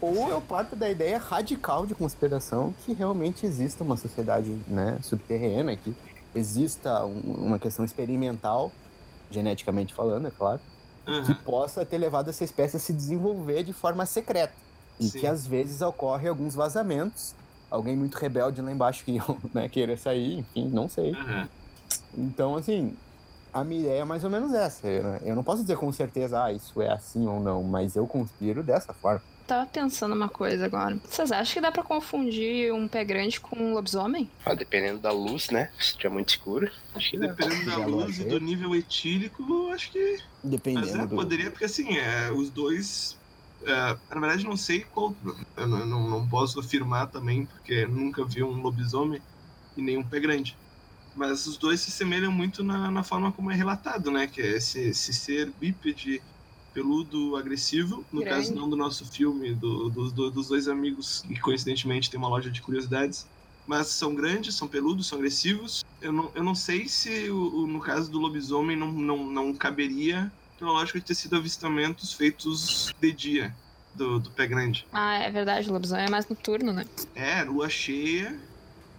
Ou 0.00 0.30
eu 0.30 0.42
parto 0.42 0.76
da 0.76 0.90
ideia 0.90 1.18
radical 1.18 1.86
de 1.86 1.94
conspiração 1.94 2.74
que 2.74 2.92
realmente 2.94 3.46
exista 3.46 3.84
uma 3.84 3.96
sociedade 3.96 4.62
né, 4.68 5.00
subterrânea, 5.02 5.78
que 5.78 5.96
exista 6.34 7.06
um- 7.06 7.20
uma 7.46 7.58
questão 7.60 7.84
experimental 7.84 8.78
geneticamente 9.30 9.94
falando, 9.94 10.28
é 10.28 10.32
claro, 10.32 10.62
que 11.22 11.34
Aham. 11.34 11.44
possa 11.44 11.86
ter 11.86 11.98
levado 11.98 12.30
essa 12.30 12.44
espécie 12.44 12.76
a 12.78 12.80
se 12.80 12.94
desenvolver 12.94 13.64
de 13.64 13.72
forma 13.72 14.06
secreta. 14.06 14.61
E 15.00 15.04
Sim. 15.08 15.20
que 15.20 15.26
às 15.26 15.46
vezes 15.46 15.80
ocorre 15.82 16.28
alguns 16.28 16.54
vazamentos. 16.54 17.34
Alguém 17.70 17.96
muito 17.96 18.14
rebelde 18.16 18.60
lá 18.60 18.70
embaixo 18.70 19.04
que 19.04 19.18
né, 19.54 19.68
queira 19.68 19.96
sair, 19.96 20.38
enfim, 20.38 20.68
não 20.68 20.88
sei. 20.88 21.12
Aham. 21.12 21.48
Então, 22.16 22.56
assim, 22.56 22.94
a 23.52 23.62
minha 23.64 23.80
ideia 23.80 24.00
é 24.00 24.04
mais 24.04 24.24
ou 24.24 24.30
menos 24.30 24.52
essa. 24.54 24.86
Eu, 24.86 25.04
eu 25.24 25.36
não 25.36 25.44
posso 25.44 25.62
dizer 25.62 25.76
com 25.76 25.92
certeza, 25.92 26.42
ah, 26.42 26.52
isso 26.52 26.80
é 26.80 26.90
assim 26.90 27.26
ou 27.26 27.40
não, 27.40 27.62
mas 27.62 27.96
eu 27.96 28.06
conspiro 28.06 28.62
dessa 28.62 28.92
forma. 28.92 29.22
Tava 29.46 29.66
pensando 29.66 30.14
uma 30.14 30.28
coisa 30.28 30.64
agora. 30.64 30.98
Vocês 31.04 31.32
acham 31.32 31.54
que 31.54 31.60
dá 31.60 31.72
pra 31.72 31.82
confundir 31.82 32.72
um 32.72 32.86
pé 32.86 33.04
grande 33.04 33.40
com 33.40 33.56
um 33.56 33.74
lobisomem? 33.74 34.30
Ah, 34.46 34.54
dependendo 34.54 35.00
da 35.00 35.10
luz, 35.10 35.50
né? 35.50 35.70
Se 35.80 35.96
tiver 35.96 36.10
muito 36.10 36.30
escuro, 36.30 36.70
acho 36.94 37.10
que. 37.10 37.18
Dependendo 37.18 37.66
da 37.66 37.76
luz 37.84 38.18
e 38.18 38.24
do 38.24 38.38
nível 38.38 38.74
etílico, 38.74 39.42
eu 39.42 39.72
acho 39.72 39.90
que. 39.90 40.18
Mas 40.42 40.52
Dependendo 40.52 41.02
é, 41.02 41.06
do. 41.06 41.16
poderia, 41.16 41.50
porque 41.50 41.64
assim, 41.64 41.98
é, 41.98 42.30
os 42.30 42.50
dois. 42.50 43.18
É, 43.66 43.98
na 44.14 44.20
verdade, 44.20 44.44
não 44.44 44.56
sei 44.56 44.80
qual. 44.80 45.14
Eu 45.56 45.66
não, 45.68 45.86
não, 45.86 46.10
não 46.10 46.28
posso 46.28 46.58
afirmar 46.60 47.06
também, 47.08 47.46
porque 47.46 47.86
nunca 47.86 48.24
vi 48.24 48.42
um 48.42 48.60
lobisomem 48.60 49.20
e 49.76 49.82
nem 49.82 49.96
um 49.98 50.02
pé 50.04 50.20
grande. 50.20 50.56
Mas 51.14 51.46
os 51.46 51.56
dois 51.58 51.80
se 51.80 51.90
semelham 51.90 52.32
muito 52.32 52.64
na, 52.64 52.90
na 52.90 53.02
forma 53.02 53.30
como 53.32 53.50
é 53.50 53.54
relatado, 53.54 54.10
né? 54.10 54.26
Que 54.26 54.40
é 54.40 54.56
esse, 54.56 54.80
esse 54.80 55.12
ser 55.12 55.50
bípede 55.60 56.22
peludo 56.72 57.36
agressivo. 57.36 58.04
No 58.10 58.20
Grande. 58.20 58.46
caso, 58.48 58.54
não 58.54 58.68
do 58.68 58.76
nosso 58.76 59.04
filme, 59.04 59.54
do- 59.54 59.90
do- 59.90 60.10
do- 60.10 60.30
dos 60.30 60.48
dois 60.48 60.68
amigos 60.68 61.20
que 61.20 61.38
coincidentemente 61.38 62.10
tem 62.10 62.18
uma 62.18 62.28
loja 62.28 62.50
de 62.50 62.62
curiosidades. 62.62 63.26
Mas 63.66 63.88
são 63.88 64.14
grandes, 64.14 64.56
são 64.56 64.66
peludos, 64.66 65.06
são 65.06 65.18
agressivos. 65.18 65.84
Eu 66.00 66.12
não, 66.12 66.32
eu 66.34 66.42
não 66.42 66.54
sei 66.54 66.88
se 66.88 67.30
o- 67.30 67.62
o- 67.62 67.66
no 67.66 67.78
caso 67.78 68.10
do 68.10 68.18
lobisomem 68.18 68.76
não, 68.76 68.90
não, 68.90 69.26
não 69.30 69.54
caberia 69.54 70.32
pela 70.62 70.72
lógica 70.74 71.00
de 71.00 71.04
ter 71.04 71.14
sido 71.16 71.34
avistamentos 71.36 72.12
feitos 72.12 72.94
de 73.00 73.12
dia 73.12 73.54
do, 73.96 74.20
do 74.20 74.30
pé 74.30 74.46
grande. 74.46 74.86
Ah, 74.92 75.18
é 75.18 75.28
verdade, 75.28 75.68
o 75.68 75.72
lobisomem 75.72 76.04
é 76.06 76.08
mais 76.10 76.28
noturno, 76.28 76.72
né? 76.72 76.86
É, 77.16 77.42
lua 77.42 77.68
cheia, 77.68 78.38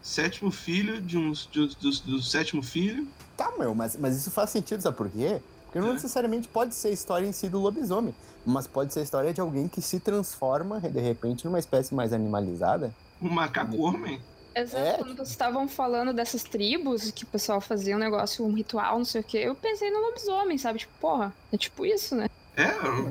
sétimo 0.02 0.52
filho 0.52 1.02
de 1.02 1.18
uns, 1.18 1.48
de, 1.50 1.68
do, 1.68 1.90
do 2.02 2.22
sétimo 2.22 2.62
filho. 2.62 3.08
Tá, 3.38 3.50
meu, 3.58 3.74
mas, 3.74 3.96
mas 3.96 4.18
isso 4.18 4.30
faz 4.30 4.50
sentido, 4.50 4.82
sabe 4.82 4.98
por 4.98 5.10
quê? 5.10 5.40
Porque 5.66 5.80
não 5.80 5.92
É. 5.92 5.94
necessariamente 5.94 6.50
pode 6.50 6.76
ser 6.76 6.90
a 6.90 6.92
história 6.92 7.26
em 7.26 7.32
si 7.32 7.48
do 7.48 7.60
lobisomem, 7.60 8.14
mas 8.46 8.68
pode 8.68 8.94
ser 8.94 9.00
a 9.00 9.04
história 9.04 9.34
de 9.34 9.40
alguém 9.40 9.70
que 9.70 9.82
se 9.82 10.02
transforma, 10.02 10.82
de 10.82 11.00
repente, 11.00 11.46
numa 11.46 11.60
espécie 11.60 11.96
mais 11.96 12.12
animalizada. 12.12 12.94
Um 13.22 13.30
macaco 13.30 13.78
homem. 13.82 14.20
Exato, 14.56 14.86
É. 14.86 14.98
quando 14.98 15.16
vocês 15.16 15.30
estavam 15.30 15.68
falando 15.68 16.14
dessas 16.14 16.44
tribos, 16.44 17.10
que 17.12 17.24
o 17.24 17.28
pessoal 17.28 17.60
fazia 17.60 17.96
um 17.96 18.00
negócio, 18.00 18.46
um 18.46 18.54
ritual, 18.54 18.98
não 18.98 19.06
sei 19.06 19.22
o 19.22 19.24
quê, 19.24 19.38
eu 19.40 19.56
pensei 19.56 19.90
no 19.90 20.00
lobisomem, 20.00 20.58
sabe? 20.58 20.80
Tipo, 20.80 20.94
porra, 21.00 21.34
é 21.52 21.58
tipo 21.58 21.86
isso, 21.86 22.16
né? 22.16 22.30
É, 22.56 22.70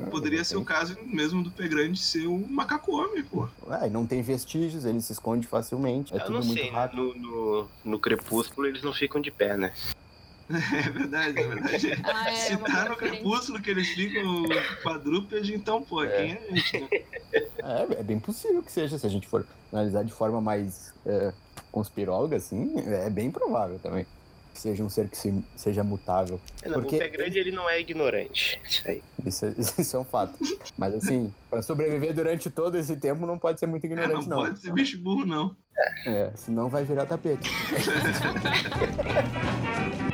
poderia 0.09 0.41
ser 0.45 0.55
o 0.55 0.63
caso 0.63 0.97
mesmo 1.03 1.43
do 1.43 1.51
pé 1.51 1.67
grande 1.67 1.99
ser 1.99 2.27
um 2.27 2.47
macaco 2.47 2.95
homem, 2.95 3.21
pô. 3.23 3.49
É, 3.81 3.87
e 3.87 3.89
não 3.89 4.07
tem 4.07 4.21
vestígios, 4.21 4.85
ele 4.85 5.01
se 5.01 5.11
esconde 5.11 5.45
facilmente, 5.45 6.13
é 6.13 6.17
Eu 6.17 6.21
tudo 6.21 6.39
não 6.39 6.45
muito 6.45 6.61
sei, 6.61 6.71
né? 6.71 6.77
rápido. 6.77 7.13
No, 7.15 7.63
no, 7.63 7.67
no 7.83 7.99
crepúsculo 7.99 8.67
eles 8.67 8.81
não 8.81 8.93
ficam 8.93 9.19
de 9.19 9.29
pé, 9.31 9.57
né? 9.57 9.73
É 10.49 10.89
verdade, 10.89 11.39
é 11.39 11.47
verdade. 11.47 11.87
Ah, 12.05 12.29
é, 12.31 12.35
Se 12.35 12.57
tá 12.57 12.87
no 12.87 12.95
crepúsculo 12.95 13.61
que 13.61 13.69
eles 13.69 13.87
ficam 13.89 14.43
quadrúpede, 14.81 15.53
então, 15.55 15.81
pô, 15.81 16.01
quem 16.01 16.31
é 16.33 16.47
a 16.49 16.55
gente, 16.55 16.79
né? 16.79 16.87
É, 17.33 17.99
é 17.99 18.03
bem 18.03 18.19
possível 18.19 18.61
que 18.63 18.71
seja, 18.71 18.97
se 18.97 19.05
a 19.05 19.09
gente 19.09 19.27
for 19.27 19.45
analisar 19.71 20.03
de 20.03 20.13
forma 20.13 20.39
mais 20.39 20.92
é, 21.05 21.33
conspiróloga, 21.71 22.35
assim, 22.37 22.73
é 22.87 23.09
bem 23.09 23.31
provável 23.31 23.79
também. 23.79 24.05
Que 24.53 24.59
seja 24.59 24.83
um 24.83 24.89
ser 24.89 25.09
que 25.09 25.17
se- 25.17 25.43
seja 25.55 25.83
mutável. 25.83 26.39
É, 26.61 26.69
não, 26.69 26.75
Porque- 26.79 26.97
O 26.97 26.99
pé 26.99 27.07
grande 27.09 27.39
ele 27.39 27.51
não 27.51 27.67
é 27.67 27.81
ignorante. 27.81 28.61
Isso 28.69 28.87
aí. 28.87 29.01
Isso 29.25 29.45
é, 29.47 29.53
isso 29.81 29.97
é 29.97 29.99
um 29.99 30.03
fato. 30.03 30.37
Mas 30.77 30.93
assim, 30.93 31.33
pra 31.49 31.63
sobreviver 31.63 32.13
durante 32.13 32.51
todo 32.51 32.77
esse 32.77 32.95
tempo 32.95 33.25
não 33.25 33.39
pode 33.39 33.59
ser 33.59 33.65
muito 33.65 33.85
É, 33.85 33.89
não 33.89 33.95
ignorante, 34.03 34.29
não. 34.29 34.37
pode 34.37 34.59
ser 34.59 34.71
bicho 34.71 34.99
burro, 35.01 35.25
não. 35.25 35.55
É, 36.05 36.29
senão 36.35 36.69
vai 36.69 36.83
virar 36.83 37.07
tapete. 37.07 37.49